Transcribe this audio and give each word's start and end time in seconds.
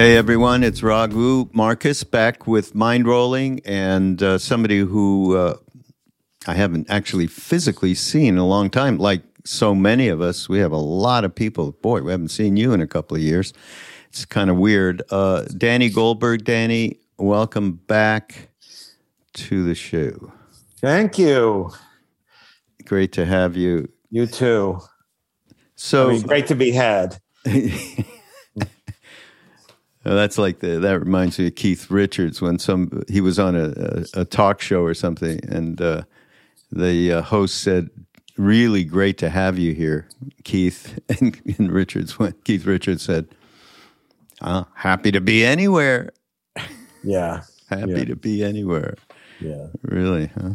Hey 0.00 0.16
everyone, 0.16 0.64
it's 0.64 0.82
Raghu 0.82 1.50
Markus 1.52 2.04
back 2.04 2.46
with 2.46 2.74
Mind 2.74 3.06
Rolling 3.06 3.60
and 3.66 4.22
uh, 4.22 4.38
somebody 4.38 4.78
who 4.78 5.36
uh, 5.36 5.58
I 6.46 6.54
haven't 6.54 6.88
actually 6.88 7.26
physically 7.26 7.94
seen 7.94 8.28
in 8.28 8.38
a 8.38 8.46
long 8.46 8.70
time. 8.70 8.96
Like 8.96 9.20
so 9.44 9.74
many 9.74 10.08
of 10.08 10.22
us, 10.22 10.48
we 10.48 10.58
have 10.60 10.72
a 10.72 10.78
lot 10.78 11.26
of 11.26 11.34
people. 11.34 11.72
Boy, 11.72 12.00
we 12.00 12.12
haven't 12.12 12.30
seen 12.30 12.56
you 12.56 12.72
in 12.72 12.80
a 12.80 12.86
couple 12.86 13.14
of 13.14 13.22
years. 13.22 13.52
It's 14.08 14.24
kind 14.24 14.48
of 14.48 14.56
weird. 14.56 15.02
Uh, 15.10 15.42
Danny 15.54 15.90
Goldberg, 15.90 16.44
Danny, 16.46 16.98
welcome 17.18 17.72
back 17.72 18.48
to 19.34 19.64
the 19.64 19.74
show. 19.74 20.32
Thank 20.78 21.18
you. 21.18 21.72
Great 22.86 23.12
to 23.12 23.26
have 23.26 23.54
you. 23.54 23.90
You 24.10 24.26
too. 24.26 24.80
So 25.76 26.08
I 26.08 26.12
mean, 26.14 26.22
great 26.22 26.46
to 26.46 26.54
be 26.54 26.70
had. 26.70 27.18
Uh, 30.04 30.14
that's 30.14 30.38
like 30.38 30.60
the 30.60 30.78
that 30.80 30.98
reminds 30.98 31.38
me 31.38 31.46
of 31.46 31.54
Keith 31.54 31.90
Richards 31.90 32.40
when 32.40 32.58
some 32.58 33.02
he 33.08 33.20
was 33.20 33.38
on 33.38 33.54
a, 33.54 34.06
a, 34.14 34.22
a 34.22 34.24
talk 34.24 34.60
show 34.60 34.82
or 34.82 34.94
something, 34.94 35.40
and 35.46 35.80
uh, 35.80 36.02
the 36.72 37.12
uh, 37.12 37.22
host 37.22 37.62
said, 37.62 37.90
"Really 38.38 38.82
great 38.82 39.18
to 39.18 39.28
have 39.28 39.58
you 39.58 39.74
here, 39.74 40.06
Keith." 40.44 40.98
And, 41.20 41.38
and 41.58 41.72
Richards 41.72 42.18
went. 42.18 42.44
Keith 42.44 42.64
Richards 42.64 43.02
said, 43.02 43.28
"Happy 44.74 45.12
to 45.12 45.20
be 45.20 45.44
anywhere." 45.44 46.12
Yeah, 47.04 47.42
happy 47.68 47.90
yeah. 47.90 48.04
to 48.04 48.16
be 48.16 48.42
anywhere. 48.42 48.96
Yeah, 49.38 49.66
really, 49.82 50.30
huh? 50.40 50.54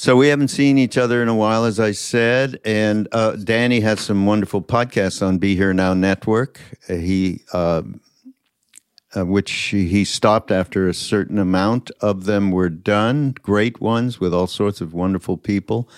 So 0.00 0.14
we 0.14 0.28
haven't 0.28 0.46
seen 0.48 0.78
each 0.78 0.96
other 0.96 1.24
in 1.24 1.28
a 1.28 1.34
while, 1.34 1.64
as 1.64 1.80
I 1.80 1.90
said, 1.90 2.60
and 2.64 3.08
uh, 3.10 3.32
Danny 3.32 3.80
has 3.80 3.98
some 3.98 4.26
wonderful 4.26 4.62
podcasts 4.62 5.26
on 5.26 5.38
Be 5.38 5.56
Here 5.56 5.74
Now 5.74 5.92
Network. 5.92 6.60
Uh, 6.88 6.94
he, 6.94 7.42
uh, 7.52 7.82
uh, 9.16 9.26
which 9.26 9.50
he 9.50 10.04
stopped 10.04 10.52
after 10.52 10.88
a 10.88 10.94
certain 10.94 11.36
amount 11.36 11.90
of 12.00 12.26
them 12.26 12.52
were 12.52 12.68
done, 12.68 13.34
great 13.42 13.80
ones 13.80 14.20
with 14.20 14.32
all 14.32 14.46
sorts 14.46 14.80
of 14.80 14.94
wonderful 14.94 15.36
people, 15.36 15.88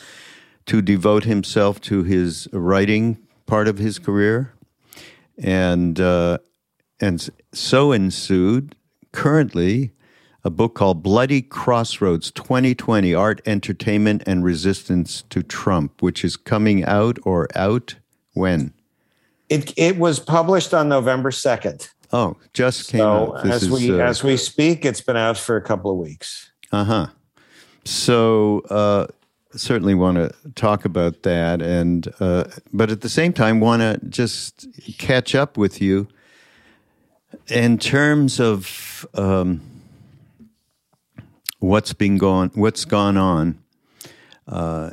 to 0.65 0.81
devote 0.81 1.25
himself 1.25 1.79
to 1.83 2.03
his 2.03 2.49
writing 2.55 3.19
part 3.45 3.69
of 3.69 3.77
his 3.77 3.99
career, 3.99 4.55
and 5.37 6.01
uh, 6.01 6.39
and 7.01 7.29
so 7.53 7.93
ensued. 7.93 8.75
Currently, 9.13 9.93
a 10.45 10.51
book 10.51 10.75
called 10.75 11.03
Bloody 11.03 11.43
Crossroads 11.43 12.31
2020 12.31 13.15
Art, 13.15 13.41
Entertainment, 13.47 14.23
and 14.27 14.45
Resistance 14.45 15.23
to 15.31 15.43
Trump, 15.43 16.03
which 16.03 16.25
is 16.25 16.37
coming 16.37 16.85
out 16.85 17.19
or 17.25 17.49
out 17.55 17.97
when? 18.33 18.73
It, 19.49 19.73
it 19.77 19.99
was 19.99 20.19
published 20.19 20.73
on 20.73 20.89
November 20.89 21.31
2nd. 21.31 21.89
Oh, 22.13 22.37
just 22.53 22.91
came 22.91 23.01
so 23.01 23.37
out. 23.37 23.45
This 23.45 23.63
as 23.63 23.71
we 23.71 23.91
is, 23.91 23.99
uh, 23.99 24.03
as 24.03 24.25
we 24.25 24.37
speak, 24.37 24.85
it's 24.85 25.01
been 25.01 25.17
out 25.17 25.39
for 25.39 25.57
a 25.57 25.63
couple 25.63 25.91
of 25.91 25.99
weeks. 25.99 26.51
Uh 26.73 26.85
huh. 26.85 27.07
So 27.85 28.61
uh, 28.71 29.07
certainly 29.53 29.95
want 29.95 30.17
to 30.17 30.33
talk 30.55 30.85
about 30.85 31.23
that, 31.23 31.63
and 31.63 32.13
uh, 32.19 32.45
but 32.73 32.91
at 32.91 33.03
the 33.03 33.09
same 33.09 33.33
time 33.33 33.61
want 33.61 33.83
to 33.83 34.01
just 34.09 34.67
catch 34.99 35.37
up 35.37 35.57
with 35.57 35.81
you 35.81 36.09
in 37.47 37.79
terms 37.79 38.41
of 38.41 39.07
um, 39.15 39.61
what's 41.61 41.93
been 41.93 42.19
going, 42.19 42.51
what's 42.55 42.85
gone 42.85 43.17
on 43.17 43.63
uh, 44.49 44.91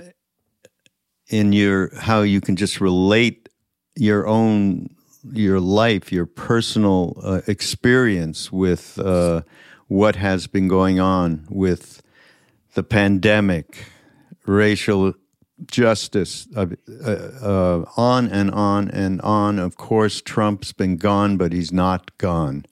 in 1.28 1.52
your 1.52 1.92
how 1.98 2.22
you 2.22 2.40
can 2.40 2.56
just 2.56 2.80
relate 2.80 3.50
your 3.96 4.28
own 4.28 4.90
your 5.34 5.60
life, 5.60 6.12
your 6.12 6.26
personal 6.26 7.20
uh, 7.24 7.42
experience 7.48 8.52
with 8.52 9.00
uh, 9.00 9.42
what 9.88 10.16
has 10.16 10.48
been 10.48 10.68
going 10.68 11.00
on 11.00 11.46
with 11.50 12.02
the 12.76 12.84
pandemic, 12.84 13.86
racial 14.46 15.14
justice, 15.66 16.48
uh, 16.56 16.68
uh, 17.04 17.84
on 17.98 18.28
and 18.30 18.52
on 18.52 18.90
and 18.92 19.20
on. 19.22 19.60
Of 19.60 19.76
course, 19.76 20.22
Trump's 20.22 20.72
been 20.72 20.98
gone, 20.98 21.38
but 21.38 21.52
he's 21.52 21.72
not 21.72 22.16
gone. 22.18 22.66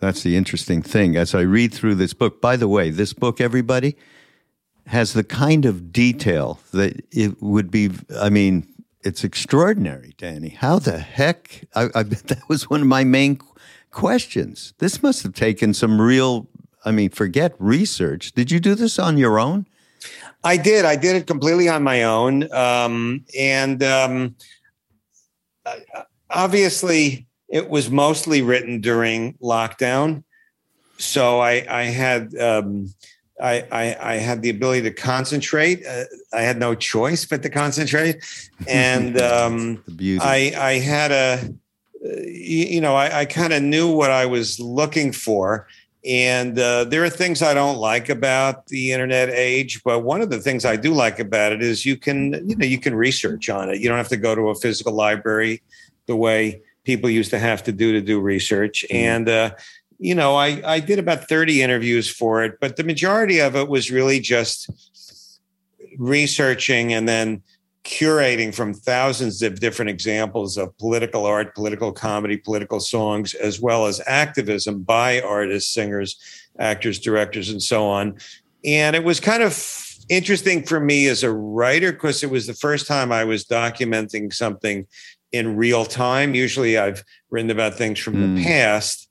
That's 0.00 0.22
the 0.22 0.36
interesting 0.36 0.82
thing. 0.82 1.16
As 1.16 1.34
I 1.34 1.42
read 1.42 1.72
through 1.72 1.96
this 1.96 2.14
book, 2.14 2.40
by 2.40 2.56
the 2.56 2.68
way, 2.68 2.90
this 2.90 3.12
book, 3.12 3.40
everybody, 3.40 3.96
has 4.86 5.12
the 5.12 5.22
kind 5.22 5.66
of 5.66 5.92
detail 5.92 6.58
that 6.72 7.04
it 7.12 7.40
would 7.42 7.70
be, 7.70 7.90
I 8.18 8.30
mean, 8.30 8.66
it's 9.02 9.24
extraordinary, 9.24 10.14
Danny. 10.18 10.48
How 10.48 10.78
the 10.78 10.98
heck? 10.98 11.64
I, 11.74 11.88
I 11.94 12.02
bet 12.02 12.24
that 12.24 12.48
was 12.48 12.68
one 12.68 12.80
of 12.80 12.86
my 12.86 13.04
main 13.04 13.40
questions. 13.90 14.74
This 14.78 15.02
must 15.02 15.22
have 15.22 15.34
taken 15.34 15.74
some 15.74 16.00
real, 16.00 16.48
I 16.84 16.92
mean, 16.92 17.10
forget 17.10 17.54
research. 17.58 18.32
Did 18.32 18.50
you 18.50 18.58
do 18.58 18.74
this 18.74 18.98
on 18.98 19.16
your 19.16 19.38
own? 19.38 19.66
I 20.42 20.56
did. 20.56 20.84
I 20.86 20.96
did 20.96 21.16
it 21.16 21.26
completely 21.26 21.68
on 21.68 21.82
my 21.82 22.04
own. 22.04 22.50
Um, 22.52 23.24
and 23.38 23.82
um, 23.82 24.34
obviously, 26.30 27.26
it 27.50 27.68
was 27.68 27.90
mostly 27.90 28.42
written 28.42 28.80
during 28.80 29.34
lockdown. 29.34 30.22
So 30.98 31.40
I, 31.40 31.66
I 31.68 31.84
had 31.84 32.34
um, 32.38 32.92
I, 33.42 33.66
I, 33.72 33.96
I 34.00 34.14
had 34.16 34.42
the 34.42 34.50
ability 34.50 34.82
to 34.82 34.92
concentrate. 34.92 35.84
Uh, 35.86 36.04
I 36.32 36.42
had 36.42 36.58
no 36.58 36.74
choice 36.74 37.24
but 37.24 37.42
to 37.42 37.50
concentrate, 37.50 38.22
and 38.68 39.20
um, 39.20 39.82
I 40.20 40.52
I 40.56 40.72
had 40.74 41.10
a 41.10 41.54
uh, 42.04 42.20
you 42.26 42.80
know 42.80 42.94
I, 42.94 43.20
I 43.20 43.24
kind 43.24 43.52
of 43.52 43.62
knew 43.62 43.90
what 43.90 44.10
I 44.10 44.26
was 44.26 44.60
looking 44.60 45.12
for, 45.12 45.66
and 46.04 46.58
uh, 46.58 46.84
there 46.84 47.02
are 47.02 47.10
things 47.10 47.40
I 47.40 47.54
don't 47.54 47.78
like 47.78 48.10
about 48.10 48.66
the 48.66 48.92
internet 48.92 49.30
age, 49.30 49.82
but 49.84 50.00
one 50.00 50.20
of 50.20 50.28
the 50.28 50.38
things 50.38 50.66
I 50.66 50.76
do 50.76 50.92
like 50.92 51.18
about 51.18 51.52
it 51.52 51.62
is 51.62 51.86
you 51.86 51.96
can 51.96 52.46
you 52.46 52.56
know 52.56 52.66
you 52.66 52.78
can 52.78 52.94
research 52.94 53.48
on 53.48 53.70
it. 53.70 53.80
You 53.80 53.88
don't 53.88 53.98
have 53.98 54.08
to 54.08 54.18
go 54.18 54.34
to 54.34 54.50
a 54.50 54.54
physical 54.54 54.92
library 54.92 55.62
the 56.06 56.16
way 56.16 56.60
people 56.84 57.10
used 57.10 57.30
to 57.30 57.38
have 57.38 57.62
to 57.64 57.72
do 57.72 57.92
to 57.92 58.00
do 58.00 58.20
research, 58.20 58.84
mm-hmm. 58.88 58.96
and 58.96 59.28
uh, 59.28 59.50
you 59.98 60.14
know, 60.14 60.34
I, 60.34 60.62
I 60.64 60.80
did 60.80 60.98
about 60.98 61.28
30 61.28 61.60
interviews 61.60 62.08
for 62.10 62.42
it, 62.42 62.58
but 62.58 62.76
the 62.76 62.84
majority 62.84 63.38
of 63.38 63.54
it 63.54 63.68
was 63.68 63.90
really 63.90 64.18
just 64.18 64.70
researching 65.98 66.94
and 66.94 67.06
then 67.06 67.42
curating 67.84 68.54
from 68.54 68.72
thousands 68.72 69.42
of 69.42 69.60
different 69.60 69.90
examples 69.90 70.56
of 70.56 70.76
political 70.78 71.26
art, 71.26 71.54
political 71.54 71.92
comedy, 71.92 72.38
political 72.38 72.80
songs, 72.80 73.34
as 73.34 73.60
well 73.60 73.86
as 73.86 74.00
activism 74.06 74.82
by 74.82 75.20
artists, 75.20 75.72
singers, 75.72 76.16
actors, 76.58 76.98
directors, 76.98 77.50
and 77.50 77.62
so 77.62 77.86
on. 77.86 78.16
And 78.64 78.96
it 78.96 79.04
was 79.04 79.20
kind 79.20 79.42
of 79.42 79.86
interesting 80.08 80.64
for 80.64 80.80
me 80.80 81.08
as 81.08 81.22
a 81.22 81.32
writer 81.32 81.92
because 81.92 82.22
it 82.22 82.30
was 82.30 82.46
the 82.46 82.54
first 82.54 82.86
time 82.86 83.12
I 83.12 83.24
was 83.24 83.44
documenting 83.44 84.32
something 84.32 84.86
in 85.32 85.56
real 85.56 85.84
time. 85.84 86.34
Usually 86.34 86.76
I've 86.78 87.04
written 87.30 87.50
about 87.50 87.74
things 87.74 87.98
from 87.98 88.14
mm. 88.14 88.36
the 88.36 88.44
past 88.44 89.10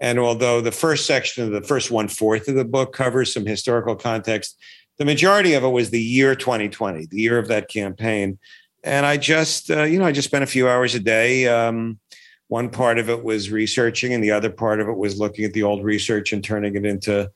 and 0.00 0.18
although 0.18 0.60
the 0.60 0.72
first 0.72 1.06
section 1.06 1.44
of 1.44 1.50
the 1.50 1.66
first 1.66 1.90
one 1.90 2.08
fourth 2.08 2.48
of 2.48 2.54
the 2.54 2.64
book 2.64 2.92
covers 2.92 3.32
some 3.32 3.46
historical 3.46 3.96
context, 3.96 4.56
the 4.98 5.04
majority 5.04 5.54
of 5.54 5.64
it 5.64 5.68
was 5.68 5.90
the 5.90 6.00
year 6.00 6.34
2020, 6.34 7.06
the 7.06 7.20
year 7.20 7.38
of 7.38 7.48
that 7.48 7.68
campaign. 7.68 8.38
And 8.84 9.04
I 9.04 9.16
just, 9.16 9.70
uh, 9.70 9.82
you 9.82 9.98
know, 9.98 10.04
I 10.04 10.12
just 10.12 10.28
spent 10.28 10.44
a 10.44 10.48
few 10.48 10.68
hours 10.68 10.94
a 10.94 11.00
day. 11.00 11.48
Um, 11.48 11.98
one 12.46 12.70
part 12.70 12.98
of 12.98 13.10
it 13.10 13.24
was 13.24 13.50
researching, 13.50 14.14
and 14.14 14.24
the 14.24 14.30
other 14.30 14.50
part 14.50 14.80
of 14.80 14.88
it 14.88 14.96
was 14.96 15.18
looking 15.18 15.44
at 15.44 15.52
the 15.52 15.64
old 15.64 15.84
research 15.84 16.32
and 16.32 16.42
turning 16.42 16.76
it 16.76 16.86
into 16.86 17.30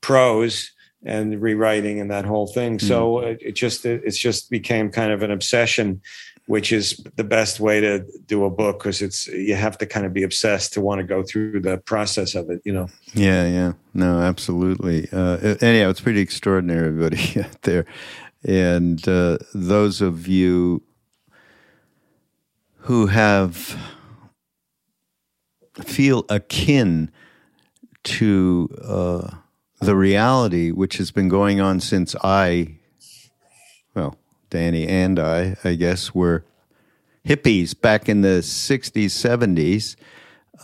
prose 0.00 0.70
and 1.04 1.40
rewriting 1.42 2.00
and 2.00 2.10
that 2.10 2.24
whole 2.24 2.46
thing. 2.46 2.78
Mm. 2.78 2.82
So 2.82 3.18
it, 3.18 3.38
it 3.42 3.52
just 3.52 3.84
it, 3.84 4.02
it's 4.04 4.16
just 4.16 4.48
became 4.48 4.90
kind 4.90 5.12
of 5.12 5.22
an 5.22 5.30
obsession 5.30 6.00
which 6.46 6.72
is 6.72 7.02
the 7.16 7.24
best 7.24 7.60
way 7.60 7.80
to 7.80 8.04
do 8.26 8.44
a 8.44 8.50
book 8.50 8.78
because 8.78 9.02
it's 9.02 9.26
you 9.28 9.54
have 9.54 9.76
to 9.78 9.86
kind 9.86 10.06
of 10.06 10.12
be 10.12 10.22
obsessed 10.22 10.72
to 10.72 10.80
want 10.80 11.00
to 11.00 11.04
go 11.04 11.22
through 11.22 11.60
the 11.60 11.78
process 11.78 12.34
of 12.34 12.50
it 12.50 12.62
you 12.64 12.72
know? 12.72 12.88
Yeah 13.14 13.46
yeah. 13.46 13.72
No 13.94 14.20
absolutely. 14.20 15.08
Uh, 15.12 15.56
anyhow 15.60 15.90
it's 15.90 16.00
pretty 16.00 16.20
extraordinary 16.20 16.88
everybody 16.88 17.40
out 17.44 17.62
there. 17.62 17.84
And 18.44 19.06
uh, 19.08 19.38
those 19.54 20.00
of 20.00 20.28
you 20.28 20.82
who 22.80 23.06
have 23.06 23.76
feel 25.82 26.24
akin 26.28 27.10
to 28.04 28.68
uh, 28.84 29.30
the 29.80 29.96
reality 29.96 30.70
which 30.70 30.96
has 30.96 31.10
been 31.10 31.28
going 31.28 31.60
on 31.60 31.80
since 31.80 32.16
i 32.22 32.76
well 33.94 34.16
Danny 34.50 34.86
and 34.86 35.18
I, 35.18 35.56
I 35.64 35.74
guess, 35.74 36.14
were 36.14 36.44
hippies 37.26 37.78
back 37.78 38.08
in 38.08 38.20
the 38.20 38.40
60s, 38.40 39.06
70s. 39.06 39.96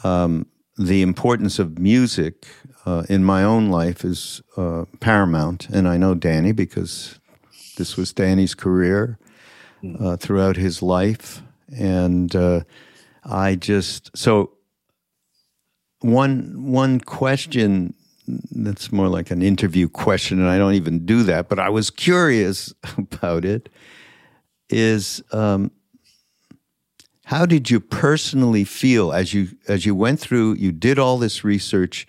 Um, 0.05 0.47
the 0.79 1.03
importance 1.03 1.59
of 1.59 1.79
music 1.79 2.47
uh, 2.87 3.05
in 3.09 3.25
my 3.25 3.45
own 3.45 3.69
life 3.69 4.05
is 4.05 4.43
uh, 4.57 4.85
paramount. 5.01 5.69
And 5.69 5.89
I 5.89 5.97
know 5.97 6.15
Danny 6.15 6.53
because 6.53 7.19
this 7.77 7.97
was 7.97 8.13
Danny's 8.13 8.55
career 8.55 9.19
uh, 10.01 10.17
throughout 10.17 10.57
his 10.57 10.83
life. 10.83 11.43
And 11.77 12.35
uh, 12.35 12.61
I 13.25 13.57
just, 13.57 14.17
so 14.17 14.53
one, 16.01 16.73
one 16.73 17.01
question 17.01 17.95
that's 18.51 18.93
more 18.93 19.09
like 19.09 19.31
an 19.31 19.43
interview 19.43 19.89
question, 19.89 20.41
and 20.41 20.49
I 20.49 20.59
don't 20.59 20.75
even 20.75 21.05
do 21.05 21.23
that, 21.25 21.49
but 21.49 21.59
I 21.59 21.69
was 21.69 21.91
curious 21.91 22.73
about 22.99 23.45
it. 23.45 23.69
Is 24.69 25.23
um, 25.33 25.71
how 27.25 27.47
did 27.47 27.71
you 27.71 27.81
personally 27.81 28.65
feel 28.65 29.13
as 29.13 29.33
you 29.33 29.49
as 29.69 29.87
you 29.87 29.95
went 29.95 30.21
through? 30.21 30.55
You 30.55 30.73
did 30.73 30.99
all 30.99 31.19
this 31.19 31.45
research. 31.45 32.07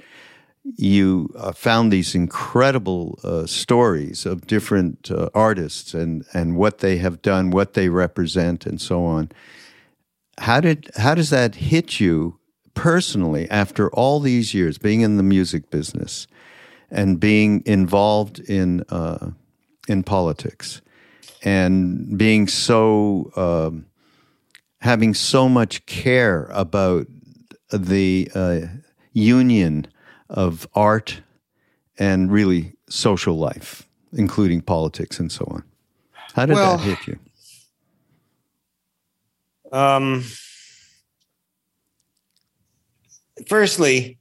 You 0.78 1.30
uh, 1.38 1.52
found 1.52 1.92
these 1.92 2.16
incredible 2.16 3.19
uh, 3.24 3.46
stories 3.46 4.26
of 4.26 4.48
different 4.48 5.12
uh, 5.12 5.30
artists 5.34 5.94
and 5.94 6.26
and 6.34 6.56
what 6.56 6.80
they 6.80 6.98
have 6.98 7.22
done, 7.22 7.52
what 7.52 7.74
they 7.74 7.90
represent, 7.90 8.66
and 8.66 8.80
so 8.80 9.06
on. 9.06 9.31
How 10.40 10.62
did 10.62 10.90
how 10.96 11.16
does 11.16 11.30
that 11.30 11.56
hit 11.56 12.00
you 12.00 12.40
personally, 12.74 13.50
after 13.50 13.90
all 13.92 14.20
these 14.20 14.54
years 14.54 14.78
being 14.78 15.02
in 15.02 15.18
the 15.18 15.24
music 15.24 15.70
business 15.70 16.28
and 16.90 17.20
being 17.20 17.64
involved 17.66 18.40
in 18.40 18.81
uh, 18.90 19.31
in 19.88 20.04
politics 20.04 20.81
and 21.44 22.18
being 22.18 22.48
so 22.48 23.31
um, 23.36 23.86
having 24.81 25.14
so 25.14 25.48
much 25.50 25.86
care 25.86 26.50
about 26.52 27.08
the 27.72 28.30
uh, 28.36 28.62
union 29.14 29.88
of 30.30 30.68
art 30.74 31.22
and 31.98 32.31
really 32.31 32.74
social 32.90 33.38
life, 33.38 33.88
including 34.14 34.62
politics 34.62 35.19
and 35.19 35.31
so 35.31 35.46
on. 35.50 35.64
How 36.34 36.46
did 36.46 36.56
well, 36.56 36.78
that 36.78 36.84
hit 36.84 37.08
you? 37.08 37.19
Um, 39.72 40.24
firstly, 43.47 44.18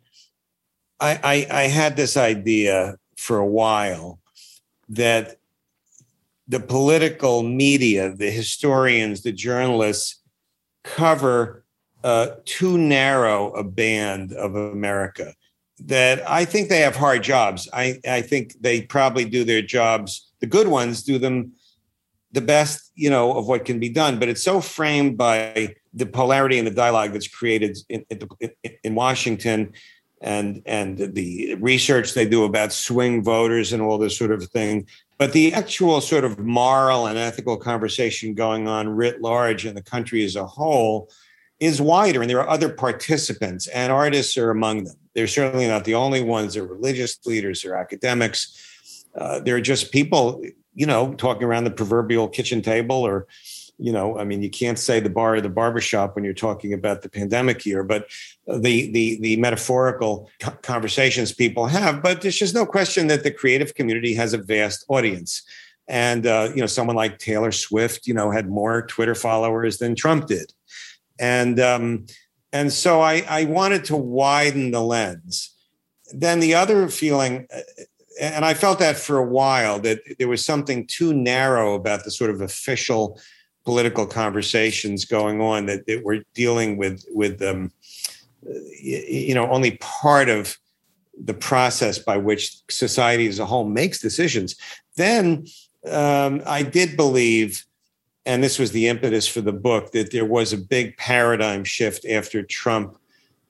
I, 1.00 1.46
I, 1.50 1.62
I 1.62 1.62
had 1.64 1.96
this 1.96 2.16
idea 2.16 2.96
for 3.16 3.38
a 3.38 3.46
while 3.46 4.20
that 4.88 5.38
the 6.48 6.60
political 6.60 7.42
media, 7.42 8.14
the 8.14 8.30
historians, 8.30 9.22
the 9.22 9.32
journalists 9.32 10.20
cover 10.84 11.64
uh, 12.04 12.28
too 12.44 12.76
narrow 12.76 13.52
a 13.52 13.64
band 13.64 14.32
of 14.32 14.54
America. 14.56 15.34
That 15.78 16.28
I 16.28 16.44
think 16.44 16.68
they 16.68 16.80
have 16.80 16.94
hard 16.94 17.22
jobs. 17.22 17.68
I, 17.72 18.00
I 18.06 18.22
think 18.22 18.60
they 18.60 18.82
probably 18.82 19.24
do 19.24 19.44
their 19.44 19.62
jobs. 19.62 20.30
The 20.40 20.46
good 20.46 20.68
ones 20.68 21.02
do 21.02 21.18
them 21.18 21.52
the 22.32 22.40
best, 22.40 22.92
you 22.94 23.10
know, 23.10 23.36
of 23.36 23.46
what 23.46 23.64
can 23.64 23.78
be 23.78 23.88
done. 23.88 24.18
But 24.18 24.28
it's 24.28 24.42
so 24.42 24.60
framed 24.60 25.16
by 25.16 25.74
the 25.94 26.06
polarity 26.06 26.58
and 26.58 26.66
the 26.66 26.72
dialogue 26.72 27.12
that's 27.12 27.28
created 27.28 27.78
in, 27.88 28.04
in, 28.10 28.50
in 28.82 28.94
Washington 28.94 29.72
and 30.22 30.62
and 30.66 30.98
the 31.14 31.56
research 31.56 32.14
they 32.14 32.26
do 32.26 32.44
about 32.44 32.72
swing 32.72 33.22
voters 33.22 33.72
and 33.72 33.82
all 33.82 33.98
this 33.98 34.16
sort 34.16 34.30
of 34.30 34.44
thing. 34.50 34.86
But 35.18 35.32
the 35.32 35.52
actual 35.52 36.00
sort 36.00 36.24
of 36.24 36.38
moral 36.38 37.06
and 37.06 37.18
ethical 37.18 37.56
conversation 37.56 38.34
going 38.34 38.68
on 38.68 38.88
writ 38.88 39.20
large 39.20 39.66
in 39.66 39.74
the 39.74 39.82
country 39.82 40.24
as 40.24 40.36
a 40.36 40.46
whole 40.46 41.10
is 41.60 41.80
wider 41.80 42.22
and 42.22 42.30
there 42.30 42.40
are 42.40 42.48
other 42.48 42.68
participants 42.68 43.66
and 43.68 43.92
artists 43.92 44.36
are 44.36 44.50
among 44.50 44.84
them. 44.84 44.96
They're 45.14 45.26
certainly 45.26 45.68
not 45.68 45.84
the 45.84 45.94
only 45.94 46.22
ones. 46.22 46.54
They're 46.54 46.64
religious 46.64 47.18
leaders 47.26 47.64
or 47.64 47.76
academics. 47.76 48.68
Uh, 49.16 49.40
they're 49.40 49.60
just 49.60 49.92
people 49.92 50.42
you 50.74 50.86
know 50.86 51.14
talking 51.14 51.44
around 51.44 51.64
the 51.64 51.70
proverbial 51.70 52.28
kitchen 52.28 52.62
table 52.62 52.96
or 52.96 53.26
you 53.82 53.90
know, 53.90 54.16
I 54.16 54.24
mean, 54.24 54.42
you 54.42 54.50
can't 54.50 54.78
say 54.78 55.00
the 55.00 55.10
bar 55.10 55.34
or 55.34 55.40
the 55.40 55.48
barbershop 55.48 56.14
when 56.14 56.24
you're 56.24 56.34
talking 56.34 56.72
about 56.72 57.02
the 57.02 57.08
pandemic 57.08 57.66
year, 57.66 57.82
but 57.82 58.08
the 58.46 58.90
the 58.92 59.18
the 59.20 59.36
metaphorical 59.36 60.30
conversations 60.62 61.32
people 61.32 61.66
have. 61.66 62.00
But 62.00 62.20
there's 62.20 62.38
just 62.38 62.54
no 62.54 62.64
question 62.64 63.08
that 63.08 63.24
the 63.24 63.32
creative 63.32 63.74
community 63.74 64.14
has 64.14 64.34
a 64.34 64.38
vast 64.38 64.84
audience. 64.88 65.42
And 65.88 66.26
uh, 66.26 66.50
you 66.54 66.60
know, 66.60 66.66
someone 66.66 66.94
like 66.94 67.18
Taylor 67.18 67.50
Swift, 67.50 68.06
you 68.06 68.14
know, 68.14 68.30
had 68.30 68.48
more 68.48 68.86
Twitter 68.86 69.16
followers 69.16 69.78
than 69.78 69.96
Trump 69.96 70.26
did, 70.26 70.52
and 71.18 71.58
um, 71.58 72.06
and 72.52 72.72
so 72.72 73.00
I, 73.00 73.24
I 73.28 73.44
wanted 73.46 73.84
to 73.86 73.96
widen 73.96 74.70
the 74.70 74.82
lens. 74.82 75.50
Then 76.14 76.40
the 76.40 76.54
other 76.54 76.88
feeling 76.88 77.48
uh, 77.52 77.60
and 78.22 78.44
I 78.44 78.54
felt 78.54 78.78
that 78.78 78.96
for 78.96 79.18
a 79.18 79.26
while 79.26 79.80
that 79.80 80.00
there 80.18 80.28
was 80.28 80.44
something 80.44 80.86
too 80.86 81.12
narrow 81.12 81.74
about 81.74 82.04
the 82.04 82.10
sort 82.10 82.30
of 82.30 82.40
official 82.40 83.20
political 83.64 84.06
conversations 84.06 85.04
going 85.04 85.40
on 85.40 85.66
that, 85.66 85.86
that 85.86 86.02
we're 86.04 86.22
dealing 86.34 86.76
with 86.76 87.04
with 87.10 87.42
um, 87.42 87.70
you 88.80 89.34
know 89.34 89.50
only 89.50 89.72
part 89.78 90.28
of 90.28 90.56
the 91.22 91.34
process 91.34 91.98
by 91.98 92.16
which 92.16 92.56
society 92.70 93.26
as 93.26 93.38
a 93.38 93.44
whole 93.44 93.68
makes 93.68 94.00
decisions. 94.00 94.56
Then 94.96 95.46
um, 95.90 96.42
i 96.46 96.62
did 96.62 96.96
believe 96.96 97.64
and 98.24 98.42
this 98.42 98.58
was 98.58 98.70
the 98.70 98.86
impetus 98.86 99.26
for 99.26 99.40
the 99.40 99.52
book 99.52 99.90
that 99.92 100.12
there 100.12 100.24
was 100.24 100.52
a 100.52 100.58
big 100.58 100.96
paradigm 100.96 101.64
shift 101.64 102.06
after 102.06 102.42
trump 102.42 102.96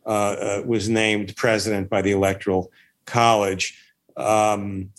uh, 0.07 0.09
uh, 0.09 0.63
was 0.67 0.89
named 0.89 1.37
president 1.37 1.89
by 1.89 2.01
the 2.01 2.13
electoral 2.13 2.71
college 3.05 3.79
um, 4.17 4.91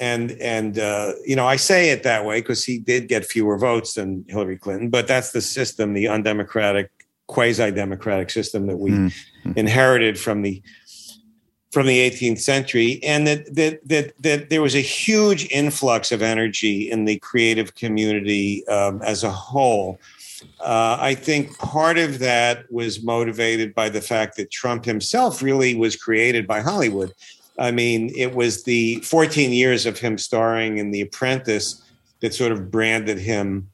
and 0.00 0.32
and 0.32 0.78
uh, 0.78 1.12
you 1.24 1.36
know 1.36 1.46
I 1.46 1.56
say 1.56 1.90
it 1.90 2.02
that 2.02 2.24
way 2.24 2.40
because 2.40 2.64
he 2.64 2.78
did 2.78 3.08
get 3.08 3.24
fewer 3.24 3.58
votes 3.58 3.94
than 3.94 4.24
Hillary 4.28 4.58
Clinton, 4.58 4.90
but 4.90 5.06
that's 5.06 5.32
the 5.32 5.40
system, 5.40 5.94
the 5.94 6.08
undemocratic, 6.08 6.90
quasi-democratic 7.28 8.30
system 8.30 8.66
that 8.66 8.78
we 8.78 8.90
mm-hmm. 8.90 9.52
inherited 9.56 10.18
from 10.18 10.42
the 10.42 10.62
from 11.72 11.86
the 11.86 12.10
18th 12.10 12.40
century, 12.40 13.00
and 13.02 13.26
that 13.26 13.54
that 13.54 13.88
that 13.88 14.12
that 14.20 14.50
there 14.50 14.60
was 14.60 14.74
a 14.74 14.80
huge 14.80 15.50
influx 15.50 16.12
of 16.12 16.20
energy 16.20 16.90
in 16.90 17.04
the 17.04 17.18
creative 17.20 17.74
community 17.74 18.66
um, 18.68 19.00
as 19.02 19.24
a 19.24 19.30
whole. 19.30 19.98
Uh, 20.60 20.96
I 21.00 21.14
think 21.14 21.56
part 21.58 21.98
of 21.98 22.18
that 22.18 22.70
was 22.70 23.02
motivated 23.04 23.74
by 23.74 23.88
the 23.88 24.00
fact 24.00 24.36
that 24.36 24.50
Trump 24.50 24.84
himself 24.84 25.40
really 25.40 25.76
was 25.76 25.94
created 25.94 26.46
by 26.46 26.60
Hollywood. 26.60 27.12
I 27.62 27.70
mean, 27.70 28.10
it 28.16 28.34
was 28.34 28.64
the 28.64 28.96
14 29.02 29.52
years 29.52 29.86
of 29.86 29.96
him 29.96 30.18
starring 30.18 30.78
in 30.78 30.90
The 30.90 31.02
Apprentice 31.02 31.80
that 32.20 32.34
sort 32.34 32.50
of 32.50 32.72
branded 32.72 33.18
him, 33.18 33.70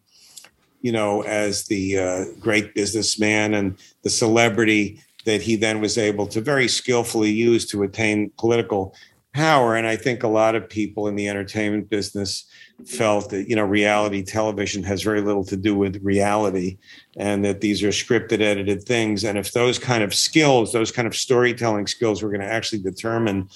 you 0.83 0.93
know, 0.93 1.23
as 1.23 1.65
the 1.65 1.99
uh, 1.99 2.25
great 2.39 2.75
businessman 2.75 3.55
and 3.55 3.79
the 4.03 4.11
celebrity 4.11 5.03
that 5.25 5.41
he 5.41 5.57
then 5.57 5.81
was 5.81 5.97
able 5.97 6.27
to 6.27 6.43
very 6.43 6.69
skillfully 6.69 7.31
use 7.31 7.65
to 7.71 7.83
attain 7.83 8.31
political 8.37 8.95
power. 9.33 9.75
And 9.75 9.87
I 9.87 9.97
think 9.97 10.23
a 10.23 10.29
lot 10.29 10.55
of 10.55 10.69
people 10.69 11.09
in 11.09 11.17
the 11.17 11.29
entertainment 11.29 11.89
business 11.89 12.45
felt 12.85 13.31
that, 13.31 13.49
you 13.49 13.57
know, 13.57 13.65
reality 13.65 14.23
television 14.23 14.83
has 14.83 15.03
very 15.03 15.23
little 15.23 15.45
to 15.45 15.57
do 15.57 15.75
with 15.75 16.03
reality 16.03 16.77
and 17.17 17.43
that 17.43 17.63
these 17.63 17.83
are 17.83 17.89
scripted, 17.89 18.43
edited 18.43 18.83
things. 18.83 19.25
And 19.25 19.39
if 19.39 19.53
those 19.53 19.79
kind 19.79 20.03
of 20.03 20.15
skills, 20.15 20.73
those 20.73 20.93
kind 20.93 21.09
of 21.09 21.17
storytelling 21.17 21.87
skills 21.87 22.23
were 22.23 22.29
going 22.29 22.43
to 22.43 22.53
actually 22.53 22.83
determine 22.83 23.49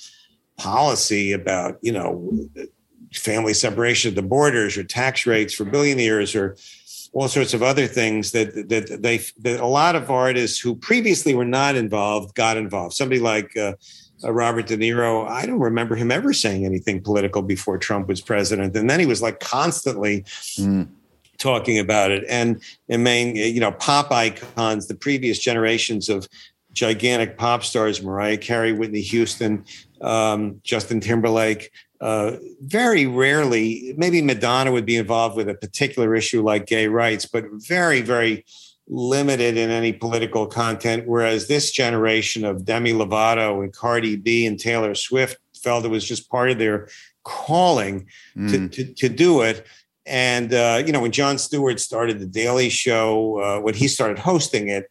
policy 0.62 1.32
about, 1.32 1.78
you 1.82 1.92
know, 1.92 2.32
family 3.12 3.54
separation 3.54 4.10
at 4.10 4.14
the 4.14 4.22
borders 4.22 4.76
or 4.76 4.84
tax 4.84 5.26
rates 5.26 5.52
for 5.52 5.64
billionaires 5.64 6.34
or 6.34 6.56
all 7.12 7.28
sorts 7.28 7.52
of 7.52 7.62
other 7.62 7.86
things 7.86 8.30
that 8.32 8.68
that 8.68 9.02
they 9.02 9.18
that 9.40 9.60
a 9.60 9.66
lot 9.66 9.94
of 9.96 10.10
artists 10.10 10.58
who 10.58 10.74
previously 10.74 11.34
were 11.34 11.44
not 11.44 11.74
involved 11.74 12.34
got 12.34 12.56
involved. 12.56 12.94
Somebody 12.94 13.20
like 13.20 13.54
uh, 13.56 13.74
uh, 14.24 14.32
Robert 14.32 14.66
De 14.66 14.76
Niro, 14.76 15.28
I 15.28 15.44
don't 15.44 15.58
remember 15.58 15.94
him 15.94 16.10
ever 16.10 16.32
saying 16.32 16.64
anything 16.64 17.02
political 17.02 17.42
before 17.42 17.76
Trump 17.76 18.08
was 18.08 18.20
president, 18.20 18.76
and 18.76 18.88
then 18.88 19.00
he 19.00 19.06
was 19.06 19.20
like 19.22 19.40
constantly. 19.40 20.22
Mm. 20.58 20.88
Talking 21.38 21.80
about 21.80 22.12
it, 22.12 22.24
and 22.28 22.62
in 22.86 23.02
main, 23.02 23.34
you 23.34 23.58
know, 23.58 23.72
pop 23.72 24.12
icons, 24.12 24.86
the 24.86 24.94
previous 24.94 25.40
generations 25.40 26.08
of 26.08 26.28
gigantic 26.72 27.36
pop 27.36 27.64
stars, 27.64 28.02
Mariah 28.02 28.38
Carey, 28.38 28.72
Whitney 28.72 29.00
Houston, 29.00 29.64
um, 30.00 30.60
Justin 30.62 31.00
Timberlake. 31.00 31.70
Uh, 32.00 32.36
very 32.62 33.06
rarely, 33.06 33.94
maybe 33.96 34.20
Madonna 34.22 34.72
would 34.72 34.84
be 34.84 34.96
involved 34.96 35.36
with 35.36 35.48
a 35.48 35.54
particular 35.54 36.16
issue 36.16 36.42
like 36.42 36.66
gay 36.66 36.88
rights, 36.88 37.26
but 37.26 37.44
very, 37.52 38.00
very 38.00 38.44
limited 38.88 39.56
in 39.56 39.70
any 39.70 39.92
political 39.92 40.46
content. 40.46 41.06
Whereas 41.06 41.46
this 41.46 41.70
generation 41.70 42.44
of 42.44 42.64
Demi 42.64 42.92
Lovato 42.92 43.62
and 43.62 43.72
Cardi 43.72 44.16
B 44.16 44.46
and 44.46 44.58
Taylor 44.58 44.94
Swift 44.96 45.38
felt 45.62 45.84
it 45.84 45.88
was 45.88 46.04
just 46.04 46.28
part 46.28 46.50
of 46.50 46.58
their 46.58 46.88
calling 47.24 48.08
mm. 48.36 48.50
to, 48.50 48.68
to, 48.68 48.94
to, 48.94 49.08
do 49.08 49.42
it. 49.42 49.64
And, 50.04 50.52
uh, 50.52 50.82
you 50.84 50.92
know, 50.92 51.00
when 51.00 51.12
Jon 51.12 51.38
Stewart 51.38 51.78
started 51.78 52.18
The 52.18 52.26
Daily 52.26 52.68
Show, 52.68 53.40
uh, 53.40 53.60
when 53.60 53.74
he 53.74 53.86
started 53.86 54.18
hosting 54.18 54.68
it, 54.68 54.86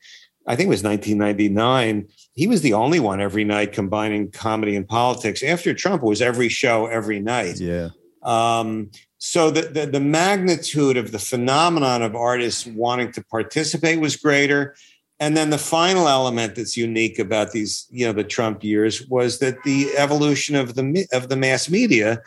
I 0.48 0.56
think 0.56 0.68
it 0.68 0.70
was 0.70 0.84
1999 0.84 2.08
he 2.34 2.48
was 2.48 2.62
the 2.62 2.74
only 2.74 3.00
one 3.00 3.22
every 3.22 3.44
night 3.44 3.74
combining 3.74 4.32
comedy 4.32 4.76
and 4.76 4.88
politics. 4.88 5.44
After 5.44 5.74
Trump, 5.74 6.02
it 6.02 6.06
was 6.06 6.22
every 6.22 6.50
show 6.50 6.88
every 6.88 7.20
night. 7.20 7.60
Yeah. 7.60 7.90
Um, 8.24 8.92
so 9.18 9.52
the, 9.52 9.64
the, 9.64 9.86
the 9.86 10.00
magnitude 10.00 10.98
of 10.98 11.12
the 11.12 11.20
phenomenon 11.20 12.02
of 12.02 12.16
artists 12.16 12.66
wanting 12.66 13.12
to 13.14 13.24
participate 13.26 14.00
was 14.00 14.16
greater. 14.16 14.76
And 15.20 15.38
then 15.38 15.52
the 15.52 15.58
final 15.58 16.08
element 16.08 16.56
that's 16.56 16.76
unique 16.76 17.20
about 17.20 17.52
these, 17.52 17.86
you 17.92 18.06
know, 18.06 18.14
the 18.14 18.24
Trump 18.24 18.64
years 18.64 19.06
was 19.08 19.40
that 19.40 19.62
the 19.64 19.90
evolution 19.96 20.56
of 20.56 20.74
the 20.74 21.06
of 21.12 21.30
the 21.30 21.36
mass 21.36 21.70
media 21.70 22.24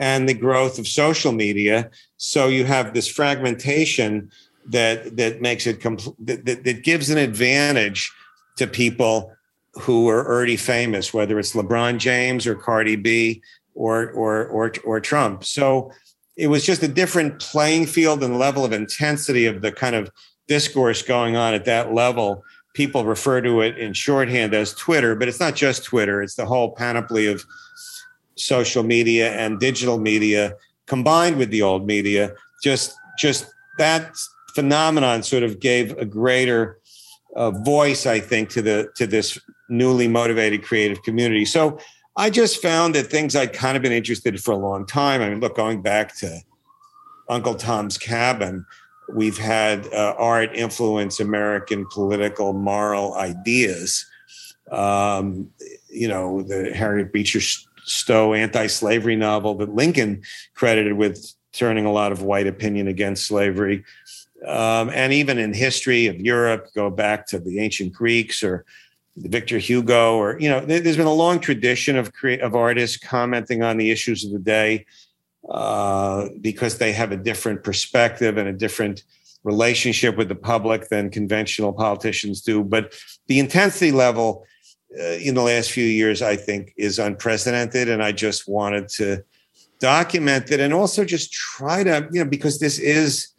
and 0.00 0.28
the 0.28 0.34
growth 0.34 0.78
of 0.78 0.88
social 0.88 1.30
media. 1.30 1.90
So 2.16 2.48
you 2.48 2.64
have 2.64 2.94
this 2.94 3.06
fragmentation 3.06 4.32
that 4.66 5.16
that 5.16 5.40
makes 5.40 5.66
it 5.66 5.80
compl- 5.80 6.16
that, 6.20 6.44
that, 6.44 6.64
that 6.64 6.84
gives 6.84 7.10
an 7.10 7.18
advantage 7.18 8.12
to 8.56 8.66
people 8.66 9.32
who 9.74 10.08
are 10.08 10.26
already 10.26 10.56
famous, 10.56 11.14
whether 11.14 11.38
it's 11.38 11.54
LeBron 11.54 11.98
James 11.98 12.46
or 12.46 12.54
Cardi 12.54 12.96
B 12.96 13.42
or 13.74 14.10
or 14.10 14.46
or 14.46 14.72
or 14.84 15.00
Trump. 15.00 15.44
So 15.44 15.90
it 16.36 16.48
was 16.48 16.64
just 16.64 16.82
a 16.82 16.88
different 16.88 17.40
playing 17.40 17.86
field 17.86 18.22
and 18.22 18.38
level 18.38 18.64
of 18.64 18.72
intensity 18.72 19.46
of 19.46 19.62
the 19.62 19.72
kind 19.72 19.94
of 19.94 20.10
discourse 20.48 21.02
going 21.02 21.36
on 21.36 21.54
at 21.54 21.64
that 21.66 21.94
level. 21.94 22.42
People 22.74 23.04
refer 23.04 23.40
to 23.42 23.60
it 23.60 23.76
in 23.78 23.92
shorthand 23.92 24.54
as 24.54 24.74
Twitter, 24.74 25.14
but 25.14 25.28
it's 25.28 25.40
not 25.40 25.54
just 25.54 25.84
Twitter, 25.84 26.22
it's 26.22 26.36
the 26.36 26.46
whole 26.46 26.72
panoply 26.72 27.26
of 27.26 27.44
social 28.34 28.82
media 28.82 29.32
and 29.32 29.60
digital 29.60 29.98
media 29.98 30.54
combined 30.86 31.36
with 31.36 31.50
the 31.50 31.62
old 31.62 31.86
media. 31.86 32.32
Just 32.62 32.94
just 33.18 33.46
that 33.78 34.14
phenomenon 34.54 35.22
sort 35.22 35.42
of 35.42 35.60
gave 35.60 35.96
a 35.98 36.04
greater 36.04 36.78
uh, 37.36 37.50
voice, 37.50 38.06
I 38.06 38.20
think, 38.20 38.50
to 38.50 38.62
the 38.62 38.88
to 38.96 39.06
this 39.06 39.38
newly 39.68 40.08
motivated 40.08 40.62
creative 40.62 41.02
community. 41.02 41.44
So 41.44 41.78
I 42.16 42.28
just 42.28 42.60
found 42.60 42.94
that 42.94 43.04
things 43.04 43.34
I'd 43.34 43.52
kind 43.52 43.76
of 43.76 43.82
been 43.82 43.92
interested 43.92 44.34
in 44.34 44.40
for 44.40 44.52
a 44.52 44.56
long 44.56 44.86
time. 44.86 45.22
I 45.22 45.30
mean, 45.30 45.40
look, 45.40 45.56
going 45.56 45.80
back 45.80 46.14
to 46.18 46.40
Uncle 47.28 47.54
Tom's 47.54 47.96
Cabin, 47.96 48.66
we've 49.14 49.38
had 49.38 49.86
uh, 49.92 50.14
art 50.18 50.54
influence 50.54 51.20
American 51.20 51.86
political 51.90 52.52
moral 52.52 53.14
ideas. 53.14 54.04
Um, 54.70 55.50
you 55.88 56.08
know, 56.08 56.42
the 56.42 56.72
Harriet 56.74 57.12
Beecher 57.12 57.40
Stowe 57.84 58.32
anti-slavery 58.32 59.16
novel 59.16 59.54
that 59.56 59.74
Lincoln 59.74 60.22
credited 60.54 60.94
with 60.94 61.34
turning 61.52 61.84
a 61.84 61.92
lot 61.92 62.12
of 62.12 62.22
white 62.22 62.46
opinion 62.46 62.88
against 62.88 63.26
slavery. 63.26 63.84
Um, 64.46 64.90
and 64.90 65.12
even 65.12 65.38
in 65.38 65.52
history 65.52 66.06
of 66.06 66.20
Europe, 66.20 66.68
go 66.74 66.90
back 66.90 67.26
to 67.28 67.38
the 67.38 67.60
ancient 67.60 67.92
Greeks 67.92 68.42
or 68.42 68.64
Victor 69.16 69.58
Hugo, 69.58 70.16
or 70.16 70.38
you 70.40 70.48
know, 70.48 70.60
there's 70.60 70.96
been 70.96 71.06
a 71.06 71.12
long 71.12 71.38
tradition 71.38 71.96
of 71.96 72.10
of 72.40 72.54
artists 72.54 72.96
commenting 72.96 73.62
on 73.62 73.76
the 73.76 73.90
issues 73.90 74.24
of 74.24 74.32
the 74.32 74.38
day 74.38 74.86
uh, 75.48 76.28
because 76.40 76.78
they 76.78 76.92
have 76.92 77.12
a 77.12 77.16
different 77.16 77.62
perspective 77.62 78.38
and 78.38 78.48
a 78.48 78.52
different 78.52 79.04
relationship 79.44 80.16
with 80.16 80.28
the 80.28 80.34
public 80.34 80.88
than 80.88 81.10
conventional 81.10 81.72
politicians 81.72 82.40
do. 82.40 82.62
But 82.62 82.94
the 83.26 83.38
intensity 83.38 83.92
level 83.92 84.46
uh, 84.98 85.02
in 85.02 85.34
the 85.34 85.42
last 85.42 85.72
few 85.72 85.84
years, 85.84 86.22
I 86.22 86.36
think, 86.36 86.72
is 86.76 86.98
unprecedented, 86.98 87.88
and 87.88 88.02
I 88.02 88.12
just 88.12 88.48
wanted 88.48 88.88
to 88.90 89.24
document 89.78 90.50
it 90.52 90.60
and 90.60 90.72
also 90.72 91.04
just 91.04 91.32
try 91.32 91.82
to, 91.82 92.08
you 92.12 92.22
know, 92.22 92.30
because 92.30 92.60
this 92.60 92.78
is 92.78 93.31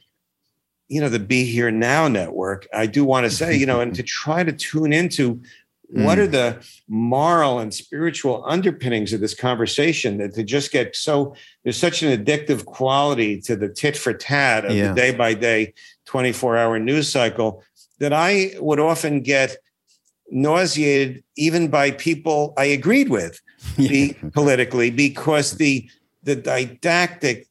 you 0.94 1.02
know 1.02 1.10
the 1.10 1.20
be 1.20 1.44
here 1.46 1.72
now 1.72 2.08
network 2.08 2.68
i 2.74 2.86
do 2.86 3.04
want 3.04 3.26
to 3.26 3.30
say 3.30 3.56
you 3.56 3.66
know 3.66 3.82
and 3.82 3.96
to 3.96 4.04
try 4.22 4.44
to 4.44 4.52
tune 4.52 4.94
into 4.94 5.42
what 5.90 6.18
are 6.18 6.28
mm. 6.28 6.32
the 6.32 6.66
moral 6.88 7.60
and 7.60 7.72
spiritual 7.72 8.44
underpinnings 8.48 9.14
of 9.14 9.22
this 9.22 9.36
conversation 9.36 10.18
that 10.18 10.34
to 10.34 10.44
just 10.44 10.72
get 10.72 10.96
so 10.96 11.36
there's 11.64 11.78
such 11.78 12.02
an 12.02 12.10
addictive 12.18 12.66
quality 12.66 13.40
to 13.40 13.56
the 13.56 13.70
tit 13.70 13.96
for 13.96 14.14
tat 14.14 14.66
of 14.66 14.72
yeah. 14.72 14.88
the 14.88 14.94
day 14.94 15.12
by 15.12 15.34
day 15.34 15.74
24 16.06 16.58
hour 16.58 16.80
news 16.80 17.12
cycle 17.12 17.64
that 18.00 18.12
I 18.12 18.54
would 18.60 18.80
often 18.80 19.22
get 19.22 19.58
nauseated 20.32 21.24
even 21.38 21.68
by 21.68 21.92
people 21.92 22.54
I 22.58 22.66
agreed 22.66 23.10
with 23.10 23.40
be, 23.78 24.16
politically 24.34 24.90
because 24.90 25.58
the 25.58 25.90
the 26.24 26.36
didactic 26.36 27.48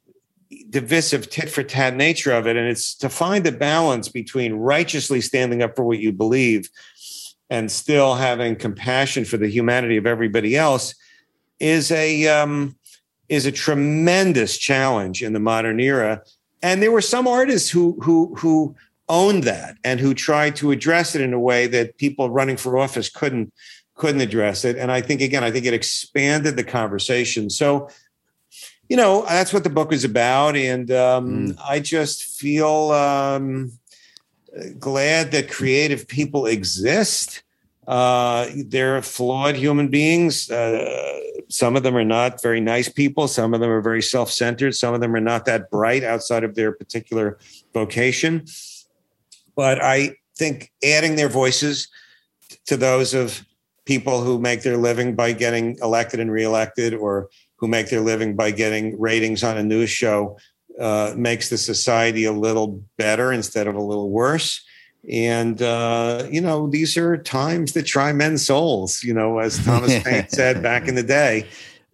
divisive 0.73 1.29
tit 1.29 1.51
for 1.51 1.63
tat 1.63 1.95
nature 1.95 2.33
of 2.33 2.47
it 2.47 2.57
and 2.57 2.67
it's 2.67 2.95
to 2.95 3.09
find 3.09 3.45
the 3.45 3.53
balance 3.53 4.09
between 4.09 4.55
righteously 4.55 5.21
standing 5.21 5.63
up 5.63 5.77
for 5.77 5.85
what 5.85 5.99
you 5.99 6.13
believe 6.13 6.71
and 7.51 7.71
still 7.71 8.15
having 8.15 8.57
compassion 8.57 9.27
for 9.27 9.37
the 9.37 9.49
humanity 9.49 9.99
of 9.99 10.07
everybody 10.07 10.57
else 10.57 10.95
is 11.61 11.93
a 11.93 12.27
um, 12.27 12.75
is 13.29 13.45
a 13.45 13.53
tremendous 13.53 14.57
challenge 14.57 15.23
in 15.23 15.35
the 15.35 15.41
modern 15.41 15.79
era. 15.79 16.23
And 16.63 16.83
there 16.83 16.91
were 16.91 17.03
some 17.03 17.29
artists 17.29 17.69
who 17.69 17.99
who 18.03 18.35
who 18.39 18.75
owned 19.09 19.45
that 19.45 19.77
and 19.85 20.01
who 20.01 20.15
tried 20.15 20.57
to 20.57 20.71
address 20.71 21.15
it 21.15 21.21
in 21.21 21.35
a 21.35 21.41
way 21.41 21.67
that 21.67 21.99
people 21.99 22.31
running 22.31 22.57
for 22.57 22.79
office 22.79 23.11
couldn't 23.11 23.53
couldn't 23.95 24.23
address 24.23 24.65
it. 24.65 24.77
And 24.77 24.91
I 24.91 25.03
think 25.03 25.21
again, 25.21 25.45
I 25.45 25.51
think 25.51 25.67
it 25.67 25.75
expanded 25.75 26.57
the 26.57 26.65
conversation. 26.65 27.51
So, 27.51 27.89
you 28.93 28.99
know, 28.99 29.25
that's 29.27 29.55
what 29.55 29.65
the 29.65 29.71
book 29.71 29.91
is 29.91 30.05
about. 30.05 30.55
And 30.55 30.91
um, 30.91 31.25
mm. 31.27 31.59
I 31.67 31.81
just 31.81 32.25
feel 32.39 32.91
um, 32.91 33.73
glad 34.79 35.33
that 35.33 35.51
creative 35.51 36.07
people 36.07 36.45
exist 36.45 37.43
Uh, 37.87 38.47
they're 38.67 39.03
flawed 39.03 39.57
human 39.57 39.89
beings. 39.89 40.51
Uh, 40.51 41.19
some 41.49 41.77
of 41.77 41.83
them 41.83 41.97
are 41.97 42.05
not 42.05 42.41
very 42.41 42.61
nice 42.61 42.89
people. 42.89 43.27
Some 43.27 43.55
of 43.55 43.61
them 43.61 43.71
are 43.71 43.83
very 43.83 44.03
self 44.03 44.31
centered. 44.31 44.75
Some 44.75 44.95
of 44.95 45.01
them 45.01 45.15
are 45.15 45.21
not 45.21 45.45
that 45.47 45.71
bright 45.71 46.05
outside 46.05 46.45
of 46.45 46.55
their 46.55 46.73
particular 46.73 47.39
vocation. 47.75 48.45
But 49.57 49.83
I 49.83 50.17
think 50.39 50.71
adding 50.83 51.17
their 51.17 51.29
voices 51.29 51.89
to 52.67 52.77
those 52.77 53.15
of 53.15 53.45
people 53.85 54.23
who 54.23 54.39
make 54.39 54.63
their 54.63 54.77
living 54.77 55.17
by 55.17 55.33
getting 55.33 55.77
elected 55.83 56.21
and 56.21 56.31
reelected 56.31 56.95
or 56.95 57.29
who 57.63 57.69
make 57.69 57.91
their 57.91 58.01
living 58.01 58.35
by 58.35 58.51
getting 58.51 59.01
ratings 59.01 59.45
on 59.45 59.57
a 59.57 59.63
news 59.63 59.89
show 59.89 60.37
uh, 60.81 61.15
makes 61.17 61.49
the 61.49 61.57
society 61.57 62.25
a 62.25 62.33
little 62.33 62.83
better 62.99 63.33
instead 63.33 63.69
of 63.69 63.77
a 63.77 63.81
little 63.81 64.11
worse. 64.11 64.65
And, 65.09 65.63
uh, 65.63 66.27
you 66.29 66.41
know, 66.41 66.67
these 66.69 66.97
are 66.97 67.17
times 67.17 67.75
that 67.75 67.85
try 67.85 68.13
men's 68.13 68.45
souls, 68.45 69.05
you 69.05 69.15
know, 69.15 69.39
as 69.39 69.65
Thomas 69.65 69.97
Paine 70.03 70.27
said 70.29 70.61
back 70.61 70.89
in 70.89 70.97
the 70.97 71.05
day. 71.05 71.47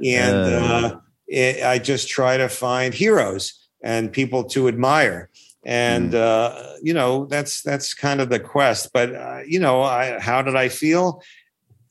And 0.02 0.36
uh, 0.36 1.00
it, 1.26 1.62
I 1.62 1.78
just 1.78 2.08
try 2.08 2.38
to 2.38 2.48
find 2.48 2.94
heroes 2.94 3.52
and 3.82 4.10
people 4.10 4.44
to 4.44 4.68
admire. 4.68 5.28
And, 5.66 6.12
mm. 6.12 6.78
you 6.82 6.94
know, 6.94 7.26
that's 7.26 7.60
that's 7.60 7.92
kind 7.92 8.22
of 8.22 8.30
the 8.30 8.40
quest. 8.40 8.88
But, 8.94 9.14
uh, 9.14 9.40
you 9.46 9.60
know, 9.60 9.82
I, 9.82 10.18
how 10.18 10.40
did 10.40 10.56
I 10.56 10.70
feel? 10.70 11.20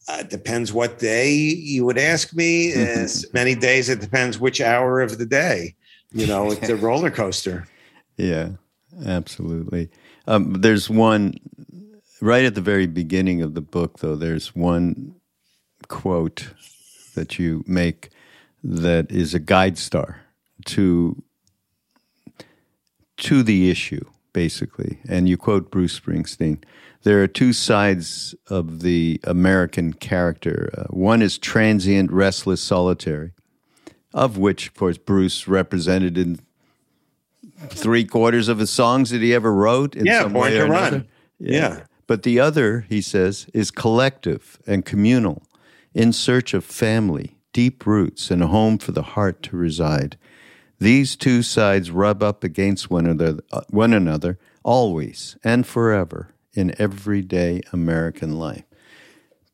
Uh, 0.07 0.23
depends 0.23 0.71
what 0.71 0.99
day 0.99 1.33
you 1.33 1.85
would 1.85 1.97
ask 1.97 2.33
me. 2.33 2.71
As 2.73 3.25
many 3.33 3.55
days, 3.55 3.89
it 3.89 3.99
depends 3.99 4.39
which 4.39 4.61
hour 4.61 5.01
of 5.01 5.17
the 5.17 5.25
day. 5.25 5.75
You 6.13 6.27
know, 6.27 6.51
it's 6.51 6.69
a 6.69 6.75
roller 6.75 7.11
coaster. 7.11 7.67
Yeah, 8.15 8.51
absolutely. 9.05 9.89
Um, 10.25 10.53
there's 10.53 10.89
one 10.89 11.33
right 12.21 12.45
at 12.45 12.55
the 12.55 12.61
very 12.61 12.87
beginning 12.87 13.41
of 13.41 13.53
the 13.53 13.61
book, 13.61 13.99
though. 13.99 14.15
There's 14.15 14.55
one 14.55 15.15
quote 15.89 16.49
that 17.15 17.37
you 17.37 17.63
make 17.67 18.09
that 18.63 19.11
is 19.11 19.33
a 19.33 19.39
guide 19.39 19.77
star 19.77 20.21
to 20.65 21.21
to 23.17 23.43
the 23.43 23.69
issue, 23.69 24.05
basically. 24.33 24.99
And 25.09 25.27
you 25.27 25.37
quote 25.37 25.71
Bruce 25.71 25.99
Springsteen. 25.99 26.63
There 27.07 27.23
are 27.23 27.27
two 27.27 27.53
sides 27.53 28.35
of 28.47 28.81
the 28.81 29.21
American 29.23 29.93
character. 29.93 30.69
Uh, 30.77 30.83
one 30.89 31.21
is 31.21 31.37
transient, 31.37 32.11
restless, 32.11 32.59
solitary, 32.59 33.31
of 34.13 34.37
which, 34.37 34.67
of 34.67 34.73
course, 34.73 34.97
Bruce 34.97 35.47
represented 35.47 36.17
in 36.17 36.41
three 37.69 38.03
quarters 38.03 38.49
of 38.49 38.57
the 38.57 38.67
songs 38.67 39.11
that 39.11 39.21
he 39.21 39.33
ever 39.33 39.53
wrote. 39.53 39.95
In 39.95 40.05
yeah, 40.05 40.23
some 40.23 40.33
Born 40.33 40.51
to 40.51 40.65
Run. 40.65 40.71
another. 40.71 41.05
Yeah. 41.39 41.83
But 42.07 42.23
the 42.23 42.41
other, 42.41 42.85
he 42.89 42.99
says, 42.99 43.47
is 43.53 43.71
collective 43.71 44.59
and 44.67 44.83
communal, 44.83 45.43
in 45.93 46.11
search 46.11 46.53
of 46.53 46.65
family, 46.65 47.37
deep 47.53 47.85
roots, 47.85 48.29
and 48.29 48.43
a 48.43 48.47
home 48.47 48.77
for 48.77 48.91
the 48.91 49.13
heart 49.15 49.41
to 49.43 49.55
reside. 49.55 50.17
These 50.77 51.15
two 51.15 51.41
sides 51.41 51.89
rub 51.89 52.21
up 52.21 52.43
against 52.43 52.89
one 52.89 53.05
another, 53.05 53.39
uh, 53.53 53.61
one 53.69 53.93
another 53.93 54.37
always 54.61 55.37
and 55.41 55.65
forever 55.65 56.31
in 56.57 56.73
everyday 56.81 57.61
American 57.71 58.37
life. 58.39 58.63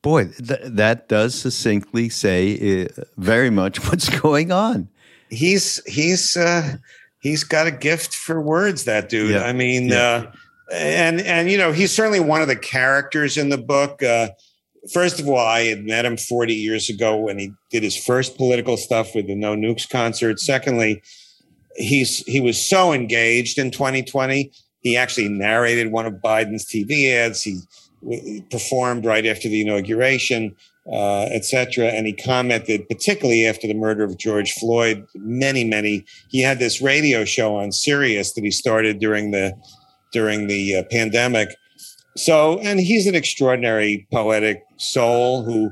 Boy, 0.01 0.25
th- 0.29 0.59
that 0.63 1.07
does 1.07 1.35
succinctly 1.35 2.09
say 2.09 2.85
uh, 2.85 2.87
very 3.17 3.49
much 3.49 3.77
what's 3.89 4.09
going 4.21 4.51
on. 4.51 4.89
He's 5.29 5.81
he's 5.85 6.35
uh, 6.37 6.77
he's 7.19 7.43
got 7.43 7.67
a 7.67 7.71
gift 7.71 8.15
for 8.15 8.41
words. 8.41 8.83
That 8.85 9.09
dude. 9.09 9.31
Yeah. 9.31 9.43
I 9.43 9.53
mean, 9.53 9.89
Yeah. 9.89 9.97
uh, 9.99 10.31
and 10.71 11.21
and 11.21 11.49
you 11.51 11.57
know, 11.57 11.71
he's 11.71 11.91
certainly 11.91 12.19
one 12.19 12.41
of 12.41 12.47
the 12.47 12.55
characters 12.55 13.37
in 13.37 13.49
the 13.49 13.57
book. 13.57 14.01
Uh, 14.03 14.29
first 14.93 15.19
of 15.19 15.27
all, 15.27 15.37
I 15.37 15.61
had 15.61 15.83
met 15.85 16.05
him 16.05 16.17
40 16.17 16.53
years 16.53 16.89
ago 16.89 17.17
when 17.17 17.39
he 17.39 17.51
did 17.71 17.83
his 17.83 17.97
first 17.97 18.37
political 18.37 18.77
stuff 18.77 19.15
with 19.15 19.27
the 19.27 19.35
No 19.35 19.55
Nukes 19.55 19.89
concert. 19.89 20.39
Secondly, 20.39 21.01
he's 21.77 22.19
he 22.25 22.39
was 22.41 22.61
so 22.63 22.91
engaged 22.93 23.57
in 23.57 23.71
2020. 23.71 24.51
He 24.83 24.95
actually 24.95 25.29
narrated 25.29 25.91
one 25.91 26.05
of 26.05 26.15
Biden's 26.15 26.65
TV 26.65 27.11
ads. 27.13 27.41
He 27.41 27.59
w- 28.03 28.41
performed 28.51 29.05
right 29.05 29.25
after 29.25 29.49
the 29.49 29.61
inauguration, 29.61 30.55
uh, 30.91 31.23
et 31.31 31.45
cetera. 31.45 31.87
And 31.87 32.05
he 32.05 32.13
commented, 32.13 32.87
particularly 32.89 33.45
after 33.45 33.65
the 33.65 33.73
murder 33.73 34.03
of 34.03 34.17
George 34.17 34.51
Floyd, 34.53 35.07
many, 35.15 35.63
many. 35.63 36.05
He 36.27 36.41
had 36.41 36.59
this 36.59 36.81
radio 36.81 37.25
show 37.25 37.55
on 37.55 37.71
Sirius 37.71 38.33
that 38.33 38.43
he 38.43 38.51
started 38.51 38.99
during 38.99 39.31
the 39.31 39.53
during 40.11 40.47
the 40.47 40.77
uh, 40.77 40.83
pandemic. 40.91 41.55
So, 42.15 42.59
and 42.59 42.79
he's 42.79 43.07
an 43.07 43.15
extraordinary 43.15 44.07
poetic 44.11 44.63
soul 44.77 45.43
who 45.43 45.71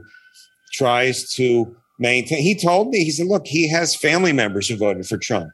tries 0.74 1.32
to 1.34 1.76
maintain. 2.00 2.40
He 2.40 2.56
told 2.56 2.90
me, 2.90 3.04
he 3.04 3.12
said, 3.12 3.28
look, 3.28 3.46
he 3.46 3.70
has 3.70 3.96
family 3.96 4.34
members 4.34 4.68
who 4.68 4.76
voted 4.76 5.06
for 5.06 5.18
Trump. 5.18 5.52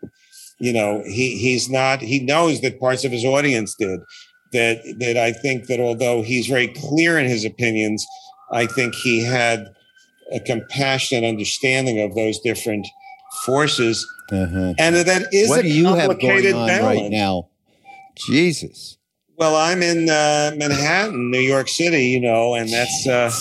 You 0.60 0.74
know, 0.74 1.04
he 1.06 1.38
he's 1.38 1.70
not. 1.70 2.02
He 2.02 2.20
knows 2.20 2.62
that 2.62 2.80
parts 2.80 3.04
of 3.04 3.12
his 3.12 3.24
audience 3.26 3.76
did. 3.78 4.00
That 4.54 4.78
that 5.00 5.18
I 5.18 5.32
think 5.34 5.68
that 5.68 5.80
although 5.80 6.22
he's 6.24 6.48
very 6.48 6.68
clear 6.70 7.20
in 7.20 7.28
his 7.28 7.46
opinions, 7.46 8.06
I 8.52 8.66
think 8.66 8.96
he 8.96 9.24
had 9.24 9.68
a 10.34 10.40
compassionate 10.40 11.24
understanding 11.24 12.00
of 12.02 12.16
those 12.16 12.40
different 12.40 12.88
forces, 13.46 14.06
Uh-huh. 14.32 14.74
and 14.80 14.96
that 14.96 15.28
is 15.32 15.50
What 15.50 15.62
do 15.62 15.68
you 15.70 15.94
have 15.94 16.20
going 16.20 16.46
on 16.54 16.68
balance. 16.68 17.02
right 17.02 17.12
now? 17.12 17.50
Jesus. 18.28 18.98
Well, 19.38 19.56
I'm 19.56 19.84
in 19.84 20.10
uh, 20.10 20.54
Manhattan, 20.58 21.30
New 21.30 21.40
York 21.40 21.68
City, 21.70 22.08
you 22.08 22.20
know, 22.20 22.56
and 22.56 22.68
that's 22.70 23.08
uh, 23.08 23.32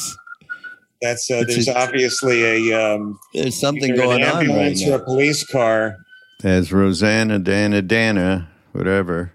that's 1.01 1.31
uh, 1.31 1.45
there's 1.47 1.69
obviously 1.69 2.69
a 2.71 2.95
um, 2.95 3.19
There's 3.33 3.59
something 3.59 3.95
going 3.97 4.23
an 4.23 4.29
on 4.29 4.35
right 4.37 4.49
ambulance 4.49 4.87
or 4.87 4.97
a 4.97 5.05
police 5.05 5.45
car. 5.47 5.97
As 6.45 6.73
Rosanna 6.73 7.39
Dana 7.39 7.81
Dana, 7.83 8.49
whatever, 8.73 9.33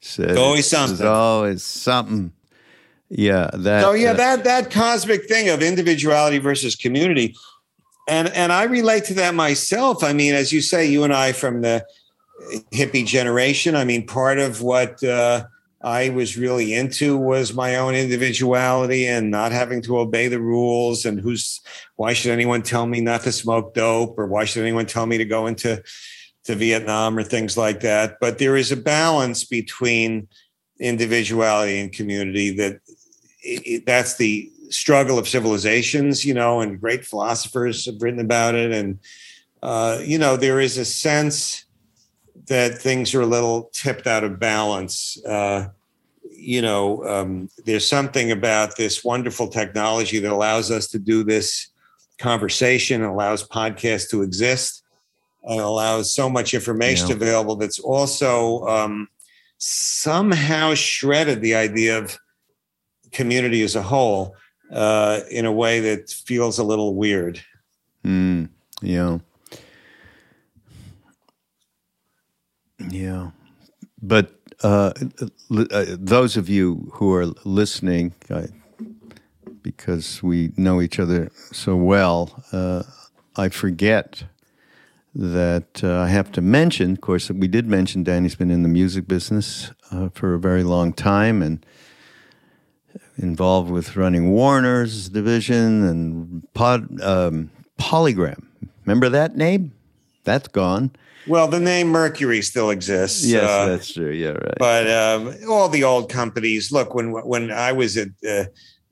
said. 0.00 0.30
There's 0.30 0.38
always 0.38 0.70
There's 0.70 0.88
something. 0.88 1.06
always 1.06 1.64
something. 1.64 2.32
Yeah, 3.08 3.50
that. 3.52 3.82
So 3.82 3.92
yeah, 3.92 4.12
uh, 4.12 4.14
that 4.14 4.44
that 4.44 4.70
cosmic 4.70 5.28
thing 5.28 5.48
of 5.48 5.62
individuality 5.62 6.38
versus 6.38 6.74
community, 6.76 7.34
and 8.08 8.28
and 8.28 8.52
I 8.52 8.64
relate 8.64 9.04
to 9.06 9.14
that 9.14 9.34
myself. 9.34 10.02
I 10.04 10.12
mean, 10.12 10.34
as 10.34 10.52
you 10.52 10.60
say, 10.60 10.86
you 10.86 11.04
and 11.04 11.12
I 11.12 11.32
from 11.32 11.62
the 11.62 11.84
hippie 12.72 13.06
generation. 13.06 13.76
I 13.76 13.84
mean, 13.84 14.06
part 14.06 14.38
of 14.38 14.62
what 14.62 15.02
uh, 15.04 15.44
I 15.82 16.10
was 16.10 16.36
really 16.36 16.72
into 16.74 17.16
was 17.16 17.52
my 17.54 17.76
own 17.76 17.94
individuality 17.94 19.06
and 19.06 19.30
not 19.30 19.52
having 19.52 19.82
to 19.82 19.98
obey 19.98 20.28
the 20.28 20.40
rules. 20.40 21.04
And 21.04 21.20
who's 21.20 21.60
why 21.96 22.14
should 22.14 22.32
anyone 22.32 22.62
tell 22.62 22.86
me 22.86 23.00
not 23.00 23.22
to 23.22 23.32
smoke 23.32 23.74
dope, 23.74 24.18
or 24.18 24.26
why 24.26 24.44
should 24.44 24.62
anyone 24.62 24.86
tell 24.86 25.06
me 25.06 25.18
to 25.18 25.24
go 25.24 25.46
into 25.46 25.82
to 26.44 26.54
Vietnam 26.54 27.18
or 27.18 27.22
things 27.22 27.56
like 27.56 27.80
that? 27.80 28.18
But 28.20 28.38
there 28.38 28.56
is 28.56 28.72
a 28.72 28.76
balance 28.76 29.44
between 29.44 30.28
individuality 30.78 31.80
and 31.80 31.92
community 31.92 32.50
that 32.56 32.80
it, 33.42 33.86
that's 33.86 34.16
the 34.16 34.50
struggle 34.70 35.18
of 35.18 35.28
civilizations, 35.28 36.24
you 36.24 36.34
know, 36.34 36.60
and 36.60 36.80
great 36.80 37.04
philosophers 37.04 37.86
have 37.86 38.00
written 38.00 38.20
about 38.20 38.54
it. 38.54 38.72
And, 38.72 38.98
uh, 39.62 40.00
you 40.02 40.18
know, 40.18 40.36
there 40.36 40.60
is 40.60 40.78
a 40.78 40.84
sense 40.84 41.64
that 42.48 42.78
things 42.78 43.14
are 43.14 43.22
a 43.22 43.26
little 43.26 43.70
tipped 43.72 44.06
out 44.06 44.24
of 44.24 44.38
balance. 44.38 45.22
Uh, 45.24 45.68
you 46.30 46.60
know, 46.60 47.04
um, 47.06 47.48
there's 47.64 47.88
something 47.88 48.30
about 48.30 48.76
this 48.76 49.04
wonderful 49.04 49.48
technology 49.48 50.18
that 50.18 50.32
allows 50.32 50.70
us 50.70 50.88
to 50.88 50.98
do 50.98 51.24
this 51.24 51.68
conversation, 52.18 53.02
allows 53.02 53.46
podcasts 53.46 54.10
to 54.10 54.22
exist, 54.22 54.82
and 55.46 55.60
allows 55.60 56.12
so 56.12 56.28
much 56.30 56.54
information 56.54 57.08
Yeah. 57.08 57.16
available 57.16 57.56
that's 57.56 57.78
also 57.78 58.66
um, 58.66 59.08
somehow 59.58 60.74
shredded 60.74 61.40
the 61.42 61.54
idea 61.54 61.98
of 61.98 62.18
community 63.12 63.62
as 63.62 63.76
a 63.76 63.82
whole 63.82 64.34
uh, 64.72 65.20
in 65.30 65.44
a 65.46 65.52
way 65.52 65.80
that 65.80 66.10
feels 66.10 66.58
a 66.58 66.64
little 66.64 66.94
weird. 66.94 67.40
Mm, 68.04 68.48
yeah. 68.82 69.18
Yeah. 72.90 73.30
But 74.02 74.32
uh, 74.62 74.92
uh, 75.50 75.84
those 75.98 76.36
of 76.36 76.48
you 76.48 76.90
who 76.94 77.12
are 77.14 77.26
listening, 77.44 78.12
I, 78.30 78.46
because 79.62 80.22
we 80.22 80.52
know 80.56 80.80
each 80.82 80.98
other 80.98 81.30
so 81.52 81.76
well, 81.76 82.44
uh, 82.52 82.82
I 83.36 83.48
forget 83.48 84.24
that 85.14 85.82
uh, 85.84 86.00
I 86.00 86.08
have 86.08 86.32
to 86.32 86.40
mention, 86.40 86.92
of 86.92 87.00
course, 87.00 87.30
we 87.30 87.46
did 87.46 87.66
mention 87.66 88.02
Danny's 88.02 88.34
been 88.34 88.50
in 88.50 88.62
the 88.62 88.68
music 88.68 89.06
business 89.06 89.70
uh, 89.92 90.08
for 90.12 90.34
a 90.34 90.38
very 90.38 90.64
long 90.64 90.92
time 90.92 91.40
and 91.42 91.64
involved 93.16 93.70
with 93.70 93.96
running 93.96 94.30
Warner's 94.30 95.08
division 95.08 95.84
and 95.84 96.52
pod, 96.54 97.00
um, 97.00 97.50
Polygram. 97.78 98.44
Remember 98.84 99.08
that 99.08 99.36
name? 99.36 99.72
That's 100.24 100.48
gone. 100.48 100.90
Well, 101.26 101.48
the 101.48 101.60
name 101.60 101.88
Mercury 101.88 102.42
still 102.42 102.70
exists. 102.70 103.24
Yes, 103.24 103.48
uh, 103.48 103.66
that's 103.66 103.92
true. 103.92 104.10
Yeah, 104.10 104.30
right. 104.30 104.58
but 104.58 104.90
um, 104.90 105.34
all 105.48 105.68
the 105.68 105.84
old 105.84 106.10
companies. 106.10 106.70
Look, 106.70 106.94
when 106.94 107.12
when 107.12 107.50
I 107.50 107.72
was 107.72 107.96
at 107.96 108.08
uh, 108.28 108.44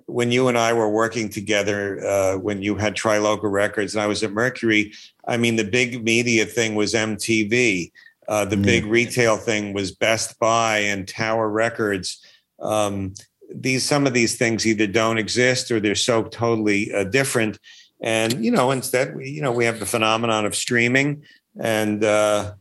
when 0.07 0.33
you 0.33 0.49
and 0.49 0.59
I 0.59 0.73
were 0.73 0.89
working 0.89 1.29
together, 1.29 2.05
uh, 2.05 2.39
when 2.39 2.63
you 2.63 2.77
had 2.77 2.95
Triloka 2.95 3.51
Records 3.51 3.95
and 3.95 4.03
I 4.03 4.07
was 4.07 4.23
at 4.23 4.33
Mercury, 4.33 4.93
I 5.27 5.37
mean, 5.37 5.57
the 5.57 5.65
big 5.65 6.05
media 6.05 6.45
thing 6.45 6.75
was 6.75 6.95
MTV. 6.95 7.93
Uh, 8.29 8.45
the 8.45 8.57
big 8.57 8.87
retail 8.87 9.37
thing 9.37 9.73
was 9.73 9.93
Best 9.93 10.39
Buy 10.39 10.79
and 10.79 11.09
Tower 11.09 11.49
Records. 11.49 12.25
Um, 12.61 13.15
these 13.55 13.85
some 13.85 14.07
of 14.07 14.15
these 14.15 14.37
things 14.37 14.67
either 14.67 14.87
don't 14.87 15.19
exist 15.19 15.71
or 15.71 15.81
they're 15.81 15.95
so 15.95 16.25
totally 16.25 16.93
uh, 16.95 17.05
different. 17.05 17.59
And 18.01 18.45
you 18.45 18.51
know, 18.51 18.71
instead, 18.71 19.15
we, 19.15 19.29
you 19.29 19.43
know, 19.43 19.53
we 19.53 19.65
have 19.65 19.81
the 19.81 19.87
phenomenon 19.87 20.47
of 20.47 20.55
streaming, 20.57 21.25
and 21.61 22.03
uh, 22.03 22.55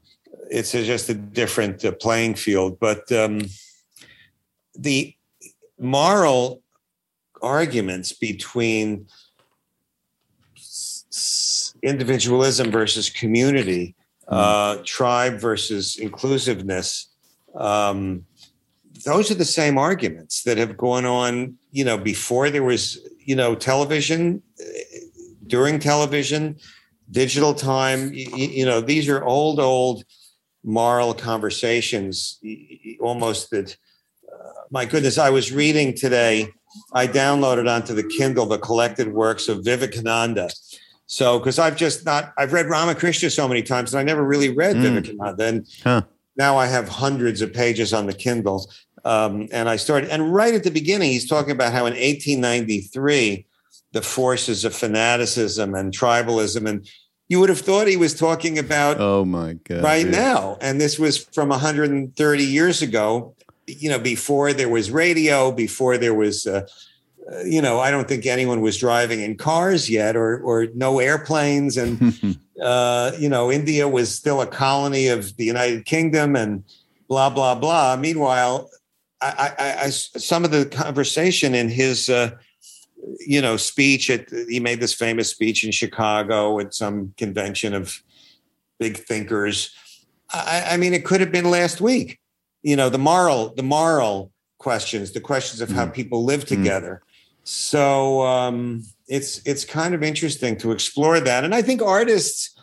it's 0.49 0.71
just 0.71 1.09
a 1.09 1.13
different 1.13 1.83
uh, 1.85 1.93
playing 1.93 2.35
field. 2.35 2.79
But 2.79 3.11
um, 3.11 3.41
the 4.77 5.15
moral 5.79 6.61
arguments 7.41 8.13
between 8.13 9.07
individualism 11.83 12.71
versus 12.71 13.09
community, 13.09 13.95
mm. 14.29 14.29
uh, 14.29 14.81
tribe 14.85 15.39
versus 15.39 15.97
inclusiveness. 15.97 17.09
Um, 17.55 18.25
those 19.05 19.31
are 19.31 19.35
the 19.35 19.45
same 19.45 19.77
arguments 19.77 20.43
that 20.43 20.57
have 20.57 20.77
gone 20.77 21.05
on, 21.05 21.57
you 21.71 21.83
know, 21.83 21.97
before 21.97 22.49
there 22.49 22.63
was, 22.63 22.99
you 23.19 23.35
know, 23.35 23.55
television, 23.55 24.41
during 25.47 25.79
television, 25.79 26.57
digital 27.09 27.53
time. 27.53 28.13
You, 28.13 28.27
you 28.35 28.65
know, 28.65 28.79
these 28.79 29.09
are 29.09 29.23
old, 29.23 29.59
old 29.59 30.03
moral 30.63 31.13
conversations, 31.13 32.39
almost 32.99 33.49
that. 33.51 33.75
Uh, 34.31 34.61
my 34.69 34.85
goodness, 34.85 35.17
I 35.17 35.29
was 35.29 35.51
reading 35.51 35.93
today 35.93 36.47
I 36.93 37.07
downloaded 37.07 37.69
onto 37.69 37.93
the 37.93 38.03
Kindle 38.03 38.45
the 38.45 38.57
collected 38.57 39.13
works 39.13 39.47
of 39.47 39.63
Vivekananda. 39.63 40.49
So, 41.05 41.39
because 41.39 41.59
I've 41.59 41.75
just 41.75 42.05
not, 42.05 42.33
I've 42.37 42.53
read 42.53 42.67
Ramakrishna 42.67 43.29
so 43.29 43.47
many 43.47 43.63
times, 43.63 43.93
and 43.93 43.99
I 43.99 44.03
never 44.03 44.23
really 44.23 44.49
read 44.49 44.77
mm. 44.77 44.81
Vivekananda. 44.81 45.43
And 45.43 45.67
huh. 45.83 46.03
now 46.37 46.57
I 46.57 46.67
have 46.67 46.87
hundreds 46.87 47.41
of 47.41 47.53
pages 47.53 47.93
on 47.93 48.07
the 48.07 48.13
Kindle. 48.13 48.71
Um, 49.03 49.49
and 49.51 49.67
I 49.67 49.75
started, 49.75 50.09
and 50.09 50.33
right 50.33 50.53
at 50.53 50.63
the 50.63 50.71
beginning, 50.71 51.11
he's 51.11 51.27
talking 51.27 51.51
about 51.51 51.73
how 51.73 51.85
in 51.85 51.93
1893, 51.93 53.45
the 53.91 54.01
forces 54.01 54.63
of 54.63 54.73
fanaticism 54.73 55.75
and 55.75 55.91
tribalism, 55.91 56.67
and 56.67 56.87
you 57.27 57.39
would 57.39 57.49
have 57.49 57.59
thought 57.61 57.87
he 57.87 57.95
was 57.95 58.13
talking 58.13 58.59
about 58.59 58.99
oh 58.99 59.23
my 59.23 59.53
god 59.63 59.81
right 59.81 60.05
yeah. 60.05 60.11
now 60.11 60.57
and 60.59 60.81
this 60.81 60.99
was 60.99 61.17
from 61.17 61.47
130 61.47 62.43
years 62.43 62.81
ago 62.81 63.33
you 63.67 63.89
know, 63.89 63.99
before 63.99 64.53
there 64.53 64.69
was 64.69 64.91
radio, 64.91 65.51
before 65.51 65.97
there 65.97 66.13
was, 66.13 66.47
uh, 66.47 66.67
uh, 67.31 67.41
you 67.43 67.61
know, 67.61 67.79
I 67.79 67.91
don't 67.91 68.07
think 68.07 68.25
anyone 68.25 68.61
was 68.61 68.77
driving 68.77 69.21
in 69.21 69.37
cars 69.37 69.89
yet, 69.89 70.15
or 70.15 70.39
or 70.41 70.67
no 70.73 70.99
airplanes, 70.99 71.77
and 71.77 72.37
uh, 72.61 73.11
you 73.17 73.29
know, 73.29 73.51
India 73.51 73.87
was 73.87 74.13
still 74.13 74.41
a 74.41 74.47
colony 74.47 75.07
of 75.07 75.35
the 75.37 75.45
United 75.45 75.85
Kingdom, 75.85 76.35
and 76.35 76.63
blah 77.07 77.29
blah 77.29 77.55
blah. 77.55 77.95
Meanwhile, 77.95 78.69
I, 79.21 79.53
I, 79.57 79.85
I 79.85 79.89
some 79.89 80.43
of 80.43 80.51
the 80.51 80.65
conversation 80.65 81.55
in 81.55 81.69
his. 81.69 82.09
Uh, 82.09 82.31
you 83.25 83.41
know, 83.41 83.57
speech 83.57 84.11
at 84.11 84.29
he 84.29 84.59
made 84.59 84.79
this 84.79 84.93
famous 84.93 85.27
speech 85.27 85.63
in 85.63 85.71
Chicago 85.71 86.59
at 86.59 86.71
some 86.71 87.15
convention 87.17 87.73
of 87.73 88.03
big 88.77 88.95
thinkers. 88.95 89.73
I, 90.31 90.65
I 90.71 90.77
mean, 90.77 90.93
it 90.93 91.03
could 91.03 91.19
have 91.19 91.31
been 91.31 91.49
last 91.49 91.81
week 91.81 92.21
you 92.63 92.75
know 92.75 92.89
the 92.89 92.97
moral 92.97 93.53
the 93.55 93.63
moral 93.63 94.31
questions 94.57 95.11
the 95.11 95.19
questions 95.19 95.61
of 95.61 95.71
how 95.71 95.85
mm. 95.85 95.93
people 95.93 96.23
live 96.23 96.45
mm. 96.45 96.47
together. 96.47 97.01
Mm. 97.03 97.47
so 97.47 98.21
um, 98.21 98.83
it's 99.07 99.41
it's 99.45 99.65
kind 99.65 99.93
of 99.93 100.03
interesting 100.03 100.57
to 100.57 100.71
explore 100.71 101.19
that. 101.19 101.43
And 101.43 101.53
i 101.55 101.61
think 101.61 101.81
artists 101.81 102.57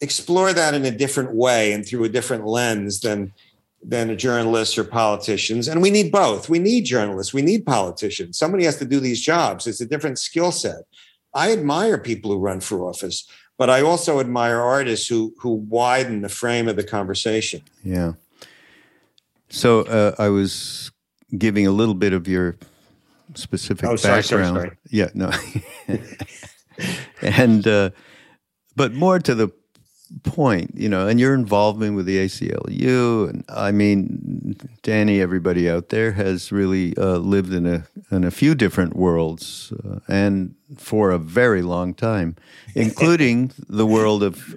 explore 0.00 0.52
that 0.52 0.72
in 0.74 0.84
a 0.84 0.90
different 0.90 1.34
way 1.34 1.72
and 1.72 1.86
through 1.86 2.04
a 2.04 2.08
different 2.08 2.46
lens 2.46 3.00
than 3.00 3.32
than 3.82 4.16
journalists 4.18 4.76
or 4.76 4.84
politicians. 4.84 5.66
And 5.66 5.80
we 5.80 5.90
need 5.90 6.12
both. 6.12 6.50
We 6.50 6.58
need 6.58 6.82
journalists. 6.84 7.32
We 7.32 7.40
need 7.40 7.64
politicians. 7.64 8.38
Somebody 8.38 8.64
has 8.64 8.76
to 8.76 8.84
do 8.84 9.00
these 9.00 9.22
jobs. 9.22 9.66
It's 9.66 9.80
a 9.80 9.86
different 9.86 10.18
skill 10.18 10.52
set. 10.52 10.82
I 11.32 11.50
admire 11.50 11.96
people 11.96 12.30
who 12.30 12.38
run 12.38 12.60
for 12.60 12.84
office 12.84 13.26
but 13.60 13.68
i 13.68 13.82
also 13.82 14.20
admire 14.20 14.58
artists 14.58 15.06
who 15.06 15.34
who 15.38 15.50
widen 15.50 16.22
the 16.22 16.28
frame 16.28 16.66
of 16.66 16.76
the 16.76 16.82
conversation. 16.82 17.60
Yeah 17.84 18.12
so 19.50 19.82
uh, 19.82 20.14
I 20.18 20.28
was 20.28 20.90
giving 21.36 21.66
a 21.66 21.72
little 21.72 21.94
bit 21.94 22.12
of 22.12 22.26
your 22.26 22.56
specific 23.34 23.88
oh, 23.88 23.96
sorry, 23.96 24.22
background. 24.22 24.56
Sorry, 24.56 24.68
sorry. 24.68 24.78
Yeah, 24.88 25.08
no. 25.14 25.30
and 27.22 27.66
uh, 27.66 27.90
but 28.76 28.92
more 28.92 29.18
to 29.18 29.34
the 29.34 29.50
point, 30.22 30.72
you 30.74 30.88
know, 30.88 31.06
and 31.06 31.20
your 31.20 31.34
involvement 31.34 31.94
with 31.94 32.06
the 32.06 32.18
ACLU, 32.18 33.30
and 33.30 33.44
I 33.48 33.70
mean, 33.70 34.56
Danny, 34.82 35.20
everybody 35.20 35.70
out 35.70 35.90
there 35.90 36.12
has 36.12 36.50
really 36.50 36.96
uh, 36.96 37.18
lived 37.18 37.52
in 37.52 37.66
a 37.66 37.86
in 38.10 38.24
a 38.24 38.30
few 38.30 38.54
different 38.54 38.96
worlds, 38.96 39.72
uh, 39.84 40.00
and 40.08 40.54
for 40.76 41.10
a 41.10 41.18
very 41.18 41.62
long 41.62 41.94
time, 41.94 42.36
including 42.74 43.52
the 43.68 43.86
world 43.86 44.22
of 44.22 44.56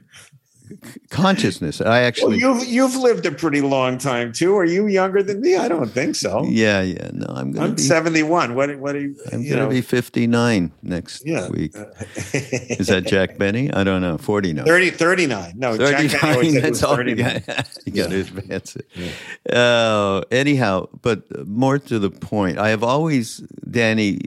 consciousness. 1.09 1.81
I 1.81 2.01
actually 2.01 2.43
well, 2.43 2.57
you've 2.57 2.67
you've 2.67 2.95
lived 2.95 3.25
a 3.25 3.31
pretty 3.31 3.61
long 3.61 3.97
time 3.97 4.31
too. 4.31 4.55
Are 4.57 4.65
you 4.65 4.87
younger 4.87 5.23
than 5.23 5.41
me? 5.41 5.55
I 5.55 5.67
don't 5.67 5.89
think 5.89 6.15
so. 6.15 6.43
Yeah, 6.45 6.81
yeah. 6.81 7.09
No, 7.13 7.27
I'm 7.29 7.57
I'm 7.59 7.75
be, 7.75 7.81
71. 7.81 8.55
What 8.55 8.77
what 8.79 8.95
are 8.95 9.01
you? 9.01 9.15
I'm 9.31 9.43
gonna 9.43 9.63
know? 9.63 9.69
be 9.69 9.81
59 9.81 10.71
next 10.81 11.25
yeah. 11.25 11.49
week. 11.49 11.75
Is 12.33 12.87
that 12.87 13.05
Jack 13.05 13.37
Benny? 13.37 13.71
I 13.71 13.83
don't 13.83 14.01
know. 14.01 14.17
49. 14.17 14.65
30 14.65 14.89
39. 14.91 15.53
No, 15.55 15.77
39, 15.77 16.07
Jack 16.09 16.21
Benny 16.21 16.51
that's 16.59 16.83
all 16.83 16.95
39. 16.95 17.33
you 17.33 17.39
got, 17.39 17.77
you 17.85 17.91
got 17.93 18.09
to 18.09 18.19
advance 18.19 18.75
it. 18.75 18.87
Yeah. 18.95 19.57
Uh, 19.57 20.21
anyhow, 20.31 20.87
but 21.01 21.47
more 21.47 21.79
to 21.79 21.99
the 21.99 22.09
point, 22.09 22.57
I 22.57 22.69
have 22.69 22.83
always 22.83 23.37
Danny 23.69 24.21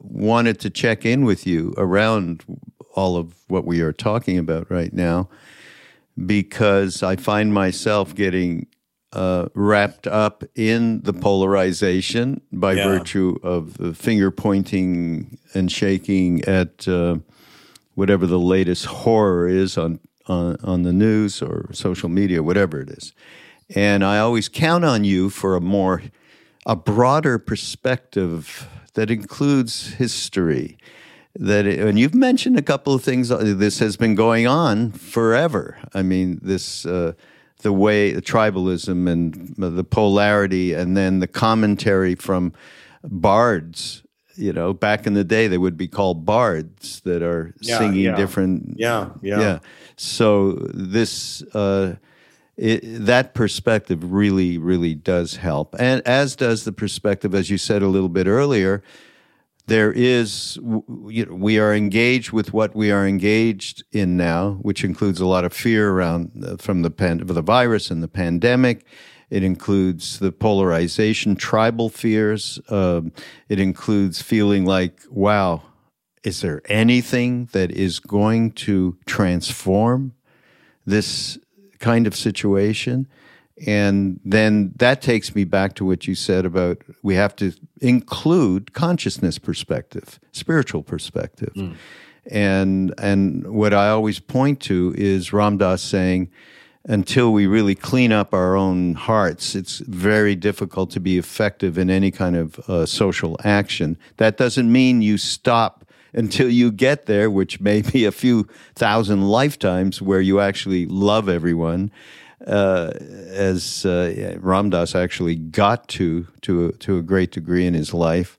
wanted 0.00 0.60
to 0.60 0.70
check 0.70 1.04
in 1.04 1.24
with 1.24 1.46
you 1.46 1.74
around 1.76 2.44
all 2.94 3.16
of 3.16 3.34
what 3.48 3.64
we 3.64 3.80
are 3.80 3.92
talking 3.92 4.38
about 4.38 4.70
right 4.70 4.92
now 4.92 5.28
because 6.26 7.02
I 7.02 7.16
find 7.16 7.52
myself 7.52 8.14
getting 8.14 8.66
uh, 9.12 9.48
wrapped 9.54 10.06
up 10.06 10.42
in 10.54 11.02
the 11.02 11.12
polarization 11.12 12.40
by 12.50 12.72
yeah. 12.72 12.84
virtue 12.84 13.36
of 13.42 13.76
the 13.76 13.94
finger 13.94 14.30
pointing 14.30 15.38
and 15.54 15.70
shaking 15.70 16.42
at 16.44 16.88
uh, 16.88 17.16
whatever 17.94 18.26
the 18.26 18.38
latest 18.38 18.86
horror 18.86 19.46
is 19.46 19.76
on, 19.76 20.00
on, 20.26 20.56
on 20.62 20.82
the 20.82 20.92
news 20.92 21.42
or 21.42 21.68
social 21.72 22.08
media, 22.08 22.42
whatever 22.42 22.80
it 22.80 22.88
is. 22.88 23.12
And 23.74 24.04
I 24.04 24.18
always 24.18 24.48
count 24.48 24.84
on 24.84 25.04
you 25.04 25.30
for 25.30 25.56
a 25.56 25.60
more 25.60 26.02
a 26.64 26.76
broader 26.76 27.38
perspective 27.38 28.68
that 28.94 29.10
includes 29.10 29.94
history 29.94 30.78
that 31.36 31.66
it, 31.66 31.78
and 31.80 31.98
you've 31.98 32.14
mentioned 32.14 32.58
a 32.58 32.62
couple 32.62 32.94
of 32.94 33.02
things 33.02 33.30
uh, 33.30 33.38
this 33.38 33.78
has 33.78 33.96
been 33.96 34.14
going 34.14 34.46
on 34.46 34.92
forever. 34.92 35.78
I 35.94 36.02
mean 36.02 36.38
this 36.42 36.84
uh, 36.84 37.12
the 37.62 37.72
way 37.72 38.12
the 38.12 38.22
tribalism 38.22 39.08
and 39.10 39.54
the 39.56 39.84
polarity 39.84 40.74
and 40.74 40.96
then 40.96 41.20
the 41.20 41.28
commentary 41.28 42.14
from 42.14 42.52
bards 43.04 44.02
you 44.36 44.52
know 44.52 44.72
back 44.72 45.06
in 45.06 45.14
the 45.14 45.24
day 45.24 45.46
they 45.46 45.58
would 45.58 45.76
be 45.76 45.88
called 45.88 46.24
bards 46.24 47.00
that 47.00 47.22
are 47.22 47.54
yeah, 47.60 47.78
singing 47.78 48.04
yeah. 48.04 48.16
different 48.16 48.74
yeah 48.76 49.10
yeah. 49.22 49.40
yeah. 49.40 49.58
So 49.96 50.52
this 50.52 51.42
uh, 51.54 51.96
it, 52.56 52.80
that 52.82 53.34
perspective 53.34 54.12
really 54.12 54.58
really 54.58 54.94
does 54.94 55.36
help. 55.36 55.74
And 55.78 56.02
as 56.06 56.36
does 56.36 56.64
the 56.64 56.72
perspective 56.72 57.34
as 57.34 57.50
you 57.50 57.58
said 57.58 57.82
a 57.82 57.88
little 57.88 58.08
bit 58.08 58.26
earlier 58.26 58.82
there 59.72 59.90
is 59.90 60.58
you 61.08 61.24
know, 61.24 61.34
we 61.34 61.58
are 61.58 61.74
engaged 61.74 62.30
with 62.30 62.52
what 62.52 62.76
we 62.76 62.90
are 62.90 63.06
engaged 63.06 63.82
in 63.90 64.18
now, 64.18 64.58
which 64.60 64.84
includes 64.84 65.18
a 65.18 65.24
lot 65.24 65.46
of 65.46 65.52
fear 65.54 65.92
around 65.92 66.44
uh, 66.44 66.56
from 66.58 66.82
the 66.82 66.90
pan, 66.90 67.22
the 67.24 67.40
virus 67.40 67.90
and 67.90 68.02
the 68.02 68.08
pandemic. 68.08 68.84
It 69.30 69.42
includes 69.42 70.18
the 70.18 70.30
polarization, 70.30 71.36
tribal 71.36 71.88
fears. 71.88 72.60
Um, 72.68 73.12
it 73.48 73.58
includes 73.58 74.20
feeling 74.20 74.66
like, 74.66 75.00
wow, 75.08 75.62
is 76.22 76.42
there 76.42 76.60
anything 76.66 77.48
that 77.52 77.70
is 77.70 77.98
going 77.98 78.52
to 78.66 78.98
transform 79.06 80.12
this 80.84 81.38
kind 81.78 82.06
of 82.06 82.14
situation? 82.14 83.08
And 83.66 84.20
then 84.24 84.72
that 84.76 85.02
takes 85.02 85.34
me 85.34 85.44
back 85.44 85.74
to 85.74 85.84
what 85.84 86.06
you 86.06 86.14
said 86.14 86.44
about 86.44 86.78
we 87.02 87.14
have 87.14 87.36
to 87.36 87.52
include 87.80 88.72
consciousness 88.72 89.38
perspective, 89.38 90.18
spiritual 90.32 90.82
perspective. 90.82 91.52
Mm. 91.54 91.76
And 92.30 92.94
and 92.98 93.46
what 93.52 93.74
I 93.74 93.88
always 93.88 94.20
point 94.20 94.60
to 94.60 94.94
is 94.96 95.32
Ram 95.32 95.58
Dass 95.58 95.82
saying 95.82 96.30
until 96.84 97.32
we 97.32 97.46
really 97.46 97.74
clean 97.74 98.10
up 98.12 98.34
our 98.34 98.56
own 98.56 98.94
hearts, 98.94 99.54
it's 99.54 99.78
very 99.78 100.34
difficult 100.34 100.90
to 100.90 101.00
be 101.00 101.16
effective 101.16 101.78
in 101.78 101.90
any 101.90 102.10
kind 102.10 102.36
of 102.36 102.58
uh, 102.68 102.86
social 102.86 103.36
action. 103.44 103.96
That 104.16 104.36
doesn't 104.36 104.70
mean 104.70 105.02
you 105.02 105.16
stop 105.18 105.84
until 106.12 106.50
you 106.50 106.70
get 106.70 107.06
there, 107.06 107.30
which 107.30 107.60
may 107.60 107.82
be 107.82 108.04
a 108.04 108.12
few 108.12 108.48
thousand 108.74 109.22
lifetimes 109.22 110.02
where 110.02 110.20
you 110.20 110.40
actually 110.40 110.86
love 110.86 111.28
everyone. 111.28 111.90
Uh, 112.46 112.90
as 113.28 113.86
uh, 113.86 114.36
Ram 114.40 114.70
Dass 114.70 114.94
actually 114.94 115.36
got 115.36 115.86
to 115.88 116.26
to 116.40 116.72
to 116.72 116.98
a 116.98 117.02
great 117.02 117.30
degree 117.30 117.66
in 117.66 117.74
his 117.74 117.94
life, 117.94 118.36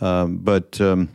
um, 0.00 0.38
but 0.38 0.80
um, 0.80 1.08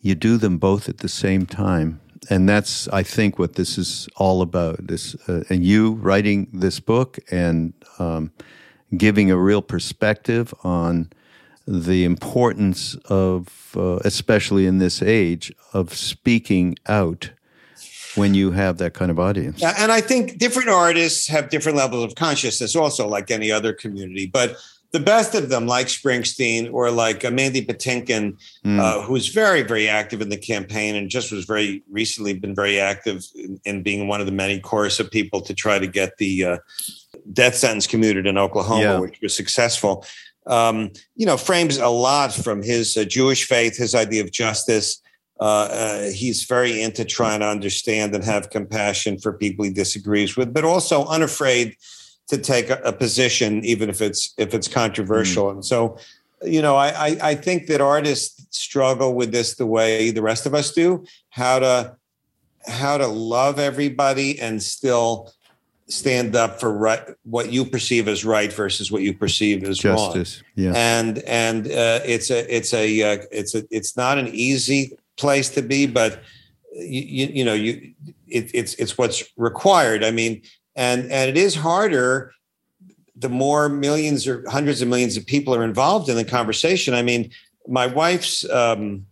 you 0.00 0.14
do 0.14 0.36
them 0.36 0.58
both 0.58 0.88
at 0.88 0.98
the 0.98 1.08
same 1.08 1.44
time, 1.44 2.00
and 2.30 2.48
that's 2.48 2.86
I 2.88 3.02
think 3.02 3.38
what 3.38 3.54
this 3.54 3.78
is 3.78 4.08
all 4.16 4.40
about. 4.40 4.86
This 4.86 5.16
uh, 5.28 5.42
and 5.50 5.64
you 5.64 5.94
writing 5.94 6.48
this 6.52 6.78
book 6.78 7.18
and 7.32 7.72
um, 7.98 8.30
giving 8.96 9.30
a 9.30 9.36
real 9.36 9.62
perspective 9.62 10.54
on 10.62 11.10
the 11.66 12.04
importance 12.04 12.94
of, 13.06 13.74
uh, 13.76 13.96
especially 14.04 14.66
in 14.66 14.78
this 14.78 15.02
age, 15.02 15.52
of 15.74 15.94
speaking 15.94 16.76
out 16.86 17.30
when 18.18 18.34
you 18.34 18.50
have 18.50 18.78
that 18.78 18.94
kind 18.94 19.10
of 19.10 19.18
audience. 19.18 19.60
Yeah, 19.60 19.74
and 19.78 19.92
I 19.92 20.00
think 20.00 20.38
different 20.38 20.68
artists 20.68 21.26
have 21.28 21.48
different 21.48 21.78
levels 21.78 22.04
of 22.04 22.14
consciousness, 22.14 22.76
also 22.76 23.06
like 23.06 23.30
any 23.30 23.50
other 23.50 23.72
community. 23.72 24.26
But 24.26 24.56
the 24.90 25.00
best 25.00 25.34
of 25.34 25.50
them, 25.50 25.66
like 25.66 25.86
Springsteen 25.86 26.72
or 26.72 26.90
like 26.90 27.22
Mandy 27.30 27.64
Patinkin, 27.64 28.38
mm. 28.64 28.78
uh, 28.78 29.02
who's 29.02 29.28
very, 29.28 29.62
very 29.62 29.88
active 29.88 30.20
in 30.20 30.30
the 30.30 30.36
campaign 30.36 30.96
and 30.96 31.10
just 31.10 31.30
was 31.30 31.44
very 31.44 31.82
recently 31.90 32.34
been 32.34 32.54
very 32.54 32.80
active 32.80 33.24
in, 33.34 33.60
in 33.64 33.82
being 33.82 34.08
one 34.08 34.20
of 34.20 34.26
the 34.26 34.32
many 34.32 34.58
chorus 34.58 34.98
of 34.98 35.10
people 35.10 35.40
to 35.42 35.54
try 35.54 35.78
to 35.78 35.86
get 35.86 36.16
the 36.16 36.44
uh, 36.44 36.58
death 37.32 37.54
sentence 37.54 37.86
commuted 37.86 38.26
in 38.26 38.38
Oklahoma, 38.38 38.82
yeah. 38.82 38.98
which 38.98 39.18
was 39.20 39.36
successful 39.36 40.04
um, 40.48 40.90
you 41.14 41.26
know, 41.26 41.36
frames 41.36 41.76
a 41.76 41.88
lot 41.88 42.32
from 42.32 42.62
his 42.62 42.96
uh, 42.96 43.04
Jewish 43.04 43.46
faith, 43.46 43.76
his 43.76 43.94
idea 43.94 44.24
of 44.24 44.32
justice. 44.32 45.00
Uh, 45.40 45.68
uh, 45.70 46.10
he's 46.10 46.44
very 46.44 46.82
into 46.82 47.04
trying 47.04 47.40
to 47.40 47.46
understand 47.46 48.14
and 48.14 48.24
have 48.24 48.50
compassion 48.50 49.18
for 49.18 49.32
people 49.32 49.64
he 49.64 49.70
disagrees 49.70 50.36
with, 50.36 50.52
but 50.52 50.64
also 50.64 51.04
unafraid 51.06 51.76
to 52.26 52.38
take 52.38 52.70
a, 52.70 52.80
a 52.84 52.92
position, 52.92 53.64
even 53.64 53.88
if 53.88 54.00
it's 54.00 54.34
if 54.36 54.52
it's 54.52 54.66
controversial. 54.66 55.46
Mm. 55.46 55.52
And 55.52 55.64
so, 55.64 55.96
you 56.42 56.60
know, 56.60 56.76
I, 56.76 56.88
I 56.88 57.18
I 57.22 57.34
think 57.34 57.68
that 57.68 57.80
artists 57.80 58.46
struggle 58.50 59.14
with 59.14 59.30
this 59.30 59.54
the 59.54 59.66
way 59.66 60.10
the 60.10 60.22
rest 60.22 60.44
of 60.44 60.54
us 60.54 60.72
do. 60.72 61.04
How 61.30 61.60
to 61.60 61.96
how 62.66 62.98
to 62.98 63.06
love 63.06 63.58
everybody 63.58 64.40
and 64.40 64.62
still 64.62 65.32
stand 65.86 66.36
up 66.36 66.60
for 66.60 66.70
right 66.70 67.02
what 67.22 67.50
you 67.50 67.64
perceive 67.64 68.08
as 68.08 68.24
right 68.24 68.52
versus 68.52 68.92
what 68.92 69.02
you 69.02 69.14
perceive 69.14 69.64
as 69.64 69.78
justice. 69.78 70.42
Wrong. 70.56 70.66
Yeah, 70.66 70.72
and 70.76 71.18
and 71.20 71.66
uh, 71.66 72.00
it's 72.04 72.30
a 72.30 72.54
it's 72.54 72.74
a 72.74 73.02
uh, 73.02 73.22
it's 73.30 73.54
a 73.54 73.64
it's 73.70 73.96
not 73.96 74.18
an 74.18 74.28
easy 74.28 74.98
place 75.18 75.48
to 75.50 75.62
be, 75.62 75.86
but 75.86 76.22
you 76.74 77.02
you, 77.02 77.26
you 77.26 77.44
know 77.44 77.54
you 77.54 77.92
it, 78.26 78.50
it's 78.54 78.74
it's 78.74 78.96
what's 78.96 79.24
required. 79.36 80.04
I 80.04 80.10
mean, 80.10 80.42
and 80.76 81.10
and 81.10 81.28
it 81.28 81.36
is 81.36 81.54
harder 81.54 82.32
the 83.16 83.28
more 83.28 83.68
millions 83.68 84.28
or 84.28 84.48
hundreds 84.48 84.80
of 84.80 84.88
millions 84.88 85.16
of 85.16 85.26
people 85.26 85.54
are 85.54 85.64
involved 85.64 86.08
in 86.08 86.16
the 86.16 86.24
conversation. 86.24 86.94
I 86.94 87.02
mean, 87.02 87.30
my 87.66 87.86
wife's. 87.86 88.48
Um, 88.48 89.06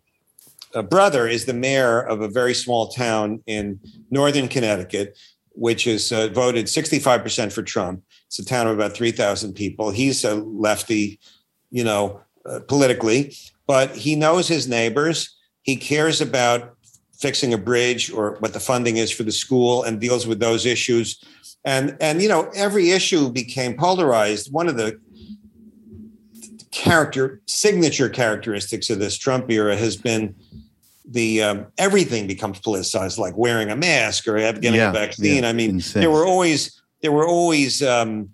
brother 0.91 1.27
is 1.27 1.47
the 1.47 1.55
mayor 1.55 2.03
of 2.03 2.21
a 2.21 2.29
very 2.29 2.53
small 2.53 2.89
town 2.89 3.43
in 3.47 3.81
northern 4.11 4.47
Connecticut 4.47 5.17
which 5.57 5.87
is 5.87 6.13
uh, 6.13 6.29
voted 6.29 6.67
65% 6.67 7.53
for 7.53 7.63
Trump. 7.63 8.03
It's 8.27 8.39
a 8.39 8.45
town 8.45 8.67
of 8.67 8.75
about 8.75 8.93
3,000 8.95 9.55
people. 9.55 9.91
He's 9.91 10.23
a 10.23 10.35
lefty, 10.35 11.19
you 11.71 11.83
know, 11.83 12.21
uh, 12.45 12.61
politically, 12.69 13.35
but 13.67 13.97
he 13.97 14.15
knows 14.15 14.47
his 14.47 14.69
neighbors. 14.69 15.36
He 15.67 15.77
cares 15.77 16.21
about 16.21 16.77
fixing 17.19 17.53
a 17.53 17.59
bridge 17.59 18.11
or 18.11 18.37
what 18.39 18.53
the 18.53 18.61
funding 18.61 18.97
is 18.97 19.11
for 19.11 19.25
the 19.25 19.33
school 19.33 19.83
and 19.83 20.01
deals 20.01 20.27
with 20.27 20.39
those 20.39 20.65
issues. 20.65 21.23
And, 21.65 21.97
and 22.01 22.23
you 22.23 22.29
know, 22.29 22.51
every 22.55 22.93
issue 22.93 23.31
became 23.31 23.77
polarized. 23.77 24.53
One 24.53 24.69
of 24.69 24.77
the 24.77 25.01
character 26.71 27.41
signature 27.47 28.09
characteristics 28.09 28.91
of 28.91 29.01
this 29.01 29.19
Trump 29.19 29.51
era 29.51 29.77
has 29.77 29.97
been 29.97 30.35
the 31.09 31.43
um, 31.43 31.67
everything 31.79 32.27
becomes 32.27 32.61
politicized, 32.61 33.19
like 33.19 33.37
wearing 33.37 33.71
a 33.71 33.77
mask 33.77 34.29
or 34.29 34.37
getting 34.39 34.75
yeah, 34.75 34.91
a 34.91 34.93
vaccine. 34.93 35.43
Yeah, 35.43 35.49
I 35.49 35.53
mean, 35.53 35.71
insane. 35.71 36.01
there 36.01 36.11
were 36.11 36.27
always 36.27 36.83
there 37.01 37.13
were 37.13 37.27
always 37.27 37.83
um, 37.83 38.31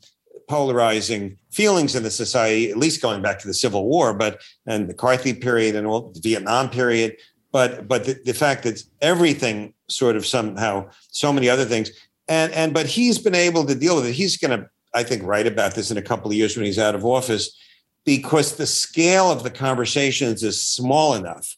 polarizing 0.49 1.39
feelings 1.53 1.95
in 1.95 2.03
the 2.03 2.11
society, 2.11 2.71
at 2.71 2.77
least 2.77 3.03
going 3.03 3.23
back 3.23 3.39
to 3.41 3.47
the 3.47 3.55
Civil 3.55 3.87
War, 3.87 4.15
but 4.15 4.41
and 4.67 4.85
the 4.85 4.89
McCarthy 4.89 5.35
period 5.35 5.77
and 5.77 5.87
all 5.87 6.11
the 6.11 6.21
Vietnam 6.21 6.71
period. 6.71 7.17
But 7.53 7.87
but 7.89 8.05
the, 8.05 8.21
the 8.25 8.35
fact 8.35 8.65
that 8.65 8.83
everything 9.01 9.75
sort 9.89 10.17
of 10.17 10.27
somehow 10.27 10.89
so 11.11 11.33
many 11.33 11.49
other 11.49 11.67
things 11.67 11.91
and 12.29 12.53
and 12.53 12.73
but 12.73 12.87
he's 12.87 13.19
been 13.19 13.35
able 13.35 13.67
to 13.67 13.75
deal 13.75 13.97
with 13.97 14.07
it. 14.07 14.13
He's 14.13 14.37
going 14.37 14.59
to 14.59 14.69
I 14.95 15.03
think 15.03 15.23
write 15.23 15.47
about 15.47 15.75
this 15.75 15.91
in 15.91 15.99
a 15.99 16.03
couple 16.03 16.31
of 16.31 16.37
years 16.37 16.57
when 16.57 16.67
he's 16.67 16.79
out 16.79 16.95
of 16.95 17.05
office 17.05 17.57
because 18.05 18.57
the 18.57 18.67
scale 18.67 19.31
of 19.31 19.43
the 19.43 19.51
conversations 19.51 20.43
is 20.43 20.61
small 20.61 21.15
enough 21.15 21.57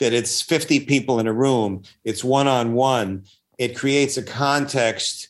that 0.00 0.12
it's 0.12 0.42
50 0.42 0.80
people 0.80 1.20
in 1.20 1.26
a 1.26 1.32
room, 1.32 1.82
it's 2.04 2.24
one 2.24 2.48
on 2.48 2.74
one. 2.74 3.24
It 3.58 3.76
creates 3.76 4.16
a 4.16 4.22
context 4.22 5.28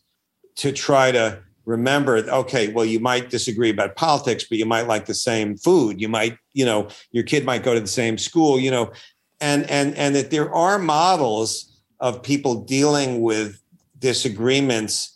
to 0.56 0.72
try 0.72 1.12
to 1.12 1.40
remember 1.66 2.16
okay 2.16 2.68
well 2.68 2.84
you 2.84 3.00
might 3.00 3.30
disagree 3.30 3.70
about 3.70 3.96
politics 3.96 4.44
but 4.44 4.58
you 4.58 4.66
might 4.66 4.86
like 4.86 5.06
the 5.06 5.14
same 5.14 5.56
food. 5.56 6.00
You 6.00 6.08
might 6.08 6.38
you 6.52 6.64
know 6.64 6.88
your 7.10 7.24
kid 7.24 7.44
might 7.44 7.62
go 7.62 7.74
to 7.74 7.80
the 7.80 7.86
same 7.86 8.18
school 8.18 8.58
you 8.60 8.70
know 8.70 8.92
and 9.40 9.68
and 9.70 9.94
and 9.96 10.14
that 10.14 10.30
there 10.30 10.52
are 10.54 10.78
models 10.78 11.80
of 12.00 12.22
people 12.22 12.62
dealing 12.64 13.22
with 13.22 13.60
disagreements 13.98 15.14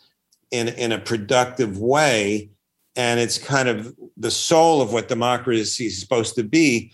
in 0.50 0.68
in 0.68 0.92
a 0.92 0.98
productive 0.98 1.78
way. 1.78 2.50
And 2.96 3.20
it's 3.20 3.38
kind 3.38 3.68
of 3.68 3.94
the 4.16 4.30
soul 4.30 4.82
of 4.82 4.92
what 4.92 5.08
democracy 5.08 5.86
is 5.86 6.00
supposed 6.00 6.34
to 6.34 6.42
be. 6.42 6.92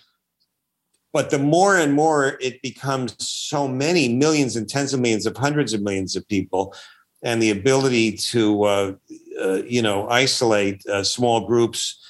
But 1.12 1.30
the 1.30 1.38
more 1.38 1.78
and 1.78 1.94
more 1.94 2.36
it 2.40 2.60
becomes 2.60 3.14
so 3.24 3.68
many 3.68 4.14
millions 4.14 4.56
and 4.56 4.68
tens 4.68 4.92
of 4.92 5.00
millions 5.00 5.26
of 5.26 5.36
hundreds 5.36 5.72
of 5.72 5.80
millions 5.80 6.16
of 6.16 6.26
people, 6.28 6.74
and 7.22 7.40
the 7.40 7.52
ability 7.52 8.16
to, 8.16 8.64
uh, 8.64 8.92
you 9.66 9.82
know, 9.82 10.08
isolate 10.08 10.86
uh, 10.86 11.02
small 11.02 11.46
groups 11.46 12.00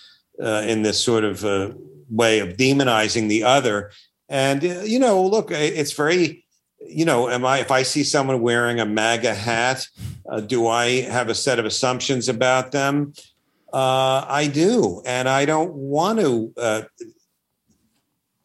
uh, 0.43 0.65
in 0.67 0.83
this 0.83 1.03
sort 1.03 1.25
of 1.25 1.45
uh, 1.45 1.71
way 2.11 2.41
of 2.41 2.57
demonizing 2.57 3.29
the 3.29 3.45
other. 3.45 3.91
And, 4.29 4.65
uh, 4.65 4.81
you 4.83 4.99
know, 4.99 5.23
look, 5.23 5.51
it's 5.51 5.93
very, 5.93 6.45
you 6.81 7.05
know, 7.05 7.29
am 7.29 7.45
I, 7.45 7.61
if 7.61 7.71
I 7.71 7.83
see 7.83 8.05
someone 8.05 8.41
wearing 8.41 8.81
a 8.81 8.87
MAGA 8.87 9.35
hat, 9.35 9.87
do 10.47 10.67
I 10.67 11.03
have 11.03 11.29
a 11.29 11.35
set 11.35 11.59
of 11.59 11.65
assumptions 11.65 12.29
about 12.29 12.73
them? 12.73 13.13
I 13.73 14.51
do. 14.53 15.03
And 15.05 15.29
I 15.29 15.45
don't 15.45 15.73
want 15.75 16.21
to 16.21 16.87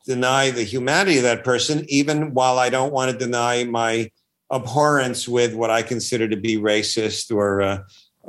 deny 0.05 0.49
the 0.49 0.63
humanity 0.63 1.17
of 1.17 1.23
that 1.23 1.43
person, 1.43 1.85
even 1.87 2.33
while 2.33 2.57
I 2.57 2.69
don't 2.69 2.91
want 2.91 3.11
to 3.11 3.17
deny 3.17 3.63
my 3.63 4.09
abhorrence 4.51 5.27
with 5.27 5.53
what 5.53 5.69
I 5.69 5.83
consider 5.83 6.27
to 6.27 6.35
be 6.35 6.57
racist 6.57 7.35
or 7.35 7.61
uh, 7.61 7.79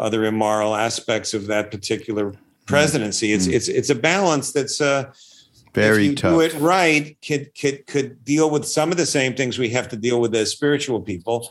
other 0.01 0.25
immoral 0.25 0.75
aspects 0.75 1.35
of 1.35 1.47
that 1.47 1.71
particular 1.71 2.35
presidency. 2.67 3.29
Mm-hmm. 3.29 3.37
It's 3.37 3.69
it's 3.69 3.69
it's 3.69 3.91
a 3.91 3.95
balance 3.95 4.53
that's 4.53 4.81
uh, 4.81 5.13
very 5.75 6.05
if 6.05 6.11
you 6.11 6.17
tough. 6.17 6.33
Do 6.33 6.41
it 6.41 6.55
right, 6.55 7.17
could 7.27 7.55
could 7.55 7.87
could 7.87 8.25
deal 8.25 8.51
with 8.51 8.67
some 8.67 8.91
of 8.91 8.97
the 8.97 9.07
same 9.07 9.35
things 9.35 9.59
we 9.59 9.69
have 9.71 9.89
to 9.89 9.97
deal 9.97 10.21
with 10.21 10.35
as 10.35 10.51
spiritual 10.51 11.01
people. 11.01 11.51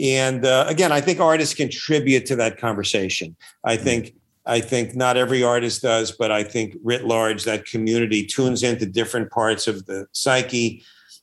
And 0.00 0.46
uh, 0.46 0.64
again, 0.68 0.92
I 0.92 1.00
think 1.00 1.20
artists 1.20 1.54
contribute 1.54 2.26
to 2.26 2.36
that 2.36 2.58
conversation. 2.58 3.36
I 3.64 3.74
mm-hmm. 3.74 3.84
think 3.84 4.14
I 4.46 4.60
think 4.60 4.96
not 4.96 5.16
every 5.16 5.42
artist 5.42 5.82
does, 5.82 6.12
but 6.12 6.32
I 6.32 6.42
think 6.42 6.76
writ 6.82 7.04
large, 7.04 7.44
that 7.44 7.66
community 7.66 8.24
tunes 8.24 8.62
into 8.62 8.86
different 8.86 9.30
parts 9.30 9.68
of 9.68 9.86
the 9.86 10.06
psyche, 10.12 10.82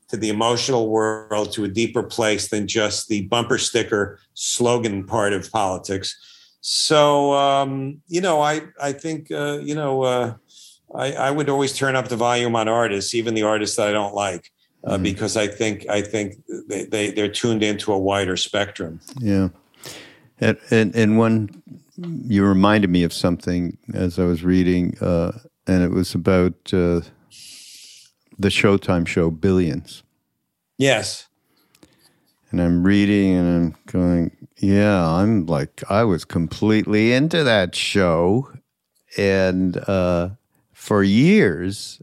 to 0.09 0.17
the 0.17 0.29
emotional 0.29 0.89
world, 0.89 1.51
to 1.53 1.65
a 1.65 1.67
deeper 1.67 2.03
place 2.03 2.49
than 2.49 2.67
just 2.67 3.07
the 3.07 3.23
bumper 3.27 3.57
sticker 3.57 4.19
slogan 4.33 5.03
part 5.03 5.33
of 5.33 5.51
politics. 5.51 6.15
So, 6.69 7.33
um, 7.33 8.01
you 8.09 8.19
know, 8.19 8.41
I, 8.41 8.61
I 8.81 8.91
think, 8.91 9.31
uh, 9.31 9.59
you 9.61 9.73
know, 9.73 10.03
uh, 10.03 10.33
I, 10.93 11.13
I, 11.13 11.31
would 11.31 11.47
always 11.47 11.71
turn 11.71 11.95
up 11.95 12.09
the 12.09 12.17
volume 12.17 12.57
on 12.57 12.67
artists, 12.67 13.15
even 13.15 13.35
the 13.35 13.43
artists 13.43 13.77
that 13.77 13.87
I 13.87 13.93
don't 13.93 14.13
like, 14.13 14.51
uh, 14.83 14.95
mm-hmm. 14.95 15.03
because 15.03 15.37
I 15.37 15.47
think, 15.47 15.87
I 15.89 16.01
think 16.01 16.43
they, 16.67 16.83
they, 16.83 17.11
they're 17.11 17.31
tuned 17.31 17.63
into 17.63 17.93
a 17.93 17.97
wider 17.97 18.35
spectrum. 18.35 18.99
Yeah. 19.21 19.47
And, 20.41 20.57
and, 20.69 20.93
and 20.93 21.17
one 21.17 21.63
you 21.95 22.43
reminded 22.45 22.89
me 22.89 23.03
of 23.03 23.13
something 23.13 23.77
as 23.93 24.19
I 24.19 24.25
was 24.25 24.43
reading, 24.43 24.97
uh, 24.99 25.31
and 25.67 25.81
it 25.81 25.91
was 25.91 26.13
about 26.13 26.51
uh, 26.73 26.99
the 28.37 28.49
Showtime 28.49 29.07
show 29.07 29.31
Billions. 29.31 30.03
Yes. 30.77 31.27
and 32.51 32.61
I'm 32.61 32.83
reading 32.83 33.37
and 33.37 33.47
I'm 33.47 33.75
going, 33.85 34.36
yeah, 34.57 35.07
I'm 35.07 35.45
like, 35.45 35.83
I 35.89 36.03
was 36.03 36.25
completely 36.25 37.13
into 37.13 37.43
that 37.43 37.75
show. 37.75 38.51
And 39.17 39.77
uh, 39.87 40.31
for 40.77 41.03
years. 41.03 41.99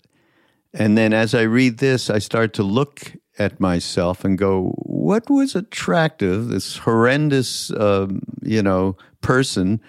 And 0.75 0.99
then 0.99 1.12
as 1.14 1.33
I 1.33 1.43
read 1.43 1.79
this, 1.79 2.11
I 2.11 2.19
start 2.19 2.53
to 2.55 2.64
look 2.64 3.12
at 3.38 3.61
myself 3.61 4.25
and 4.25 4.37
go, 4.37 4.75
what 4.83 5.31
was 5.31 5.55
attractive, 5.55 6.49
this 6.49 6.77
horrendous, 6.79 7.71
um, 7.71 8.21
you 8.43 8.62
know, 8.62 8.97
person 9.23 9.81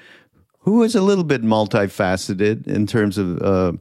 who 0.59 0.77
was 0.77 0.95
a 0.95 1.01
little 1.01 1.23
bit 1.23 1.41
multifaceted 1.41 2.67
in 2.67 2.87
terms 2.87 3.17
of. 3.17 3.41
Uh, 3.41 3.73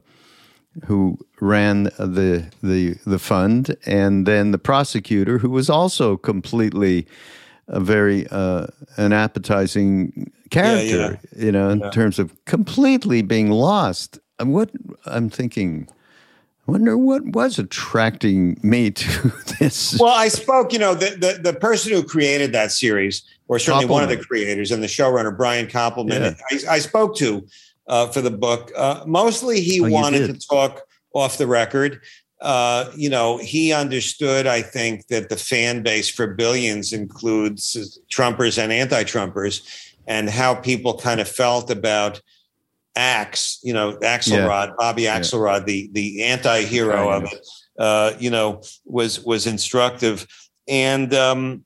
who 0.87 1.17
ran 1.39 1.83
the 1.83 2.51
the 2.61 2.97
the 3.05 3.17
fund, 3.17 3.77
and 3.85 4.25
then 4.25 4.51
the 4.51 4.57
prosecutor, 4.57 5.37
who 5.37 5.49
was 5.49 5.69
also 5.69 6.17
completely 6.17 7.07
a 7.67 7.79
very 7.79 8.27
uh, 8.27 8.67
an 8.97 9.13
appetizing 9.13 10.31
character, 10.49 10.85
yeah, 10.85 11.15
yeah. 11.35 11.45
you 11.45 11.51
know, 11.51 11.69
in 11.69 11.79
yeah. 11.79 11.89
terms 11.89 12.19
of 12.19 12.33
completely 12.45 13.21
being 13.21 13.51
lost. 13.51 14.19
And 14.39 14.53
what 14.53 14.69
I'm 15.05 15.29
thinking, 15.29 15.87
I 16.67 16.71
wonder 16.71 16.97
what 16.97 17.25
was 17.25 17.57
attracting 17.57 18.59
me 18.61 18.91
to 18.91 19.33
this. 19.59 19.97
Well, 19.99 20.13
I 20.13 20.27
spoke, 20.27 20.73
you 20.73 20.79
know, 20.79 20.93
the 20.93 21.11
the, 21.17 21.51
the 21.51 21.59
person 21.59 21.91
who 21.91 22.03
created 22.03 22.51
that 22.53 22.71
series, 22.71 23.23
or 23.47 23.59
certainly 23.59 23.85
Koppelman. 23.85 23.89
one 23.89 24.03
of 24.03 24.09
the 24.09 24.17
creators 24.17 24.71
and 24.71 24.83
the 24.83 24.87
showrunner, 24.87 25.35
Brian 25.35 25.67
Koppelman, 25.67 26.39
I, 26.51 26.75
I 26.75 26.79
spoke 26.79 27.15
to 27.17 27.45
uh, 27.87 28.07
for 28.07 28.21
the 28.21 28.31
book. 28.31 28.71
Uh, 28.75 29.03
mostly, 29.05 29.61
he 29.61 29.81
oh, 29.81 29.89
wanted 29.89 30.27
to 30.27 30.47
talk 30.47 30.81
off 31.13 31.37
the 31.37 31.47
record. 31.47 32.01
Uh, 32.45 32.91
you 32.95 33.09
know, 33.09 33.37
he 33.37 33.73
understood, 33.73 34.45
I 34.45 34.61
think, 34.61 35.07
that 35.07 35.29
the 35.29 35.35
fan 35.35 35.81
base 35.81 36.07
for 36.07 36.27
billions 36.27 36.93
includes 36.93 37.99
Trumpers 38.07 38.61
and 38.61 38.71
anti 38.71 39.03
Trumpers, 39.03 39.91
and 40.05 40.29
how 40.29 40.53
people 40.53 40.95
kind 40.95 41.19
of 41.19 41.27
felt 41.27 41.71
about 41.71 42.21
Axe, 42.95 43.59
you 43.63 43.73
know, 43.73 43.97
Axelrod, 43.97 44.67
yeah. 44.67 44.73
Bobby 44.77 45.03
Axelrod, 45.03 45.61
yeah. 45.61 45.65
the, 45.65 45.89
the 45.93 46.23
anti 46.23 46.61
hero 46.61 47.09
of 47.09 47.23
it, 47.23 47.47
uh, 47.79 48.13
you 48.19 48.29
know, 48.29 48.61
was, 48.85 49.25
was 49.25 49.47
instructive. 49.47 50.27
And, 50.67 51.15
um, 51.15 51.65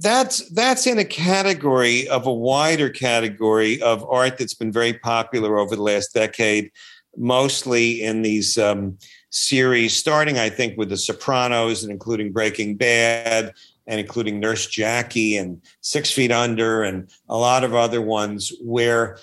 that's 0.00 0.48
that's 0.50 0.86
in 0.86 0.98
a 0.98 1.04
category 1.04 2.08
of 2.08 2.26
a 2.26 2.32
wider 2.32 2.88
category 2.88 3.80
of 3.82 4.02
art 4.08 4.38
that's 4.38 4.54
been 4.54 4.72
very 4.72 4.94
popular 4.94 5.58
over 5.58 5.76
the 5.76 5.82
last 5.82 6.14
decade, 6.14 6.70
mostly 7.16 8.02
in 8.02 8.22
these 8.22 8.56
um, 8.56 8.96
series, 9.32 9.96
starting 9.96 10.38
I 10.38 10.48
think 10.48 10.78
with 10.78 10.88
The 10.88 10.96
Sopranos 10.96 11.82
and 11.82 11.90
including 11.90 12.32
Breaking 12.32 12.76
Bad 12.76 13.52
and 13.86 13.98
including 13.98 14.38
Nurse 14.38 14.66
Jackie 14.66 15.36
and 15.36 15.60
Six 15.80 16.12
Feet 16.12 16.30
Under 16.30 16.82
and 16.82 17.10
a 17.28 17.36
lot 17.36 17.64
of 17.64 17.74
other 17.74 18.00
ones 18.00 18.52
where 18.62 19.18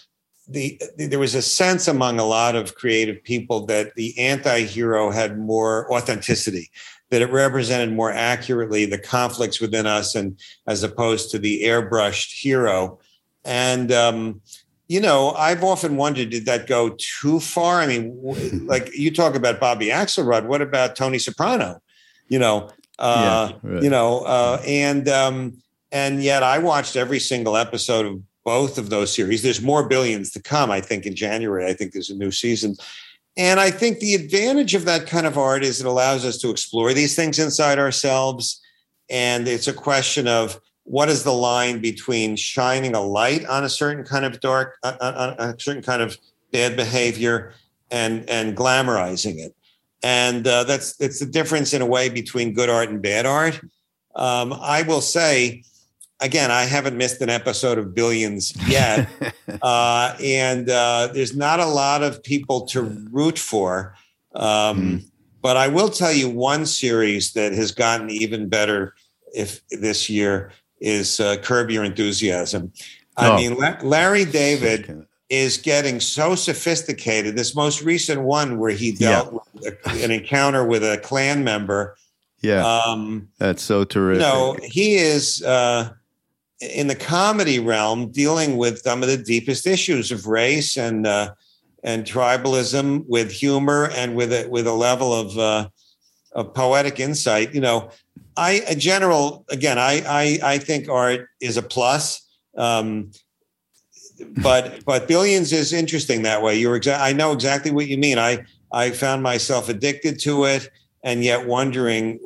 the, 0.48 0.82
there 0.98 1.20
was 1.20 1.36
a 1.36 1.42
sense 1.42 1.88
among 1.88 2.20
a 2.20 2.26
lot 2.26 2.56
of 2.56 2.76
creative 2.76 3.24
people 3.24 3.68
that 3.68 3.94
the 3.96 4.18
anti-hero 4.20 5.12
had 5.12 5.38
more 5.38 5.92
authenticity 5.94 6.70
that 7.12 7.22
it 7.22 7.32
represented 7.32 7.92
more 7.92 8.12
accurately 8.12 8.86
the 8.86 8.98
conflicts 8.98 9.60
within 9.60 9.86
us 9.86 10.16
and 10.16 10.40
as 10.68 10.84
opposed 10.84 11.32
to 11.32 11.40
the 11.40 11.64
airbrushed 11.64 12.32
hero. 12.40 13.00
And 13.46 13.92
um, 13.92 14.42
you 14.90 15.00
know 15.00 15.32
i've 15.38 15.64
often 15.64 15.96
wondered 15.96 16.30
did 16.30 16.46
that 16.46 16.68
go 16.68 16.96
too 16.98 17.40
far? 17.40 17.80
I 17.80 17.88
mean 17.88 18.66
like 18.68 18.94
you 18.94 19.14
talk 19.14 19.36
about 19.36 19.62
bobby 19.62 19.88
axelrod 19.88 20.46
what 20.46 20.62
about 20.62 20.98
tony 20.98 21.20
soprano? 21.20 21.82
You 22.28 22.40
know 22.40 22.70
uh, 22.98 23.54
yeah, 23.64 23.72
right. 23.72 23.84
you 23.84 23.90
know 23.90 24.20
uh, 24.22 24.62
and 24.68 25.08
um, 25.08 25.62
and 25.94 26.22
yet 26.22 26.44
i 26.44 26.58
watched 26.58 26.98
every 26.98 27.20
single 27.20 27.56
episode 27.56 28.06
of 28.06 28.22
both 28.46 28.78
of 28.80 28.90
those 28.90 29.14
series. 29.14 29.44
There's 29.44 29.62
more 29.62 29.88
billions 29.88 30.32
to 30.32 30.42
come 30.42 30.70
i 30.72 30.82
think 30.82 31.06
in 31.06 31.16
january. 31.16 31.66
I 31.66 31.74
think 31.74 31.94
there's 31.94 32.10
a 32.10 32.16
new 32.16 32.32
season. 32.32 32.76
And 33.38 33.62
I 33.62 33.72
think 33.72 34.00
the 34.00 34.16
advantage 34.16 34.76
of 34.76 34.84
that 34.84 35.08
kind 35.08 35.26
of 35.26 35.38
art 35.38 35.64
is 35.64 35.80
it 35.80 35.86
allows 35.86 36.26
us 36.26 36.38
to 36.40 36.50
explore 36.50 36.94
these 36.94 37.16
things 37.16 37.40
inside 37.40 37.80
ourselves. 37.80 38.62
And 39.10 39.48
it's 39.48 39.68
a 39.70 39.74
question 39.74 40.28
of 40.28 40.60
what 40.90 41.08
is 41.08 41.24
the 41.24 41.32
line 41.32 41.80
between 41.82 42.36
shining 42.36 42.96
a 42.96 43.00
light 43.00 43.46
on 43.46 43.64
a 43.64 43.70
certain 43.70 44.04
kind 44.04 44.26
of 44.26 44.40
dark, 44.40 44.76
on 44.84 45.36
a 45.38 45.56
certain 45.60 45.84
kind 45.84 46.02
of 46.02 46.18
bad 46.52 46.76
behavior, 46.76 47.54
and 47.92 48.28
and 48.28 48.58
glamorizing 48.58 49.38
it. 49.38 49.56
And 50.02 50.48
uh, 50.48 50.64
that's 50.64 51.00
it's 51.00 51.20
the 51.20 51.28
difference 51.28 51.76
in 51.76 51.84
a 51.84 51.86
way 51.86 52.10
between 52.10 52.54
good 52.54 52.72
art 52.72 52.90
and 52.90 53.04
bad 53.04 53.28
art. 53.28 53.62
Um, 54.16 54.52
I 54.52 54.82
will 54.82 55.02
say 55.02 55.62
again, 56.22 56.50
I 56.50 56.64
haven't 56.64 56.98
missed 56.98 57.22
an 57.22 57.30
episode 57.30 57.78
of 57.78 57.94
Billions 57.94 58.56
yet, 58.68 59.08
uh, 59.62 60.16
and 60.20 60.72
uh, 60.72 61.10
there's 61.14 61.38
not 61.38 61.60
a 61.60 61.68
lot 61.68 62.02
of 62.02 62.24
people 62.24 62.66
to 62.68 62.82
root 63.12 63.38
for. 63.38 63.94
Um, 64.34 64.82
mm. 64.82 65.06
But 65.44 65.56
I 65.56 65.68
will 65.68 65.90
tell 65.90 66.12
you 66.12 66.32
one 66.32 66.66
series 66.66 67.34
that 67.34 67.54
has 67.54 67.72
gotten 67.72 68.10
even 68.10 68.50
better 68.50 68.96
if 69.36 69.62
this 69.70 70.10
year 70.10 70.52
is 70.80 71.20
uh, 71.20 71.38
Curb 71.38 71.70
Your 71.72 71.84
Enthusiasm. 71.84 72.72
I 73.18 73.30
oh. 73.30 73.36
mean, 73.36 73.58
La- 73.58 73.78
Larry 73.84 74.26
David 74.26 75.06
is 75.30 75.58
getting 75.58 76.00
so 76.00 76.36
sophisticated. 76.36 77.36
This 77.36 77.56
most 77.56 77.82
recent 77.82 78.22
one 78.22 78.58
where 78.58 78.72
he 78.72 78.92
dealt 78.92 79.34
yeah. 79.34 79.40
with 79.54 79.66
a, 79.86 80.04
an 80.04 80.12
encounter 80.12 80.66
with 80.66 80.84
a 80.84 80.98
Klan 81.04 81.44
member. 81.44 81.96
Yeah, 82.42 82.66
um, 82.66 83.30
that's 83.38 83.62
so 83.62 83.84
terrific. 83.84 84.22
You 84.22 84.28
know, 84.28 84.58
he 84.64 84.96
is 84.96 85.44
uh, 85.44 85.92
in 86.62 86.88
the 86.88 86.96
comedy 86.96 87.60
realm 87.60 88.12
dealing 88.12 88.58
with 88.58 88.80
some 88.80 89.04
of 89.04 89.10
the 89.10 89.18
deepest 89.18 89.68
issues 89.68 90.12
of 90.12 90.26
race 90.26 90.78
and 90.78 91.06
uh, 91.06 91.34
and 91.84 92.06
tribalism 92.06 93.06
with 93.08 93.32
humor 93.32 93.90
and 93.94 94.16
with 94.16 94.34
a, 94.34 94.48
with 94.50 94.68
a 94.68 94.74
level 94.74 95.14
of 95.14 95.38
uh, 95.38 95.70
of 96.32 96.54
poetic 96.54 97.00
insight. 97.00 97.54
You 97.54 97.62
know, 97.62 97.92
I 98.40 98.52
a 98.68 98.76
general 98.76 99.46
again. 99.50 99.78
I 99.78 100.02
I, 100.08 100.40
I 100.54 100.58
think 100.58 100.90
art 100.90 101.28
is 101.42 101.58
a 101.58 101.62
plus. 101.62 102.26
Um, 102.58 103.12
but 104.42 104.84
but 104.86 105.08
billions 105.08 105.52
is 105.54 105.74
interesting 105.74 106.24
that 106.24 106.42
way. 106.42 106.56
You're 106.58 106.80
exa- 106.80 107.00
I 107.00 107.14
know 107.14 107.32
exactly 107.32 107.72
what 107.72 107.88
you 107.88 107.98
mean. 107.98 108.18
I 108.18 108.46
I 108.72 108.92
found 108.92 109.24
myself 109.24 109.70
addicted 109.70 110.20
to 110.22 110.46
it 110.46 110.70
and 111.04 111.24
yet 111.24 111.48
wondering 111.48 112.20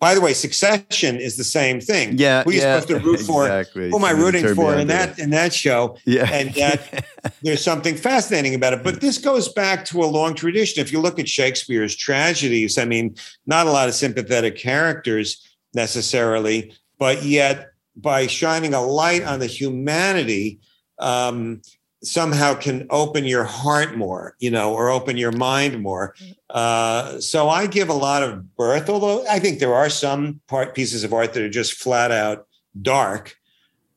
by 0.00 0.14
the 0.14 0.20
way, 0.20 0.34
Succession 0.34 1.16
is 1.16 1.36
the 1.36 1.44
same 1.44 1.80
thing. 1.80 2.18
Yeah, 2.18 2.42
who 2.42 2.50
are 2.50 2.52
you 2.52 2.60
yeah, 2.60 2.80
supposed 2.80 3.02
to 3.02 3.06
root 3.06 3.20
for? 3.20 3.46
Exactly. 3.46 3.90
Who 3.90 3.96
am 3.96 4.04
I 4.04 4.10
rooting 4.10 4.54
for 4.54 4.74
in 4.74 4.88
that 4.88 5.18
in 5.18 5.30
that 5.30 5.54
show? 5.54 5.96
Yeah, 6.04 6.28
and 6.30 6.54
yet 6.56 7.06
there's 7.42 7.62
something 7.62 7.96
fascinating 7.96 8.54
about 8.54 8.72
it. 8.72 8.82
But 8.82 9.00
this 9.00 9.18
goes 9.18 9.52
back 9.52 9.84
to 9.86 10.02
a 10.02 10.06
long 10.06 10.34
tradition. 10.34 10.82
If 10.82 10.92
you 10.92 11.00
look 11.00 11.18
at 11.18 11.28
Shakespeare's 11.28 11.96
tragedies, 11.96 12.76
I 12.76 12.84
mean, 12.84 13.14
not 13.46 13.66
a 13.66 13.70
lot 13.70 13.88
of 13.88 13.94
sympathetic 13.94 14.56
characters 14.58 15.56
necessarily, 15.74 16.74
but 16.98 17.22
yet 17.22 17.70
by 17.96 18.26
shining 18.26 18.74
a 18.74 18.82
light 18.82 19.22
on 19.22 19.38
the 19.38 19.46
humanity. 19.46 20.60
Um, 20.98 21.62
somehow 22.04 22.54
can 22.54 22.86
open 22.90 23.24
your 23.24 23.44
heart 23.44 23.96
more, 23.96 24.36
you 24.38 24.50
know, 24.50 24.74
or 24.74 24.90
open 24.90 25.16
your 25.16 25.32
mind 25.32 25.82
more. 25.82 26.14
Uh, 26.50 27.18
so 27.20 27.48
I 27.48 27.66
give 27.66 27.88
a 27.88 27.94
lot 27.94 28.22
of 28.22 28.56
birth, 28.56 28.88
although 28.88 29.26
I 29.28 29.38
think 29.38 29.58
there 29.58 29.74
are 29.74 29.90
some 29.90 30.40
part 30.46 30.74
pieces 30.74 31.04
of 31.04 31.12
art 31.12 31.32
that 31.34 31.42
are 31.42 31.50
just 31.50 31.74
flat 31.74 32.10
out 32.10 32.46
dark 32.80 33.36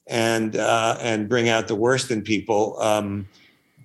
and 0.08 0.56
uh, 0.56 0.98
and 1.02 1.28
bring 1.30 1.50
out 1.50 1.68
the 1.68 1.76
worst 1.76 2.12
in 2.12 2.22
people. 2.22 2.80
Um, 2.82 3.28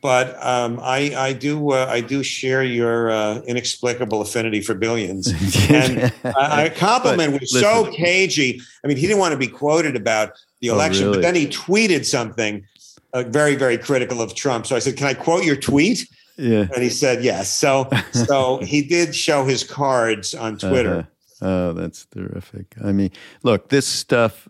but 0.01 0.37
um, 0.45 0.81
I, 0.83 1.15
I 1.17 1.33
do 1.33 1.71
uh, 1.71 1.87
I 1.89 2.01
do 2.01 2.23
share 2.25 2.65
your 2.65 3.11
uh, 3.11 3.41
inexplicable 3.47 4.21
affinity 4.21 4.61
for 4.61 4.75
billions. 4.75 5.33
And 5.73 6.13
I, 6.25 6.71
Koppelman 6.71 7.33
was 7.33 7.53
listen. 7.53 7.61
so 7.61 7.91
cagey. 7.93 8.61
I 8.85 8.89
mean, 8.89 8.97
he 8.97 9.07
didn't 9.07 9.21
want 9.21 9.33
to 9.33 9.39
be 9.39 9.47
quoted 9.47 9.97
about 9.97 10.33
the 10.61 10.71
oh, 10.71 10.75
election, 10.75 11.05
oh, 11.05 11.11
really? 11.11 11.19
but 11.19 11.23
then 11.23 11.35
he 11.35 11.47
tweeted 11.47 12.05
something 12.05 12.67
uh, 13.13 13.25
very, 13.25 13.55
very 13.55 13.79
critical 13.79 14.21
of 14.21 14.35
Trump. 14.35 14.67
So 14.67 14.77
I 14.77 14.79
said, 14.79 14.97
"Can 14.97 15.07
I 15.07 15.15
quote 15.15 15.45
your 15.45 15.57
tweet?" 15.57 16.09
Yeah, 16.37 16.67
and 16.75 16.83
he 16.83 16.89
said 16.89 17.23
yes. 17.23 17.53
So, 17.53 17.89
so 18.13 18.59
he 18.59 18.83
did 18.83 19.15
show 19.15 19.45
his 19.45 19.65
cards 19.65 20.35
on 20.35 20.59
Twitter. 20.59 21.09
Uh-huh. 21.41 21.47
Oh, 21.47 21.73
that's 21.73 22.07
terrific. 22.07 22.75
I 22.85 22.93
mean, 22.93 23.11
look, 23.43 23.69
this 23.69 23.87
stuff. 23.87 24.49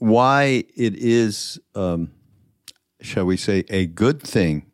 Why 0.00 0.62
it 0.76 0.94
is, 0.94 1.58
um, 1.74 2.12
shall 3.00 3.24
we 3.24 3.36
say, 3.36 3.64
a 3.68 3.86
good 3.86 4.22
thing 4.22 4.68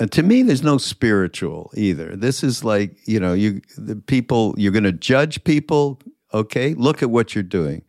uh, 0.00 0.06
to 0.06 0.22
me 0.22 0.42
there's 0.42 0.62
no 0.62 0.78
spiritual 0.78 1.70
either 1.76 2.16
this 2.16 2.42
is 2.42 2.64
like 2.64 2.96
you 3.06 3.20
know 3.20 3.34
you 3.34 3.60
the 3.76 3.94
people 3.94 4.54
you're 4.56 4.72
going 4.72 4.82
to 4.82 4.92
judge 4.92 5.44
people 5.44 6.00
okay 6.32 6.74
look 6.74 7.02
at 7.02 7.10
what 7.10 7.34
you're 7.34 7.44
doing 7.44 7.82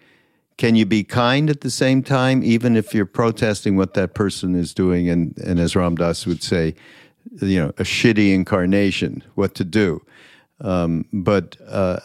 can 0.61 0.75
you 0.75 0.85
be 0.85 1.03
kind 1.03 1.49
at 1.49 1.61
the 1.61 1.71
same 1.71 2.03
time, 2.03 2.43
even 2.43 2.77
if 2.77 2.93
you're 2.93 3.03
protesting 3.03 3.77
what 3.77 3.95
that 3.95 4.13
person 4.13 4.53
is 4.53 4.75
doing? 4.75 5.09
And, 5.09 5.35
and 5.39 5.59
as 5.59 5.75
Ram 5.75 5.95
Dass 5.95 6.27
would 6.27 6.43
say, 6.43 6.75
you 7.41 7.59
know, 7.59 7.69
a 7.79 7.83
shitty 7.83 8.31
incarnation, 8.31 9.23
what 9.33 9.55
to 9.55 9.63
do. 9.63 10.05
Um, 10.59 11.05
but 11.11 11.57
uh, 11.67 12.01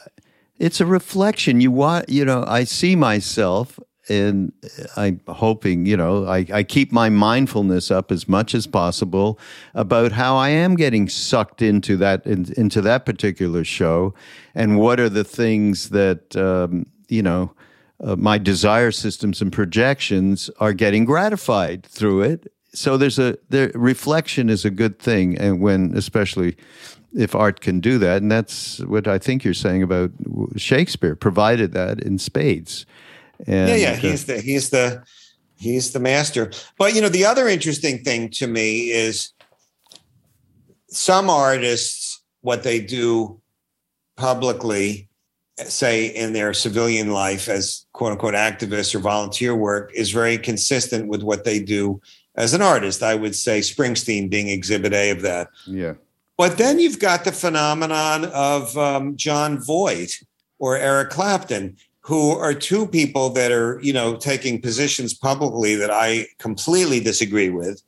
it's 0.59 0.81
a 0.81 0.87
reflection. 0.87 1.61
You 1.61 1.71
want, 1.71 2.09
you 2.09 2.25
know, 2.25 2.45
I 2.49 2.65
see 2.65 2.97
myself 2.97 3.79
and 4.09 4.55
I'm 4.97 5.21
hoping, 5.29 5.85
you 5.85 5.99
know, 5.99 6.25
I, 6.25 6.47
I 6.51 6.63
keep 6.63 6.93
my 6.93 7.11
mindfulness 7.11 7.91
up 7.91 8.11
as 8.11 8.27
much 8.27 8.55
as 8.55 8.67
possible 8.67 9.39
about 9.75 10.13
how 10.13 10.35
I 10.35 10.49
am 10.49 10.77
getting 10.77 11.11
sucked 11.11 11.61
into 11.61 11.99
that 11.99 12.25
in, 12.25 12.51
into 12.57 12.81
that 12.81 13.05
particular 13.05 13.65
show, 13.65 14.15
and 14.55 14.79
what 14.79 14.99
are 14.99 15.11
the 15.11 15.25
things 15.25 15.91
that 15.91 16.35
um, 16.37 16.87
you 17.09 17.23
know 17.23 17.53
uh, 18.01 18.17
my 18.17 18.39
desire 18.39 18.91
systems 18.91 19.41
and 19.41 19.53
projections 19.53 20.51
are 20.61 20.73
getting 20.73 21.05
gratified 21.05 21.85
through 21.85 22.23
it. 22.23 22.53
So 22.75 22.97
there's 22.97 23.19
a 23.19 23.39
the 23.49 23.71
reflection 23.75 24.51
is 24.51 24.65
a 24.65 24.71
good 24.71 24.99
thing, 24.99 25.39
and 25.39 25.61
when 25.61 25.97
especially 25.97 26.57
if 27.15 27.35
art 27.35 27.61
can 27.61 27.81
do 27.81 27.99
that, 27.99 28.21
and 28.21 28.31
that's 28.31 28.81
what 28.81 29.09
I 29.09 29.19
think 29.19 29.45
you're 29.45 29.55
saying 29.55 29.83
about 29.83 30.11
Shakespeare 30.57 31.17
provided 31.17 31.73
that 31.73 32.01
in 32.01 32.19
spades. 32.19 32.85
And, 33.47 33.71
yeah, 33.71 33.77
yeah, 33.77 33.95
he's 33.95 34.27
the 34.27 34.41
he's 34.41 34.71
the 34.71 35.03
he's 35.57 35.93
the 35.93 36.01
master. 36.01 36.51
But 36.77 36.95
you 36.95 37.01
know, 37.01 37.09
the 37.09 37.25
other 37.25 37.49
interesting 37.49 38.05
thing 38.05 38.29
to 38.31 38.47
me 38.47 38.91
is 38.91 39.33
some 40.89 41.31
artists 41.31 42.23
what 42.43 42.63
they 42.63 42.81
do 42.81 43.41
publicly 44.17 45.09
say 45.59 46.07
in 46.07 46.33
their 46.33 46.53
civilian 46.53 47.11
life 47.11 47.49
as 47.49 47.87
quote 47.93 48.13
unquote 48.13 48.35
activists 48.35 48.95
or 48.95 48.99
volunteer 48.99 49.55
work 49.55 49.91
is 49.95 50.11
very 50.11 50.39
consistent 50.39 51.09
with 51.09 51.23
what 51.23 51.45
they 51.45 51.59
do 51.59 52.01
as 52.37 52.53
an 52.53 52.63
artist. 52.63 53.03
I 53.03 53.15
would 53.15 53.35
say 53.35 53.61
Springsteen 53.61 54.29
being 54.29 54.49
exhibit 54.49 54.93
A 54.93 55.11
of 55.11 55.23
that. 55.23 55.49
Yeah. 55.67 55.95
But 56.37 56.59
then 56.59 56.79
you've 56.79 56.99
got 56.99 57.25
the 57.25 57.33
phenomenon 57.33 58.27
of 58.27 58.77
um, 58.77 59.17
Jon 59.17 59.59
Voight 59.59 60.13
or 60.59 60.77
Eric 60.77 61.11
Clapton 61.11 61.77
who 62.07 62.31
are 62.31 62.55
two 62.55 62.87
people 62.87 63.31
that 63.31 63.51
are, 63.51 63.81
you 63.83 63.93
know, 63.93 64.15
taking 64.15 64.63
positions 64.63 65.13
publicly 65.13 65.75
that 65.75 65.91
I 65.91 66.29
completely 66.39 67.01
disagree 67.01 67.51
with. 67.51 67.83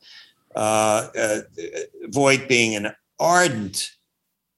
Uh, 0.57 1.07
uh, 1.17 1.39
Voight 2.07 2.49
being 2.49 2.75
an 2.75 2.91
ardent, 3.17 3.91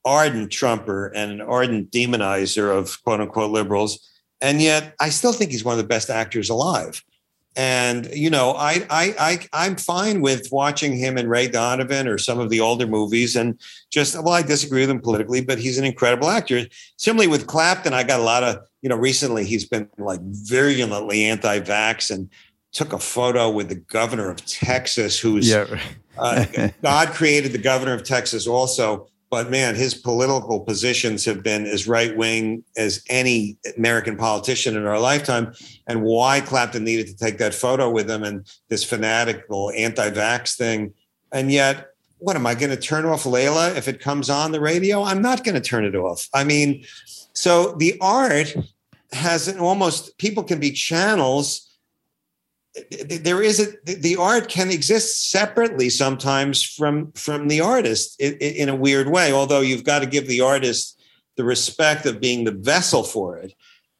ardent 0.05 0.51
Trumper 0.51 1.07
and 1.07 1.31
an 1.31 1.41
ardent 1.41 1.91
demonizer 1.91 2.75
of 2.75 3.01
quote 3.03 3.21
unquote 3.21 3.51
liberals. 3.51 4.07
And 4.41 4.61
yet 4.61 4.95
I 4.99 5.09
still 5.09 5.33
think 5.33 5.51
he's 5.51 5.63
one 5.63 5.73
of 5.73 5.77
the 5.77 5.87
best 5.87 6.09
actors 6.09 6.49
alive. 6.49 7.03
And 7.55 8.09
you 8.13 8.29
know, 8.29 8.53
I 8.53 8.85
I 8.89 9.13
I 9.19 9.39
I'm 9.51 9.75
fine 9.75 10.21
with 10.21 10.47
watching 10.53 10.95
him 10.95 11.17
in 11.17 11.27
Ray 11.27 11.49
Donovan 11.49 12.07
or 12.07 12.17
some 12.17 12.39
of 12.39 12.49
the 12.49 12.61
older 12.61 12.87
movies, 12.87 13.35
and 13.35 13.59
just 13.91 14.15
well, 14.15 14.33
I 14.33 14.41
disagree 14.41 14.81
with 14.81 14.89
him 14.89 15.01
politically, 15.01 15.41
but 15.41 15.59
he's 15.59 15.77
an 15.77 15.83
incredible 15.83 16.29
actor. 16.29 16.61
Similarly 16.95 17.27
with 17.27 17.47
Clapton, 17.47 17.93
I 17.93 18.03
got 18.03 18.21
a 18.21 18.23
lot 18.23 18.43
of 18.43 18.59
you 18.81 18.87
know. 18.87 18.95
Recently, 18.95 19.43
he's 19.43 19.65
been 19.65 19.89
like 19.97 20.21
virulently 20.21 21.25
anti-vax 21.25 22.09
and 22.09 22.29
took 22.71 22.93
a 22.93 22.99
photo 22.99 23.49
with 23.49 23.67
the 23.67 23.75
governor 23.75 24.29
of 24.29 24.45
Texas, 24.45 25.19
who's 25.19 25.49
yeah. 25.49 25.65
uh, 26.17 26.45
God 26.81 27.09
created 27.09 27.51
the 27.51 27.57
governor 27.57 27.93
of 27.93 28.05
Texas 28.05 28.47
also 28.47 29.09
but 29.31 29.49
man, 29.49 29.75
his 29.75 29.95
political 29.95 30.59
positions 30.59 31.23
have 31.23 31.41
been 31.41 31.65
as 31.65 31.87
right 31.87 32.15
wing 32.17 32.65
as 32.75 33.01
any 33.09 33.57
American 33.77 34.17
politician 34.17 34.75
in 34.75 34.85
our 34.85 34.99
lifetime. 34.99 35.53
And 35.87 36.03
why 36.03 36.41
Clapton 36.41 36.83
needed 36.83 37.07
to 37.07 37.15
take 37.15 37.37
that 37.37 37.53
photo 37.53 37.89
with 37.89 38.11
him 38.11 38.23
and 38.23 38.45
this 38.67 38.83
fanatical 38.83 39.71
anti 39.71 40.09
vax 40.11 40.57
thing. 40.57 40.93
And 41.31 41.49
yet, 41.49 41.91
what 42.17 42.35
am 42.35 42.45
I 42.45 42.55
going 42.55 42.71
to 42.71 42.77
turn 42.77 43.05
off 43.05 43.23
Layla 43.23 43.77
if 43.77 43.87
it 43.87 44.01
comes 44.01 44.29
on 44.29 44.51
the 44.51 44.59
radio? 44.59 45.01
I'm 45.01 45.21
not 45.21 45.45
going 45.45 45.55
to 45.55 45.61
turn 45.61 45.85
it 45.85 45.95
off. 45.95 46.27
I 46.33 46.43
mean, 46.43 46.83
so 47.31 47.73
the 47.79 47.97
art 48.01 48.53
has 49.13 49.47
an 49.47 49.59
almost, 49.59 50.17
people 50.17 50.43
can 50.43 50.59
be 50.59 50.71
channels 50.71 51.70
there 53.19 53.41
is 53.41 53.59
a 53.59 53.67
the 53.99 54.15
art 54.15 54.47
can 54.47 54.71
exist 54.71 55.29
separately 55.29 55.89
sometimes 55.89 56.63
from 56.63 57.11
from 57.13 57.49
the 57.49 57.59
artist 57.59 58.19
in, 58.19 58.33
in, 58.35 58.69
a 58.69 58.75
weird 58.75 59.09
way 59.09 59.33
although 59.33 59.59
you've 59.59 59.83
got 59.83 59.99
to 59.99 60.05
give 60.05 60.25
the 60.27 60.39
artist 60.39 61.01
the 61.35 61.43
respect 61.43 62.05
of 62.05 62.21
being 62.21 62.43
the 62.43 62.51
vessel 62.51 63.03
for 63.03 63.37
it. 63.37 63.53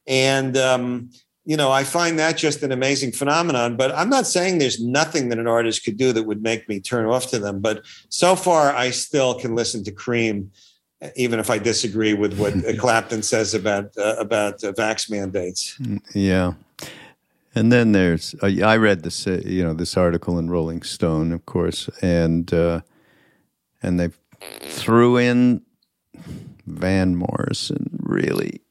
And 0.07 0.55
um, 0.57 1.09
you 1.45 1.57
know 1.57 1.72
i 1.72 1.84
find 1.84 2.19
that 2.19 2.38
just 2.38 2.61
an 2.61 2.72
amazing 2.72 3.11
phenomenon 3.11 3.76
but 3.76 3.91
i'm 3.95 4.09
not 4.09 4.28
saying 4.28 4.57
there's 4.57 4.84
nothing 4.84 5.30
that 5.30 5.39
an 5.39 5.47
artist 5.47 5.84
could 5.84 5.97
do 5.97 6.13
that 6.13 6.24
would 6.24 6.43
make 6.43 6.69
me 6.69 6.80
turn 6.80 7.05
off 7.07 7.28
to 7.28 7.39
them 7.39 7.59
but 7.59 7.84
so 8.09 8.36
far 8.36 8.76
i 8.76 8.91
still 8.91 9.34
can 9.34 9.55
listen 9.55 9.84
to 9.84 9.91
cream 9.91 10.51
even 11.15 11.39
if 11.39 11.49
i 11.49 11.57
disagree 11.57 12.13
with 12.13 12.38
what 12.38 12.53
clapton 12.80 13.24
says 13.24 13.53
about 13.53 13.86
uh, 13.97 14.15
about 14.19 14.63
uh, 14.63 14.72
vax 14.74 15.09
mandates. 15.09 15.80
Yeah 16.13 16.53
and 17.55 17.71
then 17.71 17.91
there's 17.91 18.35
uh, 18.41 18.47
I 18.63 18.77
read 18.77 19.03
this 19.03 19.27
uh, 19.27 19.41
you 19.45 19.63
know 19.63 19.73
this 19.73 19.97
article 19.97 20.39
in 20.39 20.49
Rolling 20.49 20.83
Stone, 20.83 21.31
of 21.31 21.45
course, 21.45 21.89
and 22.01 22.51
uh, 22.53 22.81
and 23.81 23.99
they 23.99 24.09
threw 24.61 25.17
in 25.17 25.61
Van 26.65 27.15
Morrison. 27.15 27.99
Really? 28.03 28.61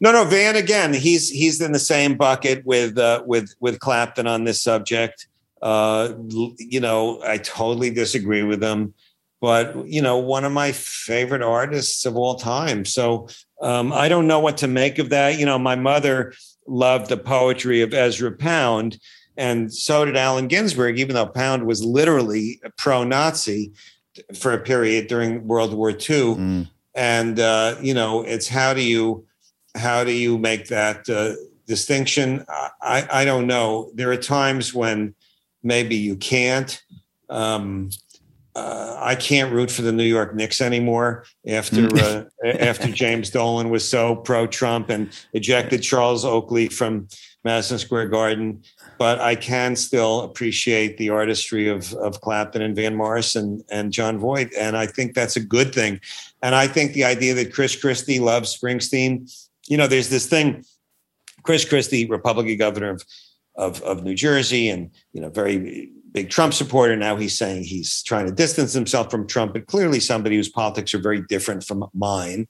No, 0.00 0.12
no. 0.12 0.24
Van 0.24 0.56
again. 0.56 0.94
He's 0.94 1.30
he's 1.30 1.60
in 1.60 1.72
the 1.72 1.78
same 1.78 2.16
bucket 2.16 2.64
with 2.64 2.98
uh, 2.98 3.22
with 3.26 3.54
with 3.60 3.80
Clapton 3.80 4.26
on 4.26 4.44
this 4.44 4.62
subject. 4.62 5.26
Uh, 5.60 6.14
you 6.58 6.80
know, 6.80 7.22
I 7.24 7.38
totally 7.38 7.90
disagree 7.90 8.42
with 8.42 8.62
him, 8.62 8.94
but 9.40 9.86
you 9.86 10.02
know, 10.02 10.18
one 10.18 10.44
of 10.44 10.52
my 10.52 10.72
favorite 10.72 11.42
artists 11.42 12.04
of 12.04 12.16
all 12.16 12.34
time. 12.34 12.84
So 12.84 13.28
um, 13.60 13.92
I 13.92 14.08
don't 14.08 14.26
know 14.26 14.40
what 14.40 14.56
to 14.58 14.68
make 14.68 14.98
of 14.98 15.10
that. 15.10 15.38
You 15.38 15.46
know, 15.46 15.58
my 15.58 15.76
mother 15.76 16.32
loved 16.72 17.08
the 17.08 17.16
poetry 17.16 17.82
of 17.82 17.92
Ezra 17.92 18.32
Pound, 18.32 18.98
and 19.36 19.72
so 19.72 20.04
did 20.04 20.16
Allen 20.16 20.48
Ginsberg, 20.48 20.98
even 20.98 21.14
though 21.14 21.26
Pound 21.26 21.66
was 21.66 21.84
literally 21.84 22.60
pro 22.76 23.04
Nazi 23.04 23.72
for 24.38 24.52
a 24.52 24.58
period 24.58 25.06
during 25.06 25.46
World 25.46 25.72
War 25.74 25.90
II. 25.90 25.96
Mm. 25.96 26.70
And, 26.94 27.40
uh, 27.40 27.76
you 27.80 27.94
know, 27.94 28.22
it's 28.22 28.48
how 28.48 28.74
do 28.74 28.82
you, 28.82 29.24
how 29.74 30.04
do 30.04 30.12
you 30.12 30.36
make 30.36 30.68
that 30.68 31.08
uh, 31.08 31.34
distinction? 31.66 32.44
I, 32.82 33.06
I 33.10 33.24
don't 33.24 33.46
know. 33.46 33.90
There 33.94 34.10
are 34.10 34.16
times 34.16 34.74
when 34.74 35.14
maybe 35.62 35.96
you 35.96 36.16
can't. 36.16 36.82
Um, 37.30 37.90
uh, 38.54 38.96
I 38.98 39.14
can't 39.14 39.52
root 39.52 39.70
for 39.70 39.82
the 39.82 39.92
New 39.92 40.04
York 40.04 40.34
Knicks 40.34 40.60
anymore 40.60 41.24
after 41.46 41.88
mm. 41.88 42.28
uh, 42.44 42.46
after 42.46 42.88
James 42.88 43.30
Dolan 43.30 43.70
was 43.70 43.88
so 43.88 44.16
pro 44.16 44.46
Trump 44.46 44.90
and 44.90 45.10
ejected 45.32 45.82
Charles 45.82 46.24
Oakley 46.24 46.68
from 46.68 47.08
Madison 47.44 47.78
Square 47.78 48.08
Garden. 48.08 48.62
But 48.98 49.20
I 49.20 49.36
can 49.36 49.74
still 49.74 50.20
appreciate 50.20 50.98
the 50.98 51.08
artistry 51.08 51.68
of 51.68 51.94
of 51.94 52.20
Clapton 52.20 52.60
and 52.60 52.76
Van 52.76 52.94
Morrison 52.94 53.62
and 53.70 53.90
Jon 53.90 54.18
Voight, 54.18 54.52
and 54.58 54.76
I 54.76 54.86
think 54.86 55.14
that's 55.14 55.36
a 55.36 55.40
good 55.40 55.74
thing. 55.74 56.00
And 56.42 56.54
I 56.54 56.66
think 56.66 56.92
the 56.92 57.04
idea 57.04 57.32
that 57.34 57.54
Chris 57.54 57.74
Christie 57.74 58.20
loves 58.20 58.56
Springsteen, 58.56 59.32
you 59.66 59.78
know, 59.78 59.86
there's 59.86 60.10
this 60.10 60.26
thing. 60.26 60.64
Chris 61.42 61.64
Christie, 61.64 62.06
Republican 62.06 62.58
governor 62.58 62.90
of 62.90 63.02
of, 63.56 63.82
of 63.82 64.04
New 64.04 64.14
Jersey, 64.14 64.68
and 64.68 64.90
you 65.14 65.22
know, 65.22 65.30
very 65.30 65.90
big 66.12 66.30
Trump 66.30 66.54
supporter. 66.54 66.96
Now 66.96 67.16
he's 67.16 67.36
saying 67.36 67.64
he's 67.64 68.02
trying 68.02 68.26
to 68.26 68.32
distance 68.32 68.72
himself 68.72 69.10
from 69.10 69.26
Trump, 69.26 69.54
but 69.54 69.66
clearly 69.66 70.00
somebody 70.00 70.36
whose 70.36 70.48
politics 70.48 70.94
are 70.94 70.98
very 70.98 71.22
different 71.22 71.64
from 71.64 71.84
mine. 71.94 72.48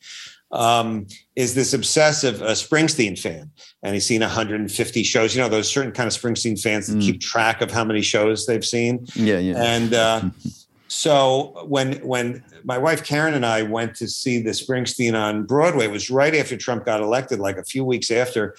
Um, 0.51 1.07
is 1.35 1.55
this 1.55 1.73
obsessive 1.73 2.43
uh, 2.43 2.51
Springsteen 2.51 3.19
fan, 3.19 3.51
and 3.83 3.95
he's 3.95 4.05
seen 4.05 4.21
150 4.21 5.03
shows. 5.03 5.35
You 5.35 5.41
know, 5.41 5.49
those 5.49 5.71
certain 5.71 5.93
kind 5.93 6.07
of 6.07 6.13
Springsteen 6.13 6.61
fans 6.61 6.89
that 6.89 6.99
mm. 6.99 7.01
keep 7.01 7.21
track 7.23 7.63
of 7.63 7.71
how 7.71 7.85
many 7.85 8.03
shows 8.03 8.47
they've 8.47 8.65
seen. 8.65 9.07
Yeah, 9.15 9.39
yeah. 9.39 9.63
And 9.63 9.95
uh, 9.95 10.23
so 10.89 11.65
when 11.67 11.95
when 12.07 12.45
my 12.65 12.77
wife 12.77 13.03
Karen 13.03 13.33
and 13.33 13.47
I 13.47 13.63
went 13.63 13.95
to 13.97 14.09
see 14.09 14.43
the 14.43 14.51
Springsteen 14.51 15.19
on 15.19 15.45
Broadway, 15.45 15.87
it 15.87 15.91
was 15.91 16.11
right 16.11 16.35
after 16.35 16.57
Trump 16.59 16.85
got 16.85 17.01
elected, 17.01 17.39
like 17.39 17.57
a 17.57 17.65
few 17.65 17.85
weeks 17.85 18.11
after. 18.11 18.55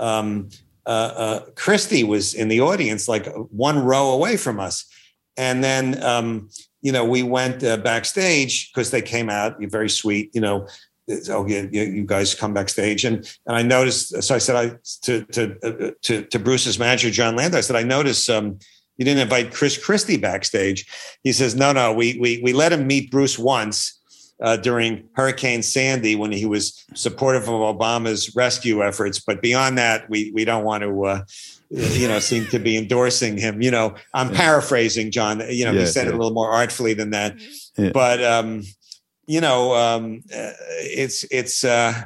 Um, 0.00 0.48
Christie 1.54 2.04
was 2.04 2.34
in 2.34 2.48
the 2.48 2.60
audience, 2.60 3.08
like 3.08 3.26
one 3.50 3.78
row 3.78 4.10
away 4.10 4.36
from 4.36 4.60
us. 4.60 4.84
And 5.36 5.62
then, 5.62 6.02
um, 6.02 6.48
you 6.80 6.92
know, 6.92 7.04
we 7.04 7.22
went 7.22 7.62
uh, 7.62 7.76
backstage 7.78 8.72
because 8.72 8.90
they 8.90 9.02
came 9.02 9.28
out, 9.28 9.56
very 9.60 9.90
sweet, 9.90 10.30
you 10.34 10.40
know, 10.40 10.66
oh, 11.30 11.46
you, 11.46 11.68
you, 11.72 12.04
guys 12.04 12.34
come 12.34 12.54
backstage. 12.54 13.04
And, 13.04 13.16
and 13.46 13.56
I 13.56 13.62
noticed, 13.62 14.22
so 14.22 14.34
I 14.34 14.38
said 14.38 14.56
I 14.56 14.76
to, 15.02 15.24
to, 15.24 15.56
uh, 15.62 15.90
to, 16.02 16.22
to 16.22 16.38
Bruce's 16.38 16.78
manager, 16.78 17.10
Jon 17.10 17.36
Landau, 17.36 17.58
I 17.58 17.62
said, 17.62 17.76
I 17.76 17.82
noticed 17.82 18.30
um, 18.30 18.58
you 18.96 19.04
didn't 19.04 19.22
invite 19.22 19.52
Chris 19.52 19.76
Christie 19.76 20.16
backstage. 20.16 20.86
He 21.22 21.32
says, 21.32 21.54
no, 21.54 21.72
no, 21.72 21.92
we, 21.92 22.18
we, 22.18 22.40
we 22.42 22.52
let 22.52 22.72
him 22.72 22.86
meet 22.86 23.10
Bruce 23.10 23.38
once 23.38 23.95
uh, 24.40 24.56
during 24.56 25.08
Hurricane 25.12 25.62
Sandy 25.62 26.14
when 26.14 26.32
he 26.32 26.46
was 26.46 26.84
supportive 26.94 27.44
of 27.44 27.76
Obama's 27.76 28.34
rescue 28.36 28.82
efforts. 28.82 29.18
But 29.18 29.42
beyond 29.42 29.78
that, 29.78 30.08
we 30.10 30.30
we 30.34 30.44
don't 30.44 30.64
want 30.64 30.82
to. 30.82 31.04
Uh, 31.04 31.24
you 31.68 32.06
know, 32.06 32.20
seem 32.20 32.46
to 32.46 32.60
be 32.60 32.76
endorsing 32.76 33.36
him. 33.36 33.60
You 33.60 33.72
know, 33.72 33.96
I'm 34.14 34.30
yeah. 34.30 34.36
paraphrasing 34.36 35.10
Jon. 35.10 35.42
You 35.50 35.64
know, 35.64 35.72
yeah, 35.72 35.80
he 35.80 35.86
said 35.86 36.04
yeah. 36.04 36.10
it 36.10 36.14
a 36.14 36.16
little 36.16 36.32
more 36.32 36.52
artfully 36.52 36.94
than 36.94 37.10
that. 37.10 37.36
But 37.92 38.22
um, 38.22 38.62
you 39.26 39.40
know, 39.40 39.74
um, 39.74 40.22
uh, 40.32 40.52
it's 40.78 41.24
it's 41.30 41.64
uh, 41.64 42.04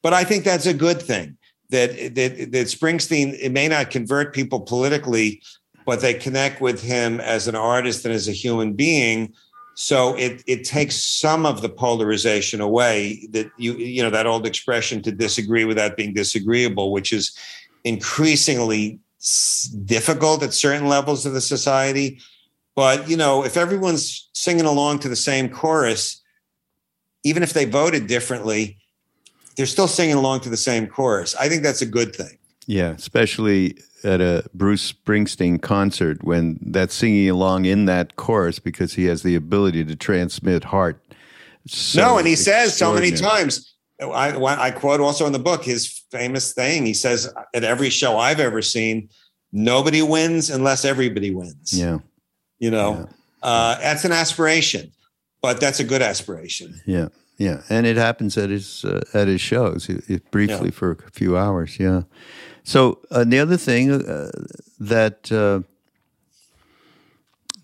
but 0.00 0.14
I 0.14 0.24
think 0.24 0.44
that's 0.44 0.66
a 0.66 0.74
good 0.74 1.00
thing. 1.00 1.36
That 1.70 2.14
that 2.14 2.36
that 2.52 2.66
Springsteen 2.66 3.36
it 3.40 3.52
may 3.52 3.68
not 3.68 3.90
convert 3.90 4.34
people 4.34 4.60
politically, 4.60 5.42
but 5.86 6.00
they 6.00 6.14
connect 6.14 6.60
with 6.60 6.82
him 6.82 7.20
as 7.20 7.48
an 7.48 7.54
artist 7.54 8.04
and 8.04 8.14
as 8.14 8.28
a 8.28 8.32
human 8.32 8.72
being. 8.72 9.34
So 9.74 10.14
it 10.16 10.42
it 10.46 10.64
takes 10.64 10.96
some 10.96 11.46
of 11.46 11.62
the 11.62 11.68
polarization 11.68 12.60
away. 12.60 13.26
That 13.30 13.50
you 13.56 13.74
you 13.74 14.02
know 14.02 14.10
that 14.10 14.26
old 14.26 14.46
expression 14.46 15.02
to 15.02 15.12
disagree 15.12 15.64
without 15.64 15.96
being 15.96 16.14
disagreeable, 16.14 16.92
which 16.92 17.12
is 17.12 17.36
increasingly 17.84 19.00
difficult 19.84 20.42
at 20.42 20.52
certain 20.52 20.88
levels 20.88 21.24
of 21.24 21.32
the 21.32 21.40
society. 21.40 22.20
But 22.74 23.08
you 23.08 23.16
know, 23.16 23.44
if 23.44 23.56
everyone's 23.56 24.28
singing 24.32 24.66
along 24.66 25.00
to 25.00 25.08
the 25.08 25.16
same 25.16 25.48
chorus, 25.48 26.20
even 27.24 27.42
if 27.42 27.52
they 27.52 27.64
voted 27.64 28.06
differently, 28.06 28.78
they're 29.56 29.66
still 29.66 29.88
singing 29.88 30.16
along 30.16 30.40
to 30.40 30.48
the 30.48 30.56
same 30.56 30.86
chorus. 30.86 31.34
I 31.36 31.48
think 31.48 31.62
that's 31.62 31.82
a 31.82 31.86
good 31.86 32.14
thing. 32.14 32.38
Yeah, 32.66 32.90
especially 32.90 33.78
at 34.04 34.20
a 34.20 34.44
Bruce 34.54 34.92
Springsteen 34.92 35.60
concert 35.60 36.22
when 36.22 36.58
that's 36.62 36.94
singing 36.94 37.28
along 37.30 37.64
in 37.64 37.84
that 37.86 38.16
chorus 38.16 38.58
because 38.58 38.94
he 38.94 39.04
has 39.06 39.22
the 39.22 39.34
ability 39.34 39.84
to 39.84 39.96
transmit 39.96 40.64
heart. 40.64 41.02
So 41.66 42.00
no, 42.00 42.18
and 42.18 42.26
he 42.26 42.36
says 42.36 42.76
so 42.76 42.92
many 42.92 43.12
times. 43.12 43.74
I, 44.00 44.36
I 44.36 44.70
quote 44.72 45.00
also 45.00 45.26
in 45.26 45.32
the 45.32 45.38
book 45.38 45.62
his 45.64 46.02
famous 46.10 46.52
thing. 46.52 46.84
He 46.84 46.94
says 46.94 47.32
at 47.54 47.62
every 47.62 47.90
show 47.90 48.18
I've 48.18 48.40
ever 48.40 48.60
seen, 48.60 49.08
nobody 49.52 50.02
wins 50.02 50.50
unless 50.50 50.84
everybody 50.84 51.32
wins. 51.32 51.72
Yeah, 51.72 51.98
you 52.58 52.70
know, 52.70 52.94
yeah. 52.94 53.48
Uh, 53.48 53.78
that's 53.78 54.04
an 54.04 54.12
aspiration, 54.12 54.90
but 55.40 55.60
that's 55.60 55.78
a 55.78 55.84
good 55.84 56.02
aspiration. 56.02 56.80
Yeah. 56.86 57.08
Yeah, 57.38 57.62
and 57.70 57.86
it 57.86 57.96
happens 57.96 58.38
at 58.38 58.50
his 58.50 58.84
uh, 58.84 59.00
at 59.14 59.26
his 59.26 59.40
shows 59.40 59.86
briefly 60.30 60.66
yeah. 60.66 60.70
for 60.70 60.92
a 60.92 61.10
few 61.10 61.36
hours. 61.36 61.80
Yeah. 61.80 62.02
So 62.64 63.00
uh, 63.10 63.24
the 63.24 63.38
other 63.38 63.56
thing 63.56 63.90
uh, 63.90 64.30
that 64.78 65.32
uh, 65.32 65.62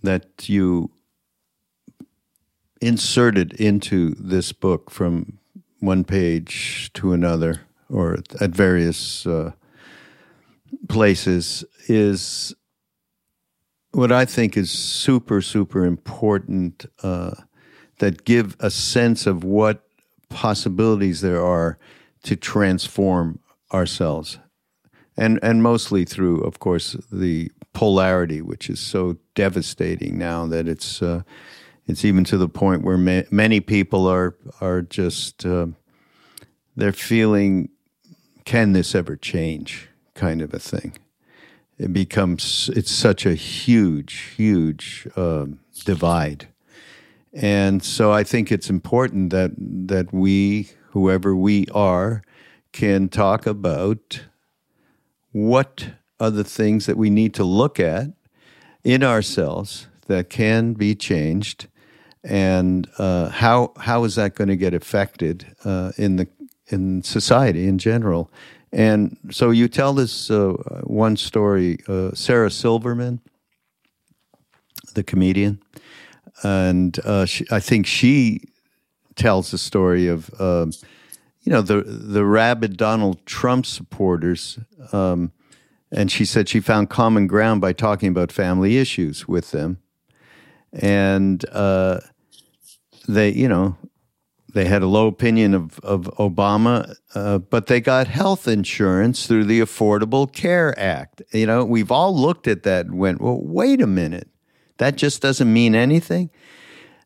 that 0.03 0.49
you 0.49 0.90
inserted 2.80 3.53
into 3.55 4.14
this 4.14 4.53
book 4.53 4.90
from 4.90 5.38
one 5.80 6.05
page 6.05 6.90
to 6.94 7.12
another, 7.12 7.62
or 7.88 8.18
at 8.40 8.51
various 8.51 9.26
uh, 9.26 9.53
places, 10.88 11.64
is 11.86 12.55
what 13.92 14.12
I 14.12 14.24
think 14.24 14.57
is 14.57 14.70
super 14.70 15.40
super 15.40 15.84
important 15.84 16.86
uh, 17.03 17.34
that 17.99 18.24
give 18.24 18.57
a 18.59 18.70
sense 18.70 19.26
of 19.26 19.44
what 19.44 19.84
possibilities 20.28 21.20
there 21.20 21.44
are 21.44 21.78
to 22.24 22.36
transform 22.36 23.38
ourselves. 23.72 24.38
And, 25.19 25.39
and 25.43 25.62
mostly 25.62 26.05
through, 26.05 26.43
of 26.43 26.61
course, 26.61 26.97
the 27.11 27.51
polarity, 27.73 28.41
which 28.41 28.71
is 28.71 28.81
so 28.81 29.16
devastating 29.35 30.16
now 30.16 30.47
that 30.47 30.69
it's, 30.69 31.03
uh, 31.03 31.23
it's 31.87 32.05
even 32.05 32.25
to 32.25 32.39
the 32.39 32.49
point 32.49 32.83
where 32.83 32.97
ma- 32.99 33.29
many 33.31 33.61
people 33.61 34.07
are, 34.07 34.37
are 34.61 34.83
just, 34.83 35.45
uh, 35.45 35.66
they're 36.77 36.93
feeling, 36.93 37.69
can 38.45 38.73
this 38.73 38.95
ever 38.95 39.16
change 39.16 39.89
kind 40.14 40.41
of 40.41 40.55
a 40.55 40.59
thing. 40.59 40.97
It 41.79 41.93
becomes, 41.93 42.71
it's 42.75 42.91
such 42.91 43.27
a 43.27 43.35
huge, 43.35 44.35
huge 44.37 45.09
uh, 45.16 45.47
divide 45.85 46.49
and 47.33 47.83
so 47.85 48.12
I 48.12 48.25
think 48.25 48.51
it's 48.51 48.71
important 48.71 49.31
that 49.31 49.53
that 49.57 50.12
we, 50.12 50.71
whoever 50.91 51.37
we 51.37 51.66
are, 51.75 52.23
can 52.73 53.09
talk 53.09 53.47
about 53.47 54.27
what 55.33 55.91
are 56.20 56.31
the 56.31 56.45
things 56.45 56.87
that 56.87 56.97
we 56.97 57.11
need 57.11 57.35
to 57.35 57.45
look 57.45 57.79
at 57.79 58.09
in 58.85 59.03
ourselves 59.03 59.89
that 60.07 60.31
can 60.31 60.72
be 60.72 60.95
changed, 60.95 61.66
and 62.24 62.89
uh, 62.99 63.29
how 63.29 63.72
how 63.79 64.05
is 64.05 64.14
that 64.16 64.35
going 64.35 64.49
to 64.49 64.57
get 64.57 64.74
affected 64.74 65.55
uh, 65.64 65.93
in 65.97 66.16
the 66.16 66.29
in 66.66 67.03
society 67.03 67.66
in 67.66 67.79
general. 67.79 68.31
And 68.70 69.16
so 69.31 69.51
you 69.51 69.68
tell 69.68 69.95
this 69.95 70.31
uh, 70.31 70.53
one 70.85 71.16
story, 71.16 71.79
uh, 71.89 72.12
Sarah 72.12 72.51
Silverman, 72.51 73.20
the 74.95 75.03
comedian 75.03 75.62
and 76.43 76.99
uh, 77.05 77.24
she, 77.26 77.47
I 77.51 77.61
think 77.61 77.87
she 77.87 78.43
tells 79.16 79.51
the 79.51 79.59
story 79.59 80.07
of 80.09 80.31
um, 80.41 80.72
you 81.43 81.53
know 81.53 81.62
the 81.62 81.82
the 81.82 82.24
rabid 82.24 82.76
Donald 82.76 83.24
Trump 83.26 83.66
supporters, 83.66 84.59
um, 84.93 85.32
and 85.91 86.11
she 86.11 86.24
said 86.24 86.49
she 86.49 86.61
found 86.61 86.91
common 86.91 87.26
ground 87.26 87.61
by 87.61 87.72
talking 87.72 88.09
about 88.09 88.32
family 88.32 88.78
issues 88.78 89.26
with 89.26 89.51
them, 89.51 89.78
and 90.72 91.45
uh, 91.51 92.01
they 93.09 93.30
you 93.30 93.49
know 93.49 93.76
they 94.55 94.64
had 94.64 94.82
a 94.82 94.86
low 94.86 95.07
opinion 95.07 95.55
of, 95.55 95.78
of 95.80 96.05
Obama, 96.18 96.97
uh, 97.14 97.39
but 97.39 97.66
they 97.66 97.80
got 97.80 98.07
health 98.07 98.49
insurance 98.49 99.26
through 99.26 99.45
the 99.45 99.61
Affordable 99.61 100.32
Care 100.32 100.78
Act. 100.78 101.22
You 101.32 101.47
know, 101.47 101.64
we've 101.64 101.93
all 101.93 102.16
looked 102.16 102.49
at 102.49 102.62
that 102.62 102.86
and 102.86 102.99
went, 102.99 103.20
well, 103.20 103.39
wait 103.41 103.82
a 103.82 103.86
minute. 103.86 104.28
That 104.78 104.97
just 104.97 105.20
doesn't 105.20 105.53
mean 105.53 105.74
anything. 105.74 106.30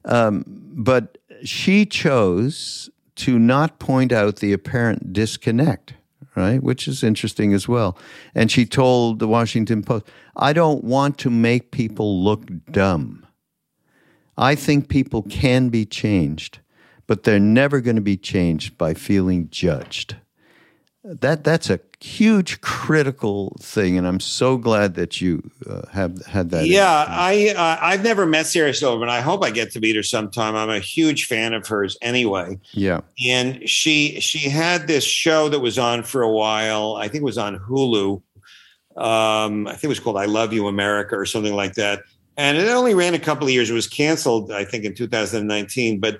Um, 0.04 0.44
but 0.46 1.18
she 1.44 1.84
chose 1.84 2.90
to 3.16 3.38
not 3.38 3.78
point 3.78 4.12
out 4.12 4.36
the 4.36 4.52
apparent 4.52 5.12
disconnect, 5.12 5.94
right? 6.34 6.62
Which 6.62 6.88
is 6.88 7.02
interesting 7.02 7.52
as 7.52 7.68
well. 7.68 7.96
And 8.34 8.50
she 8.50 8.64
told 8.64 9.18
the 9.18 9.28
Washington 9.28 9.82
Post, 9.82 10.06
I 10.36 10.52
don't 10.52 10.84
want 10.84 11.18
to 11.18 11.30
make 11.30 11.70
people 11.70 12.22
look 12.22 12.48
dumb. 12.70 13.26
I 14.36 14.54
think 14.54 14.88
people 14.88 15.22
can 15.22 15.68
be 15.68 15.84
changed, 15.84 16.60
but 17.06 17.24
they're 17.24 17.38
never 17.38 17.80
going 17.80 17.96
to 17.96 18.02
be 18.02 18.16
changed 18.16 18.78
by 18.78 18.94
feeling 18.94 19.48
judged. 19.50 20.16
That 21.04 21.44
that's 21.44 21.68
a 21.68 21.80
huge 22.02 22.60
critical 22.60 23.56
thing, 23.60 23.96
and 23.96 24.06
I'm 24.06 24.20
so 24.20 24.56
glad 24.56 24.94
that 24.94 25.20
you 25.20 25.50
uh, 25.68 25.86
have 25.92 26.24
had 26.26 26.50
that. 26.50 26.66
Yeah, 26.66 27.06
I 27.08 27.54
uh, 27.56 27.78
I've 27.80 28.02
never 28.02 28.26
met 28.26 28.46
Sarah 28.46 28.74
Silverman. 28.74 29.08
I 29.08 29.20
hope 29.20 29.44
I 29.44 29.50
get 29.50 29.70
to 29.72 29.80
meet 29.80 29.96
her 29.96 30.02
sometime. 30.02 30.56
I'm 30.56 30.70
a 30.70 30.80
huge 30.80 31.26
fan 31.26 31.54
of 31.54 31.66
hers 31.66 31.96
anyway. 32.02 32.58
Yeah, 32.72 33.00
and 33.26 33.68
she 33.68 34.20
she 34.20 34.50
had 34.50 34.86
this 34.86 35.04
show 35.04 35.48
that 35.48 35.60
was 35.60 35.78
on 35.78 36.02
for 36.02 36.22
a 36.22 36.30
while. 36.30 36.96
I 36.96 37.08
think 37.08 37.22
it 37.22 37.24
was 37.24 37.38
on 37.38 37.58
Hulu. 37.58 38.22
Um, 38.96 39.66
I 39.66 39.72
think 39.72 39.84
it 39.84 39.88
was 39.88 40.00
called 40.00 40.16
"I 40.16 40.26
Love 40.26 40.52
You 40.52 40.68
America" 40.68 41.16
or 41.16 41.26
something 41.26 41.54
like 41.54 41.74
that. 41.74 42.02
And 42.36 42.56
it 42.56 42.68
only 42.68 42.94
ran 42.94 43.14
a 43.14 43.18
couple 43.18 43.46
of 43.46 43.52
years. 43.52 43.68
It 43.68 43.74
was 43.74 43.86
canceled, 43.86 44.50
I 44.50 44.64
think, 44.64 44.84
in 44.84 44.94
2019. 44.94 46.00
But 46.00 46.18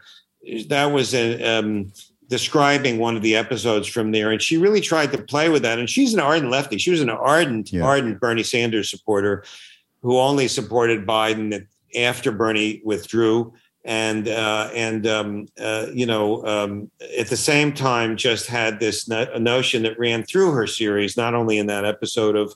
that 0.69 0.87
was 0.87 1.15
a 1.15 1.43
um, 1.43 1.93
describing 2.33 2.99
one 2.99 3.15
of 3.15 3.21
the 3.21 3.37
episodes 3.37 3.87
from 3.87 4.11
there, 4.11 4.31
and 4.31 4.41
she 4.41 4.57
really 4.57 4.81
tried 4.81 5.13
to 5.13 5.23
play 5.23 5.51
with 5.51 5.61
that. 5.61 5.79
And 5.79 5.91
she's 5.91 6.15
an 6.15 6.21
ardent 6.21 6.51
lefty. 6.51 6.79
She 6.79 6.91
was 6.91 7.03
an 7.03 7.11
ardent, 7.11 7.71
yeah. 7.71 7.83
ardent 7.83 8.21
Bernie 8.21 8.43
Sanders 8.43 8.91
supporter 8.91 9.45
who 10.01 10.19
only 10.19 10.49
supported 10.49 11.07
Biden 11.07 11.67
after 11.95 12.33
Bernie 12.33 12.81
withdrew, 12.87 13.53
and 13.85 14.29
uh, 14.29 14.71
and 14.75 15.07
um, 15.07 15.47
uh, 15.61 15.89
you 15.93 16.07
know 16.07 16.43
um, 16.47 16.91
at 17.19 17.27
the 17.27 17.37
same 17.37 17.75
time 17.75 18.17
just 18.17 18.47
had 18.47 18.81
this 18.81 19.07
no- 19.07 19.37
notion 19.37 19.83
that 19.83 19.99
ran 19.99 20.23
through 20.23 20.53
her 20.53 20.67
series, 20.67 21.19
not 21.19 21.35
only 21.35 21.59
in 21.59 21.67
that 21.67 21.85
episode 21.85 22.35
of 22.35 22.55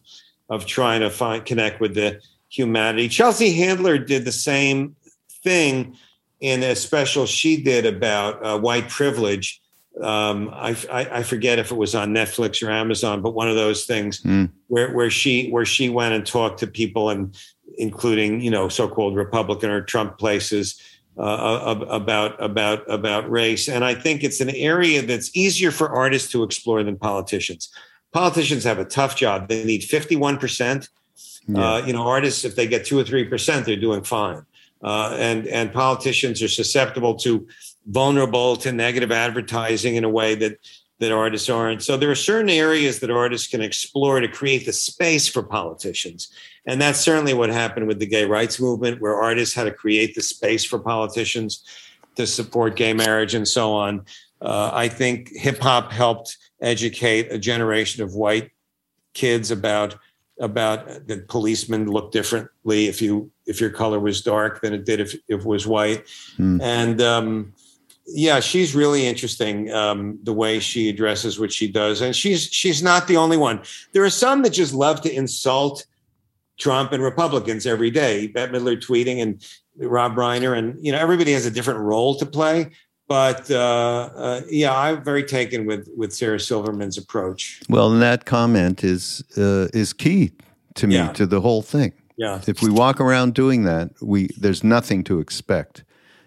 of 0.49 0.65
trying 0.65 1.03
to 1.03 1.11
find 1.11 1.45
connect 1.45 1.83
with 1.83 1.95
the 1.95 2.19
humanity. 2.49 3.11
Chelsea 3.11 3.53
Handler 3.53 3.99
did 3.99 4.25
the 4.25 4.33
same 4.33 4.97
thing 5.45 5.99
in 6.41 6.63
a 6.63 6.75
special 6.75 7.27
she 7.27 7.63
did 7.63 7.85
about 7.85 8.43
uh, 8.43 8.59
white 8.59 8.89
privilege 8.89 9.61
um, 10.03 10.51
I, 10.53 10.77
I, 10.93 11.19
I, 11.19 11.23
forget 11.23 11.59
if 11.59 11.71
it 11.71 11.77
was 11.77 11.95
on 11.95 12.13
Netflix 12.13 12.67
or 12.67 12.71
Amazon, 12.71 13.23
but 13.23 13.31
one 13.31 13.49
of 13.49 13.57
those 13.57 13.87
things 13.87 14.21
mm. 14.21 14.51
where, 14.67 14.93
where 14.93 15.09
she 15.09 15.49
where 15.51 15.65
she 15.65 15.89
went 15.89 16.13
and 16.13 16.27
talked 16.27 16.61
to 16.61 16.67
people 16.67 17.09
and 17.09 17.35
including 17.79 18.41
you 18.41 18.51
know 18.51 18.69
so-called 18.69 19.17
Republican 19.17 19.71
or 19.71 19.81
Trump 19.81 20.19
places 20.19 20.81
uh, 21.19 21.77
about 21.89 22.43
about 22.43 22.91
about 22.91 23.31
race. 23.31 23.69
And 23.69 23.85
I 23.85 23.95
think 23.95 24.23
it's 24.23 24.41
an 24.41 24.51
area 24.51 25.01
that's 25.01 25.35
easier 25.35 25.71
for 25.71 25.89
artists 25.89 26.31
to 26.33 26.43
explore 26.43 26.83
than 26.83 26.99
politicians. 26.99 27.71
Politicians 28.13 28.65
have 28.65 28.79
a 28.79 28.85
tough 28.85 29.17
job. 29.17 29.49
They 29.49 29.65
need 29.65 29.83
fifty 29.83 30.17
one 30.17 30.37
percent. 30.37 30.91
Uh, 31.55 31.81
you 31.87 31.93
know, 31.93 32.07
artists 32.07 32.45
if 32.45 32.57
they 32.57 32.67
get 32.67 32.85
two 32.85 32.99
or 32.99 33.05
three 33.05 33.25
percent, 33.25 33.65
they're 33.65 33.77
doing 33.77 34.03
fine. 34.03 34.45
Uh, 34.83 35.17
and 35.19 35.47
and 35.47 35.73
politicians 35.73 36.43
are 36.43 36.49
susceptible 36.49 37.15
to 37.15 37.47
vulnerable 37.87 38.57
to 38.57 38.73
negative 38.73 39.13
advertising 39.13 39.97
in 39.97 40.05
a 40.05 40.09
way 40.09 40.35
that 40.35 40.59
that 40.99 41.13
artists 41.13 41.51
aren't. 41.51 41.83
So 41.83 41.97
there 41.97 42.11
are 42.11 42.15
certain 42.15 42.49
areas 42.49 43.01
that 43.01 43.11
artists 43.11 43.49
can 43.49 43.61
explore 43.61 44.21
to 44.21 44.29
create 44.29 44.65
the 44.65 44.73
space 44.73 45.29
for 45.29 45.43
politicians. 45.43 46.33
And 46.65 46.81
that's 46.81 47.01
certainly 47.01 47.35
what 47.35 47.51
happened 47.51 47.87
with 47.87 47.99
the 47.99 48.07
gay 48.07 48.25
rights 48.25 48.59
movement, 48.59 49.01
where 49.01 49.15
artists 49.15 49.55
had 49.55 49.65
to 49.65 49.73
create 49.73 50.15
the 50.15 50.23
space 50.23 50.65
for 50.65 50.79
politicians 50.79 51.63
to 52.15 52.27
support 52.27 52.77
gay 52.77 52.95
marriage 52.95 53.35
and 53.35 53.47
so 53.47 53.75
on. 53.75 54.07
Uh, 54.41 54.71
I 54.73 54.89
think 54.89 55.31
hip 55.35 55.59
hop 55.59 55.93
helped 55.93 56.39
educate 56.63 57.31
a 57.31 57.39
generation 57.39 58.03
of 58.03 58.15
white 58.15 58.51
kids 59.13 59.51
about 59.51 59.97
about 60.39 61.07
that 61.07 61.29
policemen 61.29 61.91
look 61.91 62.13
differently 62.13 62.87
if 62.89 63.01
you 63.01 63.31
if 63.47 63.61
your 63.61 63.71
color 63.71 63.99
was 63.99 64.21
dark 64.21 64.61
than 64.61 64.75
it 64.75 64.85
did 64.85 65.01
if, 65.01 65.15
if 65.29 65.41
it 65.41 65.45
was 65.45 65.67
white. 65.67 66.05
Hmm. 66.37 66.61
And 66.61 67.01
um, 67.01 67.55
yeah, 68.09 68.41
she's 68.41 68.75
really 68.75 69.07
interesting 69.07 69.71
um, 69.73 70.19
the 70.23 70.33
way 70.33 70.61
she 70.61 70.89
addresses 70.89 71.39
what 71.41 71.53
she 71.53 71.71
does, 71.71 72.01
and 72.01 72.15
she's 72.15 72.45
she's 72.45 72.83
not 72.83 73.09
the 73.09 73.17
only 73.17 73.37
one. 73.37 73.61
There 73.93 74.05
are 74.05 74.11
some 74.11 74.43
that 74.43 74.51
just 74.51 74.73
love 74.75 75.01
to 75.03 75.13
insult 75.13 75.87
Trump 76.59 76.93
and 76.93 77.03
Republicans 77.03 77.67
every 77.67 77.91
day. 77.91 78.29
Bette 78.29 78.53
Midler 78.53 78.77
tweeting 78.81 79.21
and 79.23 79.45
Rob 79.79 80.15
Reiner, 80.15 80.57
and 80.57 80.77
you 80.85 80.93
know 80.93 80.99
everybody 80.99 81.33
has 81.33 81.47
a 81.47 81.51
different 81.51 81.81
role 81.81 82.15
to 82.17 82.27
play. 82.27 82.71
But 83.09 83.51
uh, 83.51 84.11
uh, 84.17 84.41
yeah, 84.49 84.77
I'm 84.77 85.03
very 85.05 85.25
taken 85.25 85.67
with 85.67 85.89
with 85.97 86.13
Sarah 86.13 86.41
Silverman's 86.41 86.99
approach. 86.99 87.61
Well, 87.69 87.93
and 87.93 88.03
that 88.03 88.25
comment 88.25 88.83
is 88.85 89.23
uh, 89.37 89.69
is 89.75 89.93
key 89.93 90.33
to 90.75 90.87
me 90.87 90.95
Yeah. 90.95 91.13
to 91.13 91.27
the 91.27 91.41
whole 91.41 91.63
thing. 91.63 91.93
Yeah, 92.19 92.41
If 92.47 92.63
we 92.63 92.71
walk 92.71 92.99
around 93.01 93.35
doing 93.35 93.65
that, 93.65 93.91
we 94.01 94.29
there's 94.39 94.65
nothing 94.65 95.05
to 95.05 95.21
expect 95.21 95.85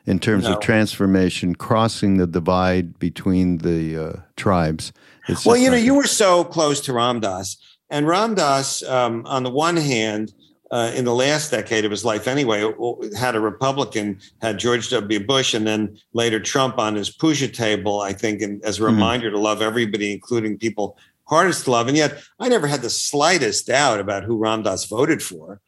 in 0.10 0.18
terms 0.20 0.45
No. 0.45 0.53
of 0.53 0.60
transformation, 0.60 1.53
crossing 1.53 2.18
the 2.18 2.26
divide 2.26 2.97
between 2.97 3.60
the 3.60 3.95
uh, 3.95 4.14
tribes. 4.36 4.91
It's 5.28 5.45
Well, 5.45 5.55
you 5.55 5.70
know, 5.70 5.78
you 5.78 5.93
were 5.93 6.07
so 6.07 6.43
close 6.43 6.82
to 6.82 6.93
Ram 6.93 7.20
Dass, 7.20 7.57
and 7.91 8.07
Ram 8.07 8.34
Dass, 8.34 8.82
um, 8.84 9.24
on 9.28 9.43
the 9.43 9.51
one 9.51 9.78
hand, 9.78 10.34
uh, 10.72 10.91
in 10.95 11.05
the 11.05 11.14
last 11.14 11.51
decade 11.51 11.86
of 11.86 11.91
his 11.91 12.03
life, 12.03 12.28
anyway, 12.28 12.60
had 13.18 13.36
a 13.36 13.39
Republican, 13.39 14.20
had 14.41 14.57
George 14.57 14.89
W. 14.89 15.26
Bush, 15.26 15.53
and 15.53 15.66
then 15.68 15.95
later 16.14 16.39
Trump 16.39 16.80
on 16.80 16.95
his 16.95 17.12
puja 17.12 17.47
table. 17.47 18.01
I 18.01 18.14
think, 18.14 18.41
and 18.41 18.64
as 18.64 18.80
a 18.80 18.82
Mhm. 18.82 18.86
reminder 18.88 19.32
to 19.32 19.38
love 19.39 19.62
everybody, 19.62 20.12
including 20.12 20.57
people 20.57 20.97
hardest 21.28 21.66
to 21.66 21.72
love. 21.72 21.88
And 21.88 21.95
yet, 21.95 22.20
I 22.39 22.49
never 22.49 22.66
had 22.66 22.82
the 22.82 22.89
slightest 22.89 23.68
doubt 23.68 23.99
about 23.99 24.24
who 24.24 24.38
Ram 24.38 24.64
Dass 24.64 24.86
voted 24.86 25.22
for. 25.22 25.62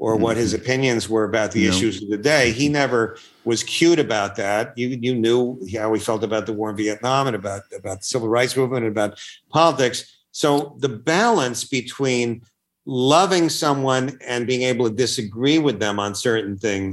Or 0.00 0.14
what 0.16 0.36
his 0.36 0.54
opinions 0.54 1.08
were 1.08 1.24
about 1.24 1.50
the 1.50 1.64
No. 1.64 1.70
issues 1.70 2.00
of 2.00 2.08
the 2.08 2.16
day. 2.16 2.52
He 2.52 2.68
never 2.68 3.18
was 3.44 3.64
cute 3.64 3.98
about 3.98 4.36
that. 4.36 4.72
You 4.76 4.96
you 5.00 5.12
knew 5.14 5.58
how 5.76 5.92
he 5.92 5.98
felt 6.00 6.22
about 6.22 6.46
the 6.46 6.52
war 6.52 6.70
in 6.70 6.76
Vietnam 6.76 7.26
and 7.26 7.34
about 7.34 7.62
about 7.76 7.98
the 8.00 8.04
civil 8.04 8.28
rights 8.28 8.56
movement 8.56 8.84
and 8.86 8.92
about 8.92 9.18
politics. 9.50 10.04
So 10.30 10.76
the 10.78 10.88
balance 10.88 11.64
between 11.64 12.42
loving 12.86 13.48
someone 13.48 14.16
and 14.24 14.46
being 14.46 14.62
able 14.62 14.88
to 14.88 14.94
disagree 14.94 15.58
with 15.58 15.80
them 15.80 15.98
on 15.98 16.14
certain 16.14 16.56
things 16.56 16.92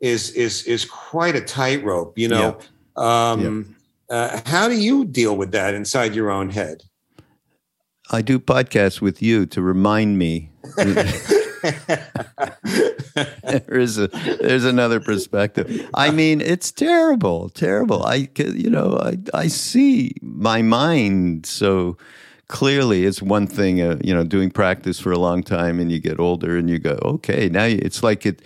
is 0.00 0.30
is 0.30 0.62
is 0.64 0.86
quite 0.86 1.36
a 1.36 1.42
tightrope. 1.42 2.18
You 2.18 2.28
know, 2.28 2.58
um, 2.96 3.74
Uh, 4.10 4.40
how 4.46 4.68
do 4.68 4.74
you 4.74 5.04
deal 5.04 5.36
with 5.36 5.52
that 5.52 5.74
inside 5.74 6.14
your 6.14 6.30
own 6.30 6.48
head? 6.48 6.82
I 8.10 8.22
do 8.22 8.38
podcasts 8.38 9.02
with 9.02 9.20
you 9.20 9.44
to 9.44 9.60
remind 9.60 10.16
me. 10.18 10.50
there 13.42 13.78
is 13.78 13.98
a 13.98 14.08
there's 14.08 14.64
another 14.64 15.00
perspective. 15.00 15.88
I 15.94 16.10
mean, 16.10 16.40
it's 16.40 16.70
terrible, 16.70 17.48
terrible. 17.48 18.04
I 18.04 18.28
you 18.36 18.70
know 18.70 18.98
I 19.00 19.18
I 19.34 19.48
see 19.48 20.14
my 20.22 20.62
mind 20.62 21.46
so 21.46 21.96
clearly. 22.48 23.04
It's 23.04 23.22
one 23.22 23.46
thing, 23.46 23.80
uh, 23.80 23.98
you 24.02 24.14
know, 24.14 24.24
doing 24.24 24.50
practice 24.50 24.98
for 24.98 25.12
a 25.12 25.18
long 25.18 25.42
time, 25.42 25.78
and 25.78 25.92
you 25.92 25.98
get 25.98 26.18
older, 26.18 26.56
and 26.56 26.68
you 26.68 26.78
go, 26.78 26.98
okay, 27.02 27.48
now 27.48 27.64
it's 27.64 28.02
like 28.02 28.26
it. 28.26 28.42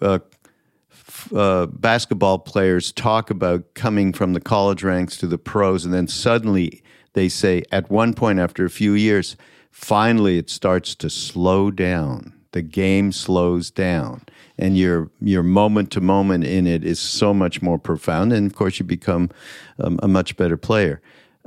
Uh, 0.00 0.20
uh, 1.34 1.66
basketball 1.66 2.38
players 2.38 2.92
talk 2.92 3.30
about 3.30 3.74
coming 3.74 4.12
from 4.12 4.34
the 4.34 4.40
college 4.40 4.82
ranks 4.82 5.16
to 5.16 5.26
the 5.26 5.38
pros, 5.38 5.84
and 5.84 5.92
then 5.92 6.06
suddenly 6.06 6.82
they 7.14 7.28
say, 7.28 7.62
at 7.72 7.90
one 7.90 8.14
point 8.14 8.38
after 8.38 8.64
a 8.64 8.70
few 8.70 8.92
years, 8.92 9.36
finally 9.70 10.38
it 10.38 10.48
starts 10.48 10.94
to 10.94 11.10
slow 11.10 11.70
down. 11.70 12.37
The 12.58 12.62
game 12.62 13.12
slows 13.12 13.70
down, 13.70 14.22
and 14.58 14.76
your 14.76 15.12
your 15.20 15.44
moment 15.44 15.92
to 15.92 16.00
moment 16.00 16.42
in 16.42 16.66
it 16.66 16.82
is 16.84 16.98
so 16.98 17.32
much 17.32 17.62
more 17.62 17.78
profound. 17.78 18.32
And 18.32 18.50
of 18.50 18.56
course, 18.56 18.80
you 18.80 18.84
become 18.84 19.30
um, 19.78 20.00
a 20.02 20.08
much 20.08 20.36
better 20.36 20.56
player. 20.56 21.00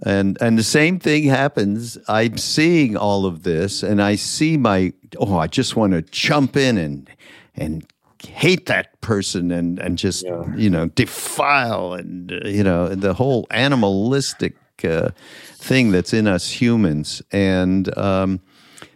And 0.03 0.37
and 0.39 0.57
the 0.57 0.63
same 0.63 0.99
thing 0.99 1.25
happens. 1.25 1.97
I'm 2.07 2.37
seeing 2.37 2.95
all 2.95 3.25
of 3.25 3.43
this, 3.43 3.83
and 3.83 4.01
I 4.01 4.15
see 4.15 4.55
my 4.55 4.93
oh, 5.17 5.37
I 5.37 5.47
just 5.47 5.75
want 5.75 5.91
to 5.91 6.01
jump 6.01 6.55
in 6.55 6.77
and 6.77 7.09
and 7.55 7.85
hate 8.23 8.67
that 8.67 9.01
person 9.01 9.51
and 9.51 9.79
and 9.79 9.97
just 9.97 10.23
you 10.55 10.69
know 10.69 10.87
defile 10.95 11.91
and 11.91 12.31
uh, 12.31 12.47
you 12.47 12.63
know 12.63 12.95
the 12.95 13.13
whole 13.13 13.47
animalistic 13.51 14.55
uh, 14.85 15.09
thing 15.55 15.91
that's 15.91 16.13
in 16.13 16.25
us 16.25 16.49
humans. 16.49 17.21
And 17.33 17.97
um, 17.97 18.39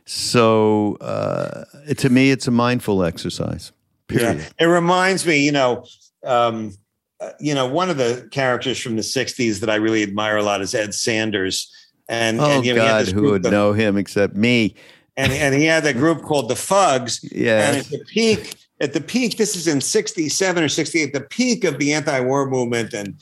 so 0.05 0.95
uh, 1.01 1.65
to 1.97 2.09
me, 2.09 2.31
it's 2.31 2.47
a 2.47 2.51
mindful 2.51 3.03
exercise. 3.03 3.71
Period. 4.07 4.37
Yeah. 4.37 4.49
It 4.59 4.65
reminds 4.65 5.25
me, 5.25 5.43
you 5.43 5.51
know, 5.51 5.85
um, 6.23 6.73
uh, 7.19 7.31
you 7.39 7.53
know, 7.55 7.65
one 7.67 7.89
of 7.89 7.97
the 7.97 8.27
characters 8.31 8.79
from 8.79 8.95
the 8.97 9.01
'60s 9.01 9.59
that 9.61 9.69
I 9.69 9.75
really 9.75 10.03
admire 10.03 10.37
a 10.37 10.43
lot 10.43 10.61
is 10.61 10.75
Ed 10.75 10.93
Sanders. 10.93 11.71
And, 12.07 12.39
Oh 12.39 12.45
and 12.45 12.65
you 12.65 12.75
know, 12.75 12.85
God, 12.85 13.07
who 13.07 13.31
would 13.31 13.45
of- 13.45 13.51
know 13.51 13.73
him 13.73 13.97
except 13.97 14.35
me? 14.35 14.75
And 15.17 15.31
and 15.31 15.55
he 15.55 15.63
had 15.65 15.85
a 15.85 15.93
group 15.93 16.21
called 16.21 16.49
the 16.49 16.55
Fugs. 16.55 17.23
And 17.23 17.31
Yeah. 17.31 17.75
at 17.79 17.85
the 17.85 18.03
peak, 18.05 18.55
at 18.81 18.93
the 18.93 19.01
peak, 19.01 19.37
this 19.37 19.55
is 19.55 19.65
in 19.67 19.81
'67 19.81 20.63
or 20.63 20.67
'68, 20.69 21.13
the 21.13 21.21
peak 21.21 21.63
of 21.63 21.79
the 21.79 21.93
anti-war 21.93 22.47
movement, 22.49 22.93
and 22.93 23.15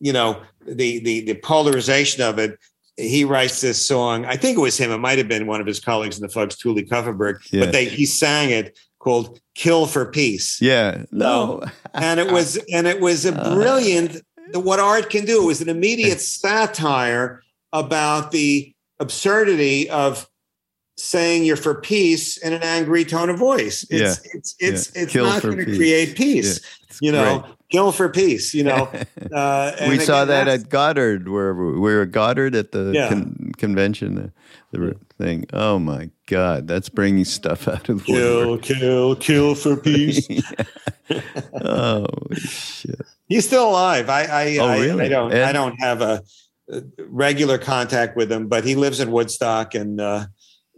you 0.00 0.12
know, 0.12 0.40
the 0.66 1.00
the 1.00 1.20
the 1.22 1.34
polarization 1.34 2.22
of 2.22 2.38
it. 2.38 2.58
He 2.96 3.24
writes 3.24 3.60
this 3.60 3.84
song. 3.84 4.24
I 4.26 4.36
think 4.36 4.58
it 4.58 4.60
was 4.60 4.78
him. 4.78 4.90
It 4.90 4.98
might 4.98 5.18
have 5.18 5.28
been 5.28 5.46
one 5.46 5.60
of 5.60 5.66
his 5.66 5.80
colleagues 5.80 6.18
in 6.18 6.22
the 6.22 6.28
Fugs, 6.32 6.56
Tuli 6.56 6.84
Kupferberg. 6.84 7.40
Yeah. 7.50 7.64
But 7.64 7.72
they 7.72 7.86
he 7.86 8.04
sang 8.06 8.50
it 8.50 8.78
called 8.98 9.40
"Kill 9.54 9.86
for 9.86 10.06
Peace." 10.06 10.60
Yeah. 10.60 11.04
No. 11.10 11.62
and 11.94 12.20
it 12.20 12.30
was 12.30 12.58
and 12.72 12.86
it 12.86 13.00
was 13.00 13.24
a 13.26 13.34
uh, 13.34 13.54
brilliant 13.54 14.20
what 14.54 14.78
art 14.80 15.08
can 15.08 15.24
do 15.24 15.42
it 15.42 15.46
was 15.46 15.62
an 15.62 15.68
immediate 15.70 16.20
satire 16.20 17.42
about 17.72 18.32
the 18.32 18.74
absurdity 19.00 19.88
of 19.88 20.28
saying 20.98 21.44
you're 21.44 21.56
for 21.56 21.80
peace 21.80 22.36
in 22.36 22.52
an 22.52 22.62
angry 22.62 23.04
tone 23.04 23.30
of 23.30 23.38
voice 23.38 23.84
it's 23.88 24.20
it's 24.34 24.54
it's 24.58 24.92
Yeah. 24.94 25.02
it's 25.02 25.12
Kill 25.12 25.24
not 25.24 25.42
going 25.42 25.56
to 25.56 25.64
create 25.64 26.16
peace 26.16 26.60
Yeah. 26.60 26.96
You 27.00 27.12
know 27.12 27.38
great. 27.40 27.52
Kill 27.72 27.90
for 27.90 28.08
peace 28.08 28.54
you 28.54 28.62
know 28.62 28.88
uh, 29.32 29.72
and 29.80 29.90
we 29.90 29.98
saw 29.98 30.24
that 30.24 30.46
at 30.46 30.68
Goddard, 30.68 31.28
where 31.28 31.52
we 31.54 31.78
were 31.80 32.02
at 32.02 32.12
Goddard 32.12 32.54
at 32.54 32.70
the 32.72 32.92
Yeah. 32.94 33.08
con- 33.08 33.52
convention, 33.56 34.14
the, 34.14 34.78
the 34.78 34.96
thing. 35.18 35.46
Oh 35.52 35.78
my 35.78 36.10
God, 36.26 36.68
that's 36.68 36.88
bringing 36.88 37.24
stuff 37.24 37.66
out 37.68 37.88
of 37.88 37.98
the 37.98 38.04
kill 38.04 38.38
woodwork. 38.50 38.62
kill 38.62 39.16
kill 39.16 39.54
for 39.54 39.76
peace 39.76 40.28
oh 41.64 42.06
shit! 42.32 43.00
He's 43.28 43.46
still 43.46 43.68
alive. 43.68 44.08
I 44.08 44.22
I, 44.24 44.56
Oh, 44.58 44.66
I, 44.66 44.78
really? 44.80 45.04
I 45.06 45.08
don't 45.08 45.32
Ed? 45.32 45.42
I 45.44 45.52
don't 45.52 45.76
have 45.80 46.00
a, 46.00 46.22
a 46.70 46.82
regular 47.08 47.58
contact 47.58 48.16
with 48.16 48.30
him, 48.30 48.48
but 48.48 48.64
he 48.64 48.74
lives 48.74 49.00
in 49.00 49.10
Woodstock 49.10 49.74
and 49.74 50.00
uh, 50.00 50.26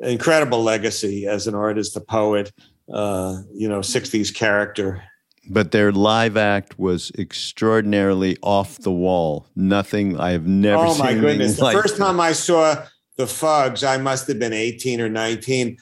incredible 0.00 0.62
legacy 0.62 1.26
as 1.26 1.46
an 1.46 1.54
artist, 1.54 1.96
a 1.96 2.00
poet. 2.00 2.52
Uh, 2.92 3.38
you 3.54 3.68
know, 3.68 3.80
'60s 3.80 4.34
character. 4.34 5.02
But 5.48 5.72
their 5.72 5.92
live 5.92 6.36
act 6.36 6.78
was 6.78 7.12
extraordinarily 7.18 8.36
off 8.42 8.78
the 8.78 8.92
wall. 8.92 9.46
Nothing 9.54 10.18
I 10.18 10.30
have 10.32 10.46
never 10.46 10.84
oh 10.84 10.98
my 10.98 11.14
goodness! 11.14 11.56
The 11.56 11.64
like 11.64 11.76
first 11.76 11.96
it. 11.96 11.98
time 11.98 12.20
I 12.20 12.32
saw 12.32 12.84
the 13.16 13.26
Fugs, 13.26 13.84
I 13.84 13.96
must 13.98 14.26
have 14.28 14.38
been 14.38 14.52
18 14.52 15.00
or 15.00 15.08
19. 15.08 15.76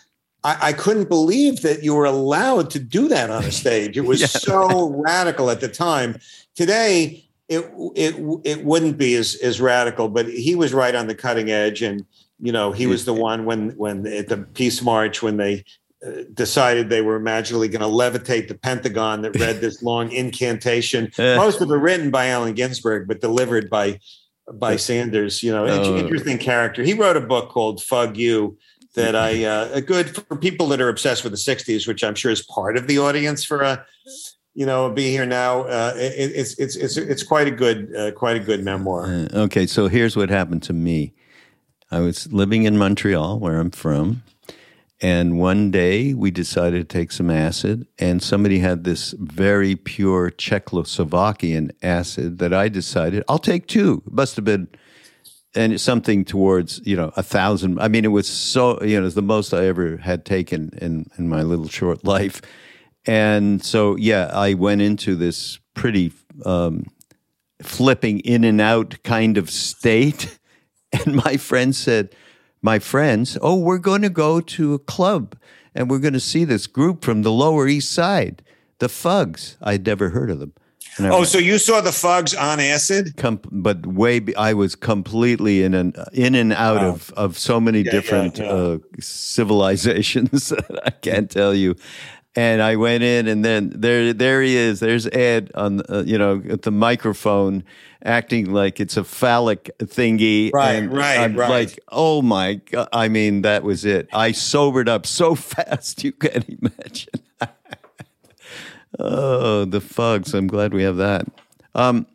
I, 0.45 0.59
I 0.61 0.73
couldn't 0.73 1.09
believe 1.09 1.63
that 1.63 1.83
you 1.83 1.95
were 1.95 2.05
allowed 2.05 2.69
to 2.71 2.79
do 2.79 3.09
that 3.09 3.31
on 3.31 3.45
a 3.45 3.53
stage. 3.63 3.97
It 3.97 4.03
was 4.03 4.21
Yeah. 4.21 4.27
so 4.27 4.89
radical 4.89 5.49
at 5.51 5.61
the 5.61 5.69
time. 5.69 6.19
Today, 6.55 7.25
it 7.49 7.71
it 7.95 8.15
it 8.45 8.65
wouldn't 8.65 8.99
be 8.99 9.15
as 9.15 9.37
as 9.37 9.61
radical, 9.61 10.09
but 10.09 10.27
he 10.29 10.55
was 10.55 10.75
right 10.75 10.95
on 10.95 11.07
the 11.07 11.15
cutting 11.15 11.51
edge, 11.51 11.83
and 11.83 12.05
you 12.41 12.51
know 12.53 12.73
he 12.73 12.87
was 12.87 13.05
the 13.05 13.15
one 13.15 13.45
when 13.45 13.71
when 13.77 14.07
at 14.07 14.29
the 14.29 14.39
peace 14.39 14.83
march 14.83 15.23
when 15.23 15.37
they 15.37 15.65
decided 16.35 16.89
they 16.89 17.01
were 17.01 17.21
magically 17.21 17.69
going 17.69 17.81
to 17.81 17.87
levitate 17.87 18.49
the 18.49 18.55
Pentagon 18.55 19.23
that 19.23 19.37
read 19.39 19.61
this 19.61 19.83
long 19.91 20.11
incantation. 20.11 21.11
Eh. 21.19 21.37
Most 21.37 21.61
of 21.61 21.71
it 21.71 21.75
written 21.75 22.11
by 22.11 22.27
Allen 22.29 22.55
Ginsberg, 22.55 23.07
but 23.09 23.21
delivered 23.21 23.71
by 23.71 23.99
by 24.53 24.77
Sanders. 24.77 25.43
You 25.43 25.53
know, 25.53 25.67
Oh. 25.67 25.97
interesting 25.97 26.39
character. 26.39 26.83
He 26.83 26.95
wrote 26.95 27.17
a 27.17 27.21
book 27.21 27.51
called 27.51 27.83
"Fug 27.83 28.17
You." 28.17 28.59
That 28.95 29.17
I 29.17 29.45
uh, 29.45 29.71
a 29.73 29.81
good 29.81 30.15
for 30.15 30.37
people 30.37 30.67
that 30.69 30.81
are 30.83 30.91
obsessed 30.91 31.25
with 31.25 31.33
the 31.33 31.39
'60s, 31.39 31.87
which 31.89 32.05
I'm 32.05 32.15
sure 32.15 32.31
is 32.31 32.43
part 32.43 32.77
of 32.77 32.87
the 32.89 32.99
audience 32.99 33.43
for 33.43 33.63
a, 33.63 33.87
you 34.55 34.67
know, 34.67 34.91
be 34.91 35.11
here 35.11 35.25
now. 35.25 35.63
Uh, 35.63 35.95
it, 35.97 36.33
it's 36.35 36.59
it's 36.59 36.77
it's 36.77 36.99
it's 36.99 37.23
quite 37.23 37.47
a 37.47 37.51
good 37.51 37.95
uh, 37.97 38.11
quite 38.13 38.37
a 38.37 38.41
good 38.41 38.63
memoir. 38.63 39.07
Uh, 39.07 39.29
okay, 39.45 39.67
so 39.67 39.89
here's 39.89 40.15
what 40.15 40.29
happened 40.29 40.63
to 40.65 40.75
me. 40.75 41.15
I 41.91 42.01
was 42.01 42.31
living 42.35 42.65
in 42.65 42.77
Montreal, 42.77 43.39
where 43.39 43.59
I'm 43.59 43.71
from, 43.71 44.25
And 45.03 45.37
one 45.37 45.73
day 45.73 46.15
we 46.15 46.31
decided 46.31 46.89
to 46.89 46.99
take 46.99 47.11
some 47.11 47.29
acid, 47.29 47.89
and 47.99 48.23
somebody 48.23 48.61
had 48.61 48.85
this 48.85 49.15
very 49.19 49.75
pure 49.75 50.31
Czechoslovakian 50.31 51.73
acid 51.83 52.39
that 52.39 52.55
I 52.55 52.69
decided 52.69 53.25
I'll 53.29 53.41
take 53.41 53.67
two. 53.67 54.05
It 54.07 54.13
must 54.13 54.37
have 54.37 54.45
been 54.45 54.69
and 55.55 55.79
something 55.81 56.25
towards 56.25 56.81
you 56.85 56.97
know 56.97 57.13
a 57.17 57.23
thousand. 57.23 57.81
I 57.81 57.89
mean, 57.89 58.05
it 58.05 58.09
was 58.09 58.29
so 58.29 58.81
you 58.83 58.95
know 58.95 59.03
it 59.03 59.05
was 59.05 59.15
the 59.15 59.23
most 59.23 59.53
I 59.53 59.67
ever 59.67 59.97
had 59.97 60.25
taken 60.25 60.71
in 60.81 61.07
in 61.19 61.29
my 61.29 61.43
little 61.43 61.69
short 61.69 62.05
life, 62.15 62.41
and 63.05 63.63
so 63.63 63.97
yeah, 63.97 64.31
I 64.33 64.55
went 64.55 64.83
into 64.83 65.17
this 65.17 65.59
pretty 65.75 66.13
um, 66.45 66.87
flipping 67.61 68.21
in 68.21 68.45
and 68.45 68.61
out 68.61 69.03
kind 69.03 69.37
of 69.37 69.51
state, 69.51 70.39
and 70.93 71.17
my 71.17 71.37
friend 71.37 71.75
said, 71.75 72.15
"My 72.63 72.79
friends, 72.79 73.37
oh, 73.43 73.57
we're 73.57 73.79
going 73.79 74.03
to 74.03 74.11
go 74.11 74.41
to 74.41 74.75
a 74.75 74.79
club, 74.79 75.37
and 75.75 75.91
we're 75.91 75.99
going 75.99 76.15
to 76.15 76.21
see 76.21 76.45
this 76.45 76.67
group 76.67 77.05
from 77.05 77.23
the 77.23 77.33
Lower 77.33 77.69
East 77.69 77.93
Side, 77.93 78.43
the 78.79 78.89
Fugs. 78.89 79.57
I'd 79.61 79.85
never 79.85 80.11
heard 80.11 80.31
of 80.31 80.39
them." 80.39 80.55
oh, 81.01 81.25
so 81.25 81.39
you 81.39 81.59
saw 81.59 81.81
the 81.81 81.93
Fugs 81.93 82.35
on 82.35 82.61
acid? 82.61 83.17
Com- 83.17 83.41
but 83.51 83.87
way, 83.87 84.19
be- 84.19 84.37
I 84.37 84.53
was 84.53 84.75
completely 84.75 85.63
in 85.63 85.75
and 85.75 85.97
in 86.13 86.35
and 86.35 86.53
out 86.53 86.77
wow. 86.77 86.91
of 86.91 87.11
of 87.17 87.39
so 87.39 87.61
many 87.61 87.81
yeah, 87.81 87.91
different 87.91 88.39
yeah, 88.39 88.45
yeah. 88.45 88.53
Uh, 88.53 88.79
civilizations 89.01 90.49
that 90.49 90.81
I 90.85 90.91
can't 90.91 91.31
tell 91.31 91.55
you. 91.55 91.77
And 92.35 92.63
I 92.63 92.77
went 92.77 93.03
in, 93.03 93.29
and 93.29 93.45
then 93.45 93.73
there, 93.75 94.15
there 94.15 94.41
he 94.41 94.57
is. 94.57 94.81
There's 94.81 95.07
Ed 95.09 95.51
on, 95.55 95.83
uh, 95.91 96.03
you 96.07 96.17
know, 96.17 96.43
at 96.49 96.63
the 96.63 96.71
microphone, 96.71 97.63
acting 98.05 98.53
like 98.53 98.81
it's 98.81 98.97
a 98.97 99.05
phallic 99.05 99.71
thingy. 99.79 100.51
Right, 100.53 100.73
and 100.77 100.93
right, 100.93 101.19
I'm 101.19 101.37
right. 101.37 101.51
Like, 101.51 101.79
oh 101.89 102.23
my 102.23 102.55
god! 102.55 102.89
I 102.91 103.09
mean, 103.09 103.43
that 103.43 103.65
was 103.65 103.85
it. 103.85 104.09
I 104.15 104.33
sobered 104.33 104.89
up 104.89 105.05
so 105.05 105.35
fast 105.53 106.03
you 106.05 106.13
can't 106.13 106.49
imagine. 106.49 107.21
Oh, 108.99 109.65
the 109.65 109.81
fugs. 109.81 110.35
I'm 110.35 110.47
glad 110.47 110.75
we 110.75 110.83
have 110.83 110.97
that. 110.99 111.27
Um, 111.75 112.07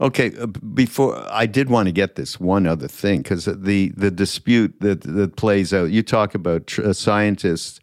okay, 0.00 0.36
uh, 0.38 0.46
before 0.46 1.26
I 1.30 1.46
did 1.46 1.70
want 1.70 1.86
to 1.86 1.92
get 1.92 2.16
this 2.16 2.38
one 2.38 2.66
other 2.66 2.88
thing 2.88 3.22
because 3.22 3.46
the 3.46 3.88
the 3.96 4.10
dispute 4.10 4.74
that 4.80 5.00
that 5.02 5.36
plays 5.36 5.72
out. 5.72 5.90
You 5.90 6.02
talk 6.02 6.34
about 6.34 6.66
tr- 6.66 6.88
uh, 6.88 6.92
scientists 6.92 7.80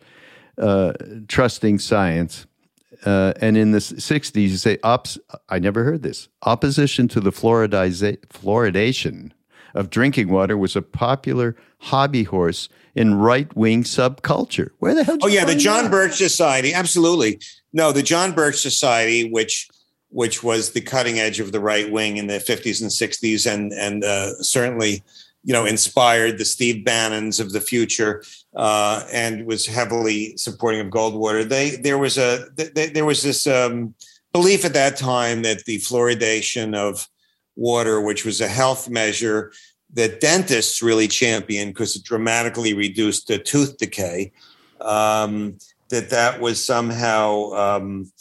uh, 0.58 0.94
trusting 1.28 1.80
science, 1.80 2.46
uh, 3.06 3.34
and 3.42 3.58
in 3.58 3.72
the 3.72 3.80
'60s, 3.80 4.36
you 4.36 4.58
say 4.58 4.78
ops. 4.84 5.18
I 5.50 5.60
never 5.60 5.84
heard 5.84 6.04
this. 6.04 6.30
Opposition 6.44 7.08
to 7.10 7.20
the 7.20 7.32
fluoridation 7.32 9.32
of 9.74 9.90
drinking 9.90 10.30
water 10.30 10.58
was 10.58 10.76
a 10.76 10.82
popular 10.82 11.56
hobby 11.80 12.24
horse 12.24 12.70
in 12.96 13.16
right 13.16 13.54
wing 13.56 13.84
subculture. 13.84 14.70
Where 14.80 14.96
the 14.96 15.04
hell? 15.04 15.18
oh 15.22 15.28
yeah, 15.28 15.46
the 15.46 15.56
John 15.56 15.86
that? 15.86 15.92
Birch 15.92 16.14
Society. 16.14 16.74
Absolutely. 16.74 17.40
No, 17.74 17.92
the 17.92 18.02
John 18.02 18.32
Birch 18.32 18.62
Society, 18.62 19.30
which 19.30 19.68
which 20.10 20.42
was 20.42 20.72
the 20.72 20.82
cutting 20.82 21.20
edge 21.20 21.42
of 21.42 21.52
the 21.52 21.60
right 21.60 21.92
wing 21.92 22.16
in 22.16 22.28
the 22.28 22.36
50s 22.36 22.82
and 22.82 22.90
60s, 22.90 23.52
and 23.52 23.74
and 23.74 24.04
uh, 24.04 24.34
certainly, 24.42 25.04
you 25.44 25.52
know, 25.52 25.66
inspired 25.66 26.38
the 26.38 26.46
Steve 26.46 26.86
Bannons 26.86 27.42
of 27.42 27.52
the 27.52 27.60
future, 27.60 28.24
uh, 28.56 29.06
and 29.12 29.46
was 29.46 29.66
heavily 29.66 30.38
supporting 30.38 30.82
of 30.82 30.88
Goldwater. 30.88 31.48
They 31.48 31.72
there 31.72 31.98
was 31.98 32.18
a 32.18 32.48
they, 32.56 32.88
there 32.88 33.06
was 33.06 33.22
this 33.22 33.48
um, 33.48 33.96
belief 34.34 34.66
at 34.66 34.74
that 34.74 34.98
time 34.98 35.44
that 35.44 35.66
the 35.66 35.78
fluoridation 35.78 36.76
of 36.76 37.08
water, 37.56 38.02
which 38.02 38.26
was 38.26 38.42
a 38.42 38.48
health 38.48 38.90
measure 38.90 39.52
that 39.94 40.20
dentists 40.20 40.82
really 40.82 41.08
championed 41.08 41.74
because 41.74 41.96
it 41.96 42.04
dramatically 42.04 42.74
reduced 42.74 43.28
the 43.28 43.40
tooth 43.40 43.78
decay. 43.78 44.32
Um, 44.82 45.58
that 45.90 46.10
that 46.10 46.42
was 46.42 46.64
somehow, 46.64 47.52
um, 47.54 48.12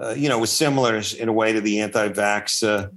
uh, 0.00 0.10
you 0.10 0.28
know, 0.28 0.38
was 0.38 0.52
similar 0.52 1.00
in 1.18 1.28
a 1.28 1.32
way 1.32 1.52
to 1.52 1.60
the 1.60 1.80
anti-vax 1.80 2.62
uh, 2.62 2.88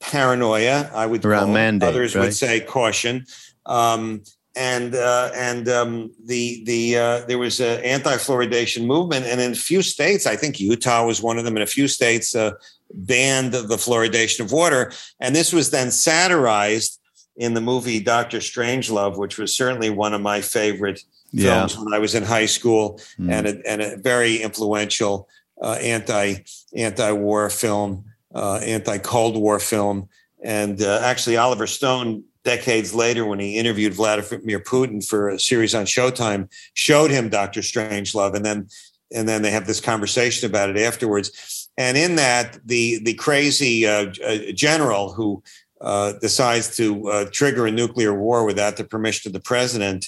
paranoia. 0.00 0.90
I 0.92 1.06
would 1.06 1.24
around 1.24 1.52
mandate. 1.52 1.88
Others 1.90 2.16
right? 2.16 2.22
would 2.22 2.34
say 2.34 2.60
caution. 2.60 3.26
Um, 3.66 4.22
and 4.56 4.94
uh, 4.94 5.30
and 5.34 5.68
um, 5.68 6.10
the 6.24 6.64
the 6.64 6.96
uh, 6.96 7.20
there 7.26 7.38
was 7.38 7.60
an 7.60 7.82
anti-fluoridation 7.84 8.86
movement, 8.86 9.26
and 9.26 9.40
in 9.40 9.52
a 9.52 9.56
few 9.56 9.82
states, 9.82 10.26
I 10.26 10.34
think 10.34 10.58
Utah 10.58 11.06
was 11.06 11.22
one 11.22 11.38
of 11.38 11.44
them. 11.44 11.56
In 11.56 11.62
a 11.62 11.66
few 11.66 11.86
states, 11.86 12.34
uh, 12.34 12.52
banned 12.92 13.52
the 13.52 13.76
fluoridation 13.76 14.40
of 14.40 14.52
water, 14.52 14.92
and 15.20 15.36
this 15.36 15.52
was 15.52 15.70
then 15.70 15.90
satirized 15.90 17.00
in 17.36 17.52
the 17.52 17.60
movie 17.60 18.00
Doctor 18.00 18.38
Strangelove, 18.38 19.18
which 19.18 19.38
was 19.38 19.54
certainly 19.54 19.90
one 19.90 20.14
of 20.14 20.22
my 20.22 20.40
favorite 20.40 21.02
films 21.34 21.74
yeah. 21.74 21.82
when 21.82 21.92
I 21.92 21.98
was 21.98 22.14
in 22.14 22.22
high 22.22 22.46
school, 22.46 22.98
mm. 23.18 23.30
and 23.30 23.46
a, 23.46 23.70
and 23.70 23.82
a 23.82 23.96
very 23.98 24.36
influential 24.36 25.28
uh, 25.60 25.72
anti 25.82 26.36
anti 26.74 27.12
war 27.12 27.50
film, 27.50 28.04
uh, 28.34 28.56
anti 28.56 28.98
Cold 28.98 29.36
War 29.36 29.58
film, 29.58 30.08
and 30.42 30.80
uh, 30.82 31.00
actually 31.02 31.36
Oliver 31.36 31.66
Stone. 31.66 32.24
Decades 32.46 32.94
later, 32.94 33.26
when 33.26 33.40
he 33.40 33.58
interviewed 33.58 33.92
Vladimir 33.92 34.60
Putin 34.60 35.04
for 35.04 35.30
a 35.30 35.40
series 35.40 35.74
on 35.74 35.84
Showtime, 35.84 36.48
showed 36.74 37.10
him 37.10 37.28
Doctor 37.28 37.60
Strangelove, 37.60 38.36
and 38.36 38.44
then 38.44 38.68
and 39.12 39.28
then 39.28 39.42
they 39.42 39.50
have 39.50 39.66
this 39.66 39.80
conversation 39.80 40.48
about 40.48 40.70
it 40.70 40.78
afterwards. 40.78 41.68
And 41.76 41.98
in 41.98 42.14
that, 42.16 42.60
the 42.64 43.00
the 43.02 43.14
crazy 43.14 43.84
uh, 43.84 44.12
uh, 44.24 44.38
general 44.54 45.12
who 45.12 45.42
uh, 45.80 46.12
decides 46.20 46.76
to 46.76 47.08
uh, 47.10 47.24
trigger 47.32 47.66
a 47.66 47.72
nuclear 47.72 48.14
war 48.14 48.44
without 48.44 48.76
the 48.76 48.84
permission 48.84 49.28
of 49.28 49.32
the 49.32 49.40
president. 49.40 50.06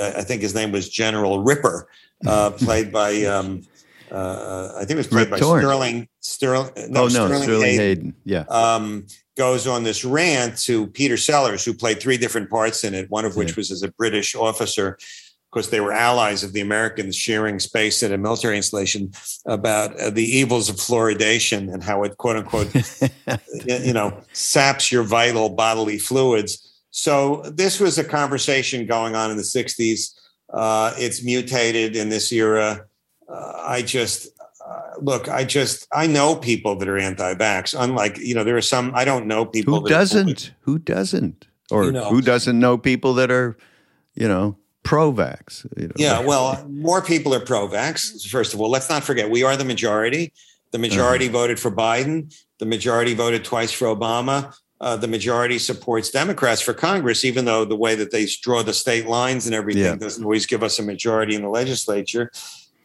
I 0.00 0.22
think 0.22 0.40
his 0.40 0.54
name 0.54 0.72
was 0.72 0.88
General 0.88 1.42
Ripper, 1.42 1.88
uh, 2.26 2.50
played 2.56 2.90
by 2.90 3.22
um, 3.24 3.64
uh, 4.10 4.72
I 4.76 4.86
think 4.86 4.92
it 4.92 4.96
was 4.96 5.08
played 5.08 5.30
Rip 5.30 5.30
by. 5.30 5.36
Sterling 5.36 6.08
Sterling. 6.20 6.72
No, 6.88 7.02
oh 7.02 7.04
no, 7.04 7.08
Sterling, 7.08 7.42
Sterling 7.42 7.64
Hayden. 7.66 7.78
Hayden. 7.78 8.14
Yeah. 8.24 8.44
Um, 8.48 9.06
goes 9.36 9.66
on 9.66 9.82
this 9.82 10.04
rant 10.04 10.58
to 10.58 10.86
Peter 10.88 11.16
Sellers, 11.16 11.64
who 11.64 11.74
played 11.74 12.00
three 12.00 12.16
different 12.16 12.50
parts 12.50 12.84
in 12.84 12.94
it. 12.94 13.10
One 13.10 13.24
of 13.24 13.36
which 13.36 13.50
yeah. 13.50 13.54
was 13.56 13.70
as 13.70 13.82
a 13.82 13.92
British 13.92 14.34
officer, 14.34 14.98
because 15.54 15.70
they 15.70 15.80
were 15.80 15.92
allies 15.92 16.42
of 16.42 16.52
the 16.52 16.60
Americans 16.60 17.14
sharing 17.14 17.60
space 17.60 18.02
at 18.02 18.12
a 18.12 18.18
military 18.18 18.56
installation 18.56 19.12
about 19.46 19.98
uh, 20.00 20.10
the 20.10 20.24
evils 20.24 20.68
of 20.68 20.76
fluoridation 20.76 21.72
and 21.72 21.82
how 21.82 22.02
it 22.02 22.16
quote 22.16 22.36
unquote 22.36 22.74
you 23.66 23.92
know 23.92 24.20
saps 24.32 24.90
your 24.90 25.04
vital 25.04 25.48
bodily 25.48 25.98
fluids. 25.98 26.82
So 26.90 27.42
this 27.42 27.80
was 27.80 27.98
a 27.98 28.04
conversation 28.04 28.86
going 28.86 29.14
on 29.14 29.30
in 29.30 29.36
the 29.36 29.42
60s. 29.42 30.14
Uh, 30.52 30.92
it's 30.96 31.24
mutated 31.24 31.96
in 31.96 32.08
this 32.08 32.30
era. 32.30 32.86
Uh, 33.28 33.52
I 33.66 33.82
just 33.82 34.28
look, 35.00 35.28
I 35.28 35.44
just 35.44 35.86
I 35.92 36.06
know 36.06 36.36
people 36.36 36.76
that 36.76 36.88
are 36.88 36.98
anti-vax. 36.98 37.74
Unlike 37.78 38.18
you 38.18 38.34
know, 38.34 38.44
there 38.44 38.56
are 38.56 38.62
some 38.62 38.92
I 38.94 39.04
don't 39.04 39.26
know 39.26 39.44
people 39.44 39.80
who 39.80 39.88
doesn't. 39.88 40.52
Who 40.60 40.78
doesn't, 40.78 41.46
or 41.70 41.84
you 41.84 41.92
know, 41.92 42.08
who 42.08 42.20
doesn't 42.20 42.58
know 42.58 42.78
people 42.78 43.14
that 43.14 43.30
are, 43.30 43.56
you 44.14 44.28
know, 44.28 44.56
pro-vax. 44.82 45.66
You 45.76 45.88
know. 45.88 45.94
Yeah, 45.96 46.20
well, 46.20 46.64
more 46.68 47.02
people 47.02 47.34
are 47.34 47.40
pro-vax. 47.40 48.26
First 48.28 48.54
of 48.54 48.60
all, 48.60 48.70
let's 48.70 48.88
not 48.88 49.04
forget 49.04 49.30
we 49.30 49.42
are 49.42 49.56
the 49.56 49.64
majority. 49.64 50.32
The 50.72 50.78
majority 50.78 51.26
uh-huh. 51.26 51.38
voted 51.38 51.60
for 51.60 51.70
Biden. 51.70 52.34
The 52.58 52.66
majority 52.66 53.14
voted 53.14 53.44
twice 53.44 53.72
for 53.72 53.86
Obama. 53.86 54.54
Uh, 54.80 54.96
the 54.96 55.06
majority 55.06 55.58
supports 55.58 56.10
Democrats 56.10 56.60
for 56.60 56.74
Congress, 56.74 57.24
even 57.24 57.44
though 57.44 57.64
the 57.64 57.76
way 57.76 57.94
that 57.94 58.10
they 58.10 58.26
draw 58.42 58.62
the 58.62 58.72
state 58.74 59.06
lines 59.06 59.46
and 59.46 59.54
everything 59.54 59.84
yeah. 59.84 59.94
doesn't 59.94 60.24
always 60.24 60.46
give 60.46 60.62
us 60.62 60.78
a 60.78 60.82
majority 60.82 61.34
in 61.34 61.42
the 61.42 61.48
legislature. 61.48 62.30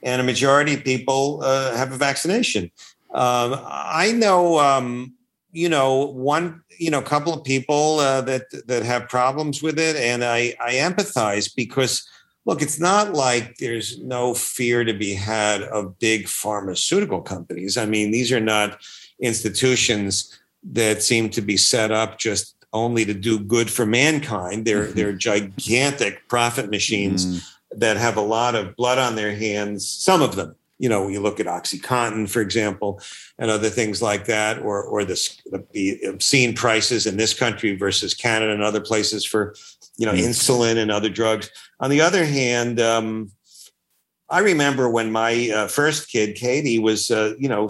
And 0.03 0.21
a 0.21 0.23
majority 0.23 0.73
of 0.73 0.83
people 0.83 1.41
uh, 1.43 1.75
have 1.75 1.91
a 1.91 1.97
vaccination. 1.97 2.71
Um, 3.13 3.59
I 3.65 4.13
know, 4.15 4.59
um, 4.59 5.13
you 5.51 5.67
know, 5.67 6.05
one 6.05 6.61
you 6.79 6.89
know, 6.89 6.99
a 6.99 7.03
couple 7.03 7.33
of 7.33 7.43
people 7.43 7.99
uh, 7.99 8.21
that 8.21 8.43
that 8.67 8.83
have 8.83 9.09
problems 9.09 9.61
with 9.61 9.77
it, 9.77 9.95
and 9.97 10.23
I 10.23 10.55
I 10.59 10.73
empathize 10.75 11.53
because 11.53 12.07
look, 12.45 12.61
it's 12.61 12.79
not 12.79 13.13
like 13.13 13.57
there's 13.57 13.99
no 13.99 14.33
fear 14.33 14.83
to 14.83 14.93
be 14.93 15.13
had 15.13 15.61
of 15.63 15.99
big 15.99 16.27
pharmaceutical 16.27 17.21
companies. 17.21 17.77
I 17.77 17.85
mean, 17.85 18.11
these 18.11 18.31
are 18.31 18.39
not 18.39 18.79
institutions 19.19 20.39
that 20.63 21.03
seem 21.03 21.29
to 21.29 21.41
be 21.41 21.57
set 21.57 21.91
up 21.91 22.17
just 22.17 22.55
only 22.71 23.05
to 23.05 23.13
do 23.13 23.39
good 23.39 23.69
for 23.69 23.85
mankind. 23.85 24.65
They're 24.65 24.85
mm-hmm. 24.85 24.93
they're 24.93 25.13
gigantic 25.13 26.27
profit 26.27 26.69
machines 26.69 27.25
mm. 27.25 27.55
That 27.71 27.97
have 27.97 28.17
a 28.17 28.21
lot 28.21 28.55
of 28.55 28.75
blood 28.75 28.97
on 28.97 29.15
their 29.15 29.35
hands. 29.35 29.87
Some 29.87 30.21
of 30.21 30.35
them, 30.35 30.55
you 30.79 30.89
know, 30.89 31.07
you 31.07 31.19
look 31.19 31.39
at 31.39 31.45
OxyContin, 31.45 32.29
for 32.29 32.41
example, 32.41 33.01
and 33.37 33.51
other 33.51 33.69
things 33.69 34.01
like 34.01 34.25
that, 34.25 34.59
or 34.59 34.83
or 34.83 35.03
the, 35.03 35.67
the 35.71 35.99
obscene 36.07 36.55
prices 36.55 37.05
in 37.05 37.17
this 37.17 37.33
country 37.33 37.75
versus 37.75 38.13
Canada 38.13 38.53
and 38.53 38.63
other 38.63 38.81
places 38.81 39.25
for, 39.25 39.55
you 39.97 40.05
know, 40.05 40.13
mm-hmm. 40.13 40.29
insulin 40.29 40.77
and 40.77 40.91
other 40.91 41.09
drugs. 41.09 41.49
On 41.79 41.89
the 41.89 42.01
other 42.01 42.25
hand, 42.25 42.79
um, 42.79 43.31
I 44.29 44.39
remember 44.39 44.89
when 44.89 45.11
my 45.11 45.51
uh, 45.53 45.67
first 45.67 46.09
kid, 46.09 46.35
Katie, 46.35 46.79
was, 46.79 47.11
uh, 47.11 47.33
you 47.39 47.49
know, 47.49 47.67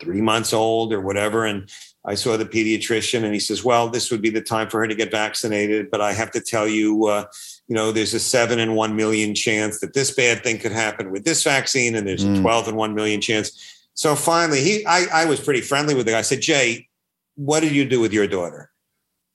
three 0.00 0.20
months 0.20 0.52
old 0.52 0.92
or 0.92 1.00
whatever, 1.00 1.46
and 1.46 1.70
I 2.04 2.16
saw 2.16 2.36
the 2.36 2.44
pediatrician, 2.44 3.22
and 3.24 3.32
he 3.32 3.40
says, 3.40 3.64
"Well, 3.64 3.88
this 3.88 4.10
would 4.10 4.20
be 4.20 4.30
the 4.30 4.40
time 4.40 4.68
for 4.68 4.80
her 4.80 4.88
to 4.88 4.94
get 4.94 5.10
vaccinated, 5.10 5.90
but 5.90 6.00
I 6.00 6.12
have 6.12 6.32
to 6.32 6.40
tell 6.40 6.68
you." 6.68 7.06
Uh, 7.06 7.24
you 7.72 7.76
know, 7.78 7.90
there's 7.90 8.12
a 8.12 8.20
seven 8.20 8.58
in 8.58 8.74
one 8.74 8.96
million 8.96 9.34
chance 9.34 9.80
that 9.80 9.94
this 9.94 10.10
bad 10.10 10.42
thing 10.44 10.58
could 10.58 10.72
happen 10.72 11.10
with 11.10 11.24
this 11.24 11.42
vaccine, 11.42 11.94
and 11.96 12.06
there's 12.06 12.22
Mm. 12.22 12.36
a 12.36 12.40
12 12.42 12.68
in 12.68 12.76
one 12.76 12.94
million 12.94 13.18
chance. 13.18 13.50
So 13.94 14.14
finally, 14.14 14.60
he, 14.60 14.84
I, 14.84 15.06
I 15.10 15.24
was 15.24 15.40
pretty 15.40 15.62
friendly 15.62 15.94
with 15.94 16.04
the 16.04 16.12
guy. 16.12 16.18
I 16.18 16.22
said, 16.22 16.42
Jay, 16.42 16.88
what 17.34 17.60
did 17.60 17.72
you 17.72 17.86
do 17.88 17.98
with 17.98 18.12
your 18.12 18.26
daughter? 18.26 18.70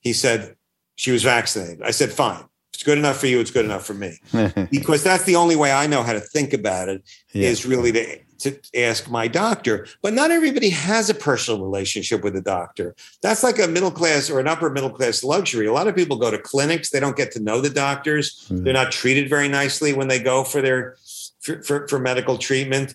He 0.02 0.12
said, 0.12 0.54
she 0.94 1.10
was 1.10 1.24
vaccinated. 1.24 1.82
I 1.82 1.90
said, 1.90 2.12
fine. 2.12 2.44
It's 2.72 2.84
good 2.84 2.96
enough 2.98 3.18
for 3.18 3.26
you. 3.26 3.40
It's 3.40 3.50
good 3.50 3.64
enough 3.64 3.84
for 3.84 3.94
me. 3.94 4.20
Because 4.70 5.02
that's 5.02 5.24
the 5.24 5.34
only 5.34 5.56
way 5.56 5.72
I 5.72 5.88
know 5.88 6.04
how 6.04 6.12
to 6.12 6.20
think 6.20 6.52
about 6.52 6.88
it 6.88 7.02
is 7.34 7.64
Yeah. 7.64 7.70
really 7.72 7.90
to, 7.90 8.18
to 8.38 8.58
ask 8.74 9.10
my 9.10 9.28
doctor. 9.28 9.86
But 10.02 10.14
not 10.14 10.30
everybody 10.30 10.70
has 10.70 11.10
a 11.10 11.14
personal 11.14 11.62
relationship 11.62 12.22
with 12.22 12.36
a 12.36 12.40
doctor. 12.40 12.94
That's 13.22 13.42
like 13.42 13.58
a 13.58 13.68
middle 13.68 13.90
class 13.90 14.30
or 14.30 14.40
an 14.40 14.48
upper 14.48 14.70
middle 14.70 14.90
class 14.90 15.24
luxury. 15.24 15.66
A 15.66 15.72
lot 15.72 15.88
of 15.88 15.96
people 15.96 16.16
go 16.16 16.30
to 16.30 16.38
clinics, 16.38 16.90
they 16.90 17.00
don't 17.00 17.16
get 17.16 17.32
to 17.32 17.40
know 17.40 17.60
the 17.60 17.70
doctors. 17.70 18.46
Mm. 18.48 18.64
They're 18.64 18.72
not 18.72 18.92
treated 18.92 19.28
very 19.28 19.48
nicely 19.48 19.92
when 19.92 20.08
they 20.08 20.20
go 20.20 20.44
for 20.44 20.62
their 20.62 20.96
for, 21.40 21.62
for, 21.62 21.88
for 21.88 21.98
medical 21.98 22.38
treatment. 22.38 22.94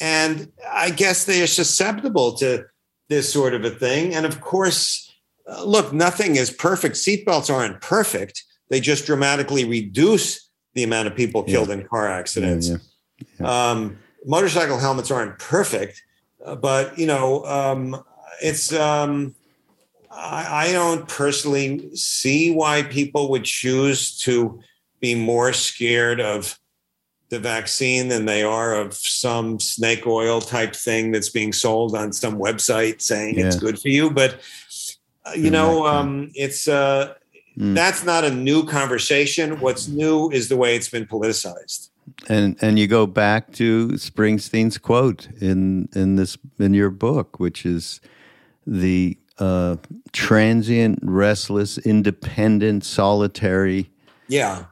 And 0.00 0.50
I 0.68 0.90
guess 0.90 1.24
they 1.24 1.42
are 1.42 1.46
susceptible 1.46 2.34
to 2.34 2.66
this 3.08 3.32
sort 3.32 3.54
of 3.54 3.64
a 3.64 3.70
thing. 3.70 4.14
And 4.14 4.26
of 4.26 4.40
course, 4.40 5.12
uh, 5.48 5.64
look, 5.64 5.92
nothing 5.92 6.36
is 6.36 6.50
perfect. 6.50 6.96
Seatbelts 6.96 7.52
aren't 7.52 7.80
perfect. 7.80 8.42
They 8.70 8.80
just 8.80 9.06
dramatically 9.06 9.64
reduce 9.64 10.50
the 10.72 10.82
amount 10.82 11.06
of 11.06 11.14
people 11.14 11.42
killed 11.42 11.70
in 11.70 11.86
car 11.86 12.08
accidents. 12.08 12.70
Yeah, 13.38 13.70
Um, 13.70 13.98
motorcycle 14.24 14.78
helmets 14.78 15.10
aren't 15.10 15.38
perfect, 15.38 16.02
uh, 16.44 16.54
but 16.56 16.98
you 16.98 17.06
know, 17.06 17.44
um, 17.44 18.02
it's. 18.42 18.72
Um, 18.72 19.34
I, 20.16 20.68
I 20.68 20.72
don't 20.72 21.08
personally 21.08 21.94
see 21.96 22.52
why 22.52 22.84
people 22.84 23.30
would 23.30 23.42
choose 23.44 24.16
to 24.20 24.60
be 25.00 25.16
more 25.16 25.52
scared 25.52 26.20
of 26.20 26.56
the 27.30 27.40
vaccine 27.40 28.06
than 28.06 28.24
they 28.24 28.44
are 28.44 28.74
of 28.74 28.94
some 28.94 29.58
snake 29.58 30.06
oil 30.06 30.40
type 30.40 30.76
thing 30.76 31.10
that's 31.10 31.30
being 31.30 31.52
sold 31.52 31.96
on 31.96 32.12
some 32.12 32.38
website 32.38 33.02
saying 33.02 33.38
it's 33.38 33.56
good 33.56 33.76
for 33.80 33.88
you. 33.88 34.08
But 34.08 34.38
uh, 35.26 35.32
you 35.32 35.50
know, 35.50 35.84
um, 35.86 36.30
it's 36.34 36.68
uh, 36.68 37.14
Mm. 37.58 37.74
that's 37.74 38.04
not 38.04 38.24
a 38.24 38.30
new 38.30 38.64
conversation. 38.64 39.60
What's 39.60 39.86
new 39.86 40.30
is 40.30 40.48
the 40.48 40.56
way 40.56 40.74
it's 40.74 40.88
been 40.88 41.06
politicized. 41.06 41.90
And 42.28 42.56
and 42.60 42.78
you 42.78 42.86
go 42.86 43.06
back 43.06 43.52
to 43.54 43.88
Springsteen's 43.88 44.78
quote 44.78 45.28
in 45.40 45.88
in 45.94 46.16
this 46.16 46.38
in 46.58 46.74
your 46.74 46.90
book, 46.90 47.38
which 47.38 47.66
is 47.66 48.00
the 48.66 49.18
uh, 49.38 49.76
transient, 50.12 50.98
restless, 51.02 51.78
independent, 51.78 52.84
solitary. 52.84 53.90
Yeah. 54.28 54.66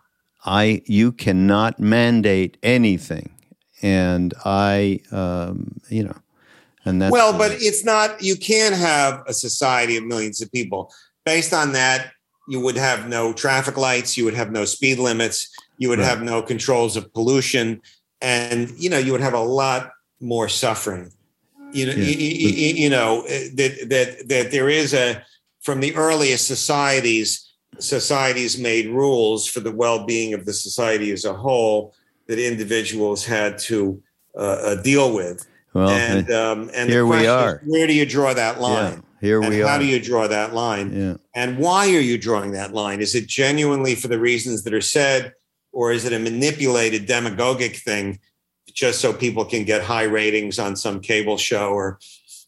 I 0.45 0.83
you 0.87 1.13
cannot 1.13 1.79
mandate 1.79 2.57
anything, 2.63 3.31
and 3.81 4.35
I, 4.45 5.01
um, 5.13 5.81
you 5.89 6.03
know, 6.03 6.17
and 6.85 7.01
that's 7.01 7.13
well, 7.13 7.37
but 7.37 7.53
it's 7.53 7.85
not. 7.85 8.21
You 8.23 8.37
can't 8.37 8.75
have 8.75 9.23
a 9.29 9.35
society 9.35 9.97
of 9.97 10.05
millions 10.05 10.43
of 10.43 10.51
people. 10.51 10.93
Based 11.25 11.53
on 11.53 11.73
that, 11.75 12.11
you 12.49 12.59
would 12.59 12.77
have 12.77 13.09
no 13.09 13.33
traffic 13.33 13.77
lights. 13.77 14.17
You 14.17 14.25
would 14.25 14.35
have 14.35 14.51
no 14.51 14.65
speed 14.65 14.99
limits. 14.99 15.49
You 15.83 15.89
would 15.89 15.99
Right. 15.99 16.09
have 16.09 16.23
no 16.23 16.43
controls 16.43 16.97
of 16.97 17.13
pollution, 17.13 17.81
and 18.21 18.71
you 18.83 18.89
know 18.89 18.99
you 18.99 19.11
would 19.15 19.21
have 19.29 19.35
a 19.35 19.47
lot 19.63 19.91
more 20.21 20.49
suffering. 20.49 21.11
You 21.73 21.87
know, 21.87 21.93
Yeah. 21.93 22.05
you, 22.05 22.29
you- 22.65 22.75
you 22.85 22.91
know 22.97 23.11
eh, 23.35 23.49
that 23.59 23.73
that 23.95 24.09
that 24.29 24.47
there 24.53 24.69
is 24.83 24.95
a 24.95 25.07
from 25.67 25.81
the 25.81 25.93
earliest 25.97 26.47
societies. 26.47 27.29
Societies 27.79 28.53
made 28.59 28.87
rules 29.03 29.41
for 29.53 29.61
the 29.61 29.73
well-being 29.83 30.35
of 30.35 30.45
the 30.45 30.53
society 30.53 31.11
as 31.11 31.25
a 31.25 31.33
whole 31.45 31.95
that 32.29 32.39
individuals 32.39 33.25
had 33.25 33.59
to 33.71 34.01
uh, 34.39 34.59
uh, 34.69 34.75
deal 34.91 35.09
with 35.21 35.39
well, 35.75 35.89
and 35.89 36.31
um, 36.31 36.71
and 36.79 36.87
here 36.91 37.07
we 37.07 37.27
are. 37.27 37.53
is, 37.57 37.73
where 37.73 37.87
do 37.91 37.95
you 38.01 38.07
draw 38.17 38.31
that 38.35 38.57
yeah, 38.57 38.63
line? 38.69 39.03
here 39.23 39.41
and 39.41 39.49
we 39.51 39.61
how 39.61 39.75
are. 39.77 39.79
do 39.81 39.87
you 39.87 39.99
draw 40.11 40.25
that 40.29 40.53
line? 40.65 40.89
yeah, 41.03 41.15
And 41.41 41.51
why 41.65 41.83
are 41.97 42.07
you 42.11 42.19
drawing 42.29 42.51
that 42.61 42.71
line? 42.83 43.01
Is 43.01 43.15
it 43.15 43.27
genuinely 43.27 43.95
for 44.01 44.09
the 44.15 44.19
reasons 44.31 44.63
that 44.65 44.75
are 44.75 44.89
said, 44.99 45.33
or 45.73 45.93
is 45.93 46.05
it 46.05 46.13
a 46.13 46.19
manipulated 46.19 47.07
demagogic 47.07 47.77
thing 47.77 48.21
just 48.73 49.01
so 49.01 49.13
people 49.13 49.45
can 49.45 49.65
get 49.65 49.83
high 49.83 50.05
ratings 50.05 50.59
on 50.59 50.77
some 50.77 51.01
cable 51.01 51.37
show 51.37 51.71
or 51.73 51.99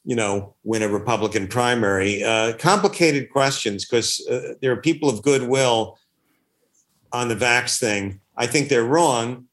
you 0.05 0.15
know 0.15 0.55
win 0.63 0.83
a 0.83 0.89
Republican 0.89 1.49
primary? 1.49 2.23
Uh, 2.23 2.53
complicated 2.59 3.31
questions 3.31 3.85
because 3.85 4.25
uh, 4.31 4.55
there 4.61 4.73
are 4.73 4.77
people 4.81 5.09
of 5.09 5.23
goodwill 5.23 5.99
on 7.13 7.29
the 7.29 7.37
vax 7.37 7.79
thing. 7.79 8.21
I 8.37 8.47
think 8.47 8.69
they're 8.69 8.85
wrong, 8.85 9.47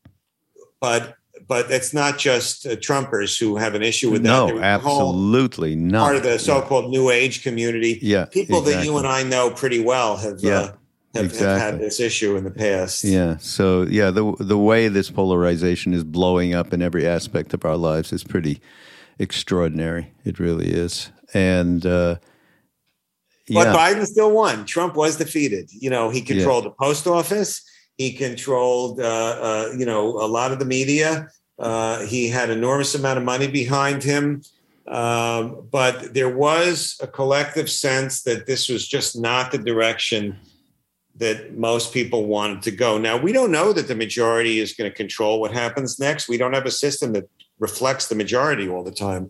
but 0.80 1.16
but 1.48 1.70
it's 1.70 1.94
not 1.94 2.18
just 2.18 2.66
uh, 2.66 2.76
Trumpers 2.78 3.38
who 3.38 3.58
have 3.58 3.76
an 3.76 3.84
issue 3.84 4.10
with 4.12 4.24
that. 4.24 4.30
no, 4.30 4.46
There 4.48 4.56
was 4.56 4.64
a 4.64 4.80
whole 4.80 5.10
absolutely 5.12 5.76
not. 5.76 6.04
Part 6.04 6.16
of 6.16 6.24
the 6.24 6.40
so-called 6.40 6.90
New 6.92 7.10
Age 7.10 7.44
community. 7.44 8.00
yeah, 8.02 8.26
People 8.26 8.62
that 8.62 8.86
you 8.86 8.98
and 8.98 9.06
I 9.06 9.24
know 9.24 9.50
pretty 9.50 9.84
well 9.84 10.16
have 10.18 10.40
Yeah, 10.40 10.60
uh, 10.60 10.72
have, 11.14 11.24
have 11.24 11.32
exactly. 11.34 11.60
had 11.60 11.80
this 11.80 12.00
issue 12.00 12.36
in 12.36 12.44
the 12.44 12.52
past. 12.52 13.04
Yeah. 13.04 13.38
So 13.38 13.84
yeah, 13.84 14.12
the 14.12 14.36
the 14.40 14.58
way 14.58 14.88
this 14.88 15.10
polarization 15.10 15.94
is 15.94 16.04
blowing 16.04 16.54
up 16.54 16.74
in 16.74 16.82
every 16.82 17.06
aspect 17.08 17.54
of 17.54 17.66
our 17.66 17.78
lives 17.78 18.14
is 18.14 18.24
pretty 18.24 18.62
extraordinary. 19.20 20.14
It 20.24 20.40
really 20.40 20.70
is. 20.70 21.12
And 21.34 21.86
uh, 21.86 22.16
But 23.50 23.76
Biden 23.76 24.06
still 24.06 24.32
won. 24.32 24.66
Trump 24.66 24.96
was 24.96 25.18
defeated. 25.18 25.70
You 25.72 25.90
know, 25.90 26.10
he 26.10 26.22
controlled 26.22 26.66
the 26.66 26.72
post 26.72 27.08
office. 27.08 27.64
He 27.98 28.14
controlled, 28.14 29.00
uh, 29.00 29.04
uh, 29.04 29.74
you 29.78 29.86
know, 29.86 30.08
a 30.08 30.28
lot 30.28 30.52
of 30.52 30.60
the 30.60 30.66
media. 30.66 31.30
Uh, 31.60 32.06
he 32.06 32.30
had 32.30 32.50
enormous 32.50 32.96
amount 32.96 33.20
of 33.20 33.24
money 33.24 33.48
behind 33.48 34.04
him. 34.04 34.42
Um, 34.88 35.68
but 35.72 36.14
there 36.14 36.36
was 36.36 36.98
a 37.02 37.08
collective 37.08 37.70
sense 37.70 38.24
that 38.24 38.48
this 38.48 38.68
was 38.68 38.88
just 38.88 39.20
not 39.20 39.52
the 39.52 39.58
direction 39.58 40.38
that 41.22 41.56
most 41.56 41.94
people 41.94 42.26
wanted 42.26 42.64
to 42.64 42.72
go. 42.72 42.98
Now, 42.98 43.16
we 43.16 43.32
don't 43.32 43.52
know 43.52 43.72
that 43.74 43.88
the 43.88 43.96
majority 43.96 44.60
is 44.60 44.74
going 44.74 44.90
to 44.90 44.96
control 44.96 45.40
what 45.40 45.52
happens 45.52 46.00
next. 46.00 46.28
We 46.28 46.38
don't 46.38 46.54
have 46.54 46.66
a 46.66 46.72
system 46.72 47.14
that 47.14 47.30
reflects 47.60 48.08
the 48.08 48.16
majority 48.16 48.68
all 48.68 48.84
the 48.84 48.92
time. 48.92 49.30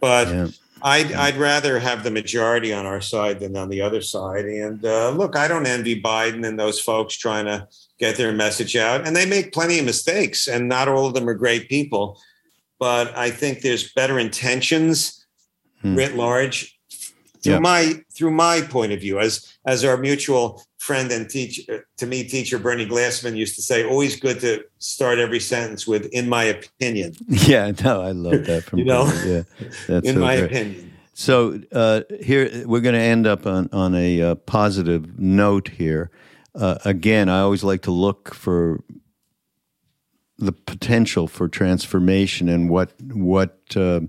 But 0.00 0.26
yeah. 0.28 0.48
I'd, 0.82 1.12
I'd 1.12 1.36
rather 1.36 1.78
have 1.78 2.02
the 2.02 2.10
majority 2.10 2.72
on 2.72 2.86
our 2.86 3.00
side 3.00 3.38
than 3.38 3.56
on 3.56 3.68
the 3.68 3.80
other 3.80 4.00
side. 4.00 4.46
And 4.46 4.84
uh, 4.84 5.10
look, 5.10 5.36
I 5.36 5.46
don't 5.46 5.66
envy 5.66 6.02
Biden 6.02 6.44
and 6.44 6.58
those 6.58 6.80
folks 6.80 7.16
trying 7.16 7.46
to 7.46 7.68
get 8.00 8.16
their 8.16 8.32
message 8.32 8.74
out. 8.76 9.06
And 9.06 9.14
they 9.14 9.26
make 9.26 9.52
plenty 9.52 9.78
of 9.78 9.84
mistakes, 9.84 10.48
and 10.48 10.68
not 10.68 10.88
all 10.88 11.06
of 11.06 11.14
them 11.14 11.28
are 11.28 11.34
great 11.34 11.68
people. 11.68 12.20
But 12.80 13.16
I 13.16 13.30
think 13.30 13.60
there's 13.60 13.92
better 13.92 14.18
intentions 14.18 15.24
Hmm. 15.82 15.94
writ 15.94 16.16
large. 16.16 16.76
Through 17.44 17.52
Yeah. 17.52 17.58
my 17.60 18.02
through 18.16 18.32
my 18.32 18.62
point 18.62 18.90
of 18.90 18.98
view, 19.00 19.20
as 19.20 19.46
as 19.64 19.84
our 19.84 19.96
mutual 19.96 20.60
friend 20.88 21.12
and 21.12 21.28
teacher 21.28 21.86
to 21.98 22.06
me, 22.06 22.24
teacher 22.24 22.58
Bernie 22.58 22.86
Glassman 22.86 23.36
used 23.36 23.54
to 23.56 23.62
say, 23.62 23.84
always 23.84 24.18
good 24.18 24.40
to 24.40 24.64
start 24.78 25.18
every 25.18 25.38
sentence 25.38 25.86
with 25.86 26.06
"in 26.06 26.30
my 26.30 26.44
opinion." 26.44 27.14
yeah. 27.28 27.70
No, 27.84 28.00
I 28.00 28.12
love 28.12 28.46
that 28.46 28.64
from 28.64 28.78
You 28.80 28.86
know? 28.86 29.04
Yeah, 29.26 29.42
that's 29.86 30.08
in 30.08 30.14
so 30.14 30.20
my 30.20 30.36
great. 30.36 30.50
opinion. 30.50 30.92
So 31.12 31.60
uh, 31.72 32.00
here 32.22 32.66
we're 32.66 32.80
going 32.80 32.94
to 32.94 33.08
end 33.16 33.26
up 33.26 33.46
on 33.46 33.68
on 33.70 33.94
a 33.94 34.22
uh, 34.22 34.34
positive 34.36 35.18
note 35.18 35.68
here. 35.68 36.10
Uh, 36.54 36.78
again, 36.86 37.28
I 37.28 37.40
always 37.40 37.62
like 37.62 37.82
to 37.82 37.90
look 37.90 38.34
for 38.34 38.80
the 40.38 40.52
potential 40.52 41.28
for 41.28 41.48
transformation 41.48 42.48
and 42.48 42.70
what 42.70 42.90
what 43.12 43.58
uh, 43.76 44.00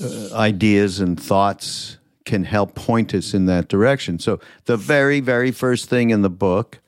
uh, 0.00 0.28
ideas 0.34 1.00
and 1.00 1.18
thoughts 1.18 1.97
can 2.28 2.44
help 2.44 2.76
point 2.76 3.12
us 3.14 3.34
in 3.34 3.46
that 3.46 3.68
direction. 3.68 4.20
So 4.20 4.38
the 4.66 4.76
very 4.76 5.18
very 5.20 5.50
first 5.50 5.88
thing 5.88 6.10
in 6.10 6.22
the 6.22 6.30
book, 6.30 6.78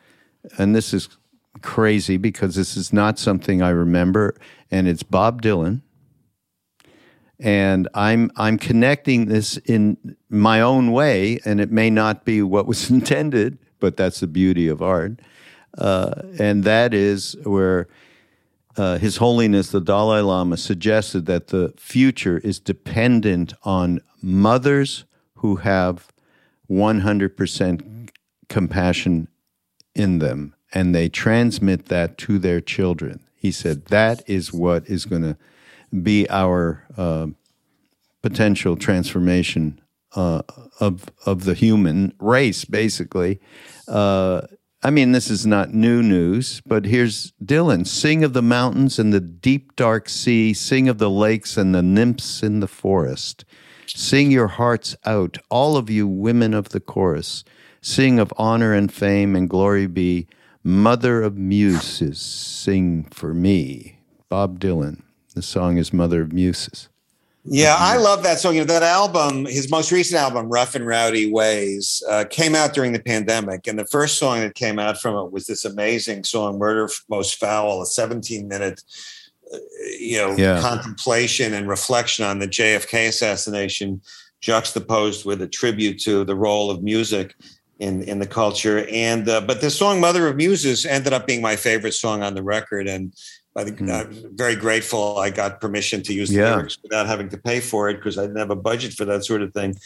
and 0.58 0.74
this 0.76 0.94
is 0.94 1.08
crazy 1.62 2.16
because 2.16 2.54
this 2.54 2.76
is 2.76 2.92
not 2.92 3.18
something 3.18 3.60
I 3.60 3.70
remember, 3.70 4.36
and 4.70 4.86
it's 4.86 5.02
Bob 5.02 5.42
Dylan 5.42 5.82
and 7.40 7.88
I'm 7.94 8.30
I'm 8.36 8.58
connecting 8.58 9.26
this 9.26 9.56
in 9.58 10.16
my 10.28 10.60
own 10.60 10.92
way, 10.92 11.40
and 11.44 11.60
it 11.60 11.72
may 11.72 11.90
not 11.90 12.24
be 12.24 12.42
what 12.42 12.66
was 12.66 12.90
intended, 12.96 13.58
but 13.80 13.96
that's 13.96 14.20
the 14.20 14.26
beauty 14.26 14.68
of 14.68 14.82
art, 14.82 15.20
uh, 15.78 16.22
and 16.38 16.64
that 16.64 16.92
is 16.92 17.36
where 17.44 17.88
uh, 18.76 18.98
His 18.98 19.16
Holiness 19.16 19.70
the 19.70 19.80
Dalai 19.80 20.20
Lama 20.20 20.56
suggested 20.56 21.26
that 21.26 21.48
the 21.48 21.72
future 21.76 22.38
is 22.38 22.60
dependent 22.60 23.54
on 23.64 24.00
mothers 24.22 25.04
who 25.40 25.56
have 25.56 26.08
100% 26.70 28.10
compassion 28.48 29.28
in 29.94 30.18
them, 30.18 30.54
and 30.72 30.94
they 30.94 31.08
transmit 31.08 31.86
that 31.86 32.16
to 32.18 32.38
their 32.38 32.60
children. 32.60 33.20
He 33.36 33.50
said 33.50 33.86
that 33.86 34.22
is 34.28 34.52
what 34.52 34.88
is 34.88 35.04
going 35.04 35.22
to 35.22 35.36
be 36.02 36.28
our 36.30 36.84
uh, 36.96 37.28
potential 38.22 38.76
transformation 38.76 39.80
uh, 40.14 40.42
of 40.78 41.06
of 41.24 41.44
the 41.44 41.54
human 41.54 42.12
race, 42.18 42.64
basically. 42.64 43.40
Uh, 43.88 44.42
I 44.82 44.90
mean, 44.90 45.12
this 45.12 45.30
is 45.30 45.46
not 45.46 45.74
new 45.74 46.02
news, 46.02 46.62
but 46.64 46.86
here's 46.86 47.32
Dylan 47.44 47.86
Sing 47.86 48.24
of 48.24 48.32
the 48.32 48.42
mountains 48.42 48.98
and 48.98 49.12
the 49.12 49.20
deep, 49.20 49.76
dark 49.76 50.08
sea, 50.08 50.54
sing 50.54 50.88
of 50.88 50.98
the 50.98 51.10
lakes 51.10 51.56
and 51.56 51.74
the 51.74 51.82
nymphs 51.82 52.42
in 52.42 52.60
the 52.60 52.66
forest. 52.66 53.44
Sing 53.96 54.30
your 54.30 54.48
hearts 54.48 54.96
out, 55.04 55.38
all 55.48 55.76
of 55.76 55.90
you 55.90 56.06
women 56.06 56.54
of 56.54 56.70
the 56.70 56.80
chorus. 56.80 57.44
Sing 57.82 58.18
of 58.18 58.32
honor 58.36 58.74
and 58.74 58.92
fame 58.92 59.34
and 59.34 59.48
glory 59.48 59.86
be. 59.86 60.26
Mother 60.62 61.22
of 61.22 61.38
Muses, 61.38 62.20
sing 62.20 63.04
for 63.10 63.32
me. 63.32 63.98
Bob 64.28 64.60
Dylan. 64.60 65.02
The 65.34 65.42
song 65.42 65.78
is 65.78 65.92
Mother 65.92 66.20
of 66.20 66.32
Muses. 66.32 66.88
Yeah, 67.44 67.74
I 67.78 67.96
love 67.96 68.22
that 68.24 68.38
song. 68.38 68.54
You 68.54 68.60
know, 68.60 68.66
that 68.66 68.82
album, 68.82 69.46
his 69.46 69.70
most 69.70 69.90
recent 69.90 70.20
album, 70.20 70.50
Rough 70.50 70.74
and 70.74 70.86
Rowdy 70.86 71.32
Ways, 71.32 72.02
uh, 72.06 72.24
came 72.28 72.54
out 72.54 72.74
during 72.74 72.92
the 72.92 73.02
pandemic. 73.02 73.66
And 73.66 73.78
the 73.78 73.86
first 73.86 74.18
song 74.18 74.40
that 74.40 74.54
came 74.54 74.78
out 74.78 75.00
from 75.00 75.16
it 75.16 75.32
was 75.32 75.46
this 75.46 75.64
amazing 75.64 76.24
song, 76.24 76.58
Murder 76.58 76.90
Most 77.08 77.40
Foul, 77.40 77.80
a 77.80 77.86
17 77.86 78.46
minute, 78.46 78.82
you 79.98 80.16
know, 80.18 80.36
Yeah. 80.36 80.60
contemplation 80.60 81.54
and 81.54 81.68
reflection 81.68 82.24
on 82.24 82.38
the 82.38 82.46
JFK 82.48 83.08
assassination, 83.08 84.00
juxtaposed 84.40 85.24
with 85.24 85.42
a 85.42 85.48
tribute 85.48 86.00
to 86.02 86.24
the 86.24 86.34
role 86.36 86.70
of 86.70 86.82
music 86.82 87.34
in, 87.78 88.02
in 88.02 88.18
the 88.18 88.26
culture. 88.26 88.86
And, 88.90 89.28
uh, 89.28 89.40
but 89.40 89.60
the 89.60 89.70
song 89.70 90.00
Mother 90.00 90.26
of 90.28 90.36
Muses 90.36 90.84
ended 90.86 91.12
up 91.12 91.26
being 91.26 91.42
my 91.42 91.56
favorite 91.56 91.92
song 91.94 92.22
on 92.22 92.34
the 92.34 92.42
record. 92.42 92.86
And 92.86 93.12
I 93.56 93.64
think 93.64 93.78
Hmm. 93.80 93.90
I'm 93.90 94.36
very 94.36 94.54
grateful 94.54 95.18
I 95.18 95.30
got 95.30 95.60
permission 95.60 96.02
to 96.04 96.12
use 96.14 96.28
the 96.28 96.36
Yeah. 96.36 96.56
lyrics 96.56 96.76
without 96.82 97.06
having 97.06 97.28
to 97.30 97.38
pay 97.38 97.60
for 97.60 97.88
it 97.88 97.94
because 97.96 98.18
I 98.18 98.22
didn't 98.22 98.38
have 98.38 98.50
a 98.50 98.56
budget 98.56 98.92
for 98.94 99.04
that 99.06 99.24
sort 99.24 99.42
of 99.42 99.52
thing. 99.52 99.76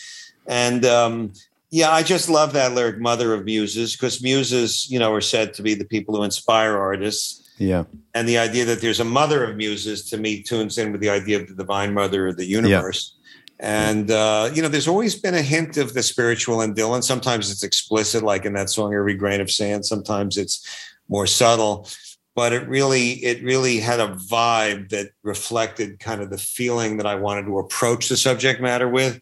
And 0.46 0.84
um, 0.84 1.32
yeah, 1.70 1.90
I 1.90 2.02
just 2.02 2.28
love 2.28 2.52
that 2.52 2.74
lyric, 2.74 3.00
"Mother 3.00 3.32
of 3.32 3.44
Muses," 3.44 3.92
because 3.96 4.22
muses, 4.22 4.86
you 4.90 4.98
know, 4.98 5.12
are 5.12 5.20
said 5.22 5.54
to 5.54 5.62
be 5.62 5.74
the 5.74 5.86
people 5.86 6.14
who 6.14 6.22
inspire 6.22 6.76
artists. 6.76 7.40
Yeah. 7.58 7.84
And 8.14 8.28
the 8.28 8.38
idea 8.38 8.64
that 8.64 8.80
there's 8.80 9.00
a 9.00 9.04
mother 9.04 9.44
of 9.44 9.56
muses 9.56 10.08
to 10.10 10.16
me 10.16 10.42
tunes 10.42 10.78
in 10.78 10.92
with 10.92 11.00
the 11.00 11.10
idea 11.10 11.40
of 11.40 11.48
the 11.48 11.54
divine 11.54 11.94
mother 11.94 12.28
of 12.28 12.36
the 12.36 12.46
universe. 12.46 13.16
And 13.60 14.10
uh, 14.10 14.50
you 14.52 14.62
know, 14.62 14.68
there's 14.68 14.88
always 14.88 15.14
been 15.14 15.34
a 15.34 15.42
hint 15.42 15.76
of 15.76 15.94
the 15.94 16.02
spiritual 16.02 16.60
in 16.60 16.74
Dylan. 16.74 17.04
Sometimes 17.04 17.50
it's 17.50 17.62
explicit, 17.62 18.22
like 18.24 18.44
in 18.44 18.52
that 18.54 18.68
song 18.68 18.92
"Every 18.92 19.14
Grain 19.14 19.40
of 19.40 19.50
Sand." 19.50 19.86
Sometimes 19.86 20.36
it's 20.36 20.66
more 21.08 21.26
subtle 21.26 21.86
but 22.34 22.52
it 22.52 22.68
really 22.68 23.12
it 23.24 23.42
really 23.42 23.78
had 23.78 24.00
a 24.00 24.08
vibe 24.08 24.88
that 24.90 25.10
reflected 25.22 26.00
kind 26.00 26.20
of 26.20 26.30
the 26.30 26.38
feeling 26.38 26.96
that 26.96 27.06
I 27.06 27.14
wanted 27.14 27.46
to 27.46 27.58
approach 27.58 28.08
the 28.08 28.16
subject 28.16 28.60
matter 28.60 28.88
with, 28.88 29.20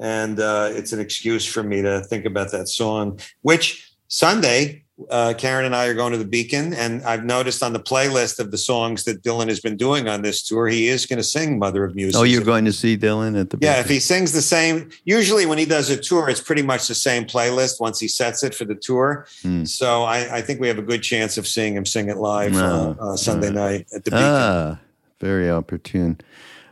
and 0.00 0.40
uh, 0.40 0.70
it's 0.72 0.92
an 0.92 1.00
excuse 1.00 1.44
for 1.44 1.62
me 1.62 1.82
to 1.82 2.00
think 2.04 2.24
about 2.24 2.52
that 2.52 2.68
song. 2.68 3.20
Which 3.42 3.92
Sunday, 4.08 4.84
uh, 5.10 5.34
Karen 5.36 5.66
and 5.66 5.76
I 5.76 5.86
are 5.86 5.94
going 5.94 6.12
to 6.12 6.18
the 6.18 6.24
Beacon, 6.24 6.72
and 6.72 7.02
I've 7.04 7.24
noticed 7.24 7.62
on 7.62 7.72
the 7.74 7.80
playlist 7.80 8.38
of 8.38 8.50
the 8.50 8.56
songs 8.56 9.04
that 9.04 9.22
Dylan 9.22 9.48
has 9.48 9.60
been 9.60 9.76
doing 9.76 10.08
on 10.08 10.22
this 10.22 10.42
tour, 10.42 10.68
he 10.68 10.88
is 10.88 11.04
going 11.04 11.18
to 11.18 11.22
sing 11.22 11.58
"Mother 11.58 11.84
of 11.84 11.94
Muses." 11.94 12.16
Oh, 12.18 12.22
you're 12.24 12.42
going 12.44 12.64
to 12.64 12.72
see 12.72 12.96
Dylan 12.96 13.38
at 13.38 13.50
the 13.50 13.58
Yeah, 13.60 13.80
if 13.80 13.88
he 13.88 14.00
sings 14.00 14.32
the 14.32 14.40
same, 14.40 14.90
usually 15.04 15.44
when 15.44 15.58
he 15.58 15.66
does 15.66 15.90
a 15.90 15.96
tour, 15.98 16.30
it's 16.30 16.40
pretty 16.40 16.62
much 16.62 16.88
the 16.88 16.94
same 16.94 17.24
playlist 17.24 17.78
once 17.80 18.00
he 18.00 18.08
sets 18.08 18.42
it 18.42 18.54
for 18.54 18.64
the 18.64 18.74
tour. 18.74 19.26
Hmm. 19.42 19.64
So 19.64 20.04
I, 20.04 20.38
I 20.38 20.40
think 20.40 20.60
we 20.60 20.68
have 20.68 20.78
a 20.78 20.82
good 20.82 21.02
chance 21.02 21.36
of 21.36 21.46
seeing 21.46 21.74
him 21.74 21.84
sing 21.84 22.08
it 22.08 22.16
live 22.16 22.52
No. 22.52 22.96
uh, 22.98 23.12
uh, 23.12 23.16
Sunday 23.16 23.50
night 23.50 23.86
at 23.94 24.04
the 24.04 24.10
Beacon. 24.10 24.24
Ah, 24.24 24.78
very 25.20 25.50
opportune. 25.50 26.18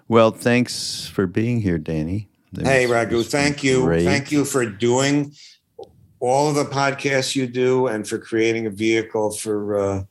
Well, 0.08 0.30
thanks 0.30 1.06
for 1.06 1.26
being 1.26 1.60
here, 1.60 1.78
Danny. 1.78 2.28
Hey, 2.58 2.86
Raghu, 2.86 3.22
thank 3.22 3.64
you. 3.64 3.82
great. 3.82 4.04
Thank 4.04 4.30
you 4.30 4.44
for 4.44 4.64
doing 4.64 5.32
all 6.24 6.48
of 6.48 6.54
the 6.54 6.64
podcasts 6.64 7.36
you 7.36 7.46
do 7.46 7.86
and 7.86 8.08
for 8.08 8.18
creating 8.18 8.66
a 8.66 8.70
vehicle 8.70 9.30
for 9.30 9.78
uh, 9.78 10.02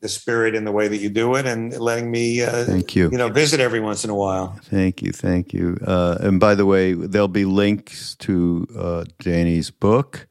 the 0.00 0.08
spirit 0.08 0.54
in 0.54 0.64
the 0.64 0.72
way 0.72 0.88
that 0.88 0.98
you 0.98 1.08
do 1.08 1.36
it 1.36 1.46
and 1.46 1.78
letting 1.78 2.10
me, 2.10 2.42
uh, 2.42 2.64
Thank 2.64 2.96
you. 2.96 3.08
you 3.10 3.16
know, 3.16 3.28
visit 3.28 3.60
every 3.60 3.80
once 3.80 4.04
in 4.04 4.10
a 4.10 4.14
while. 4.14 4.58
Thank 4.64 5.00
you. 5.00 5.12
Thank 5.12 5.54
you. 5.54 5.78
Uh, 5.86 6.18
and 6.20 6.40
by 6.40 6.54
the 6.54 6.66
way, 6.66 6.92
there'll 6.92 7.28
be 7.28 7.44
links 7.44 8.16
to 8.16 8.66
uh, 8.76 9.04
Danny's 9.20 9.70
book 9.70 10.26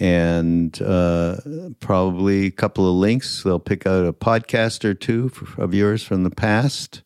and 0.00 0.80
uh, 0.80 1.36
probably 1.80 2.46
a 2.46 2.50
couple 2.50 2.88
of 2.88 2.94
links. 2.94 3.42
They'll 3.42 3.58
pick 3.58 3.86
out 3.86 4.06
a 4.06 4.12
podcast 4.12 4.84
or 4.84 4.94
two 4.94 5.30
of 5.58 5.74
yours 5.74 6.02
from 6.02 6.22
the 6.22 6.30
past 6.30 7.02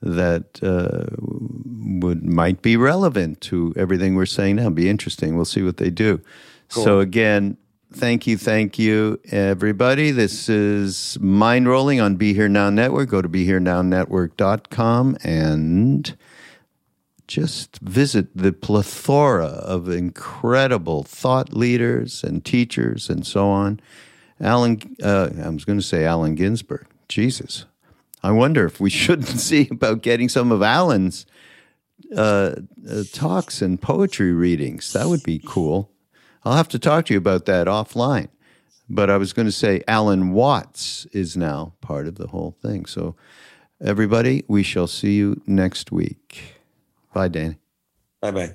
that 0.00 0.62
uh, 0.62 1.06
would 1.18 2.24
might 2.24 2.62
be 2.62 2.76
relevant 2.76 3.40
to 3.40 3.72
everything 3.76 4.14
we're 4.14 4.26
saying 4.26 4.56
now. 4.56 4.70
Be 4.70 4.88
interesting. 4.88 5.34
We'll 5.34 5.44
see 5.44 5.62
what 5.62 5.78
they 5.78 5.90
do. 5.90 6.20
So 6.68 7.00
again, 7.00 7.56
thank 7.92 8.26
you, 8.26 8.36
thank 8.36 8.78
you, 8.78 9.20
everybody. 9.30 10.10
This 10.10 10.48
is 10.48 11.18
Mind 11.20 11.68
Rolling 11.68 12.00
on 12.00 12.16
Be 12.16 12.34
Here 12.34 12.48
Now 12.48 12.70
Network. 12.70 13.10
Go 13.10 13.22
to 13.22 13.28
BeHereNowNetwork.com 13.28 15.18
and 15.22 16.16
just 17.26 17.78
visit 17.78 18.36
the 18.36 18.52
plethora 18.52 19.46
of 19.46 19.88
incredible 19.88 21.04
thought 21.04 21.52
leaders 21.52 22.22
and 22.22 22.44
teachers 22.44 23.08
and 23.08 23.26
so 23.26 23.48
on. 23.48 23.80
Alan, 24.40 24.80
uh, 25.02 25.30
I 25.42 25.48
was 25.48 25.64
going 25.64 25.78
to 25.78 25.84
say 25.84 26.04
Allen 26.04 26.34
Ginsberg. 26.34 26.86
Jesus. 27.08 27.66
I 28.22 28.30
wonder 28.32 28.66
if 28.66 28.80
we 28.80 28.90
shouldn't 29.02 29.40
see 29.40 29.68
about 29.70 30.02
getting 30.02 30.28
some 30.28 30.50
of 30.50 30.62
Allen's 30.62 31.26
uh, 32.14 32.56
uh, 32.90 33.02
talks 33.12 33.62
and 33.62 33.80
poetry 33.80 34.32
readings. 34.32 34.92
That 34.92 35.06
would 35.06 35.22
be 35.22 35.40
cool. 35.44 35.90
I'll 36.44 36.56
have 36.56 36.68
to 36.68 36.78
talk 36.78 37.06
to 37.06 37.14
you 37.14 37.18
about 37.18 37.46
that 37.46 37.66
offline. 37.66 38.28
But 38.88 39.08
I 39.08 39.16
was 39.16 39.32
going 39.32 39.46
to 39.46 39.52
say 39.52 39.82
Alan 39.88 40.32
Watts 40.32 41.06
is 41.06 41.36
now 41.36 41.72
part 41.80 42.06
of 42.06 42.16
the 42.16 42.26
whole 42.26 42.54
thing. 42.60 42.84
So, 42.84 43.16
everybody, 43.82 44.44
we 44.46 44.62
shall 44.62 44.86
see 44.86 45.14
you 45.14 45.40
next 45.46 45.90
week. 45.90 46.56
Bye, 47.14 47.28
Danny. 47.28 47.56
Bye 48.20 48.30
bye. 48.30 48.54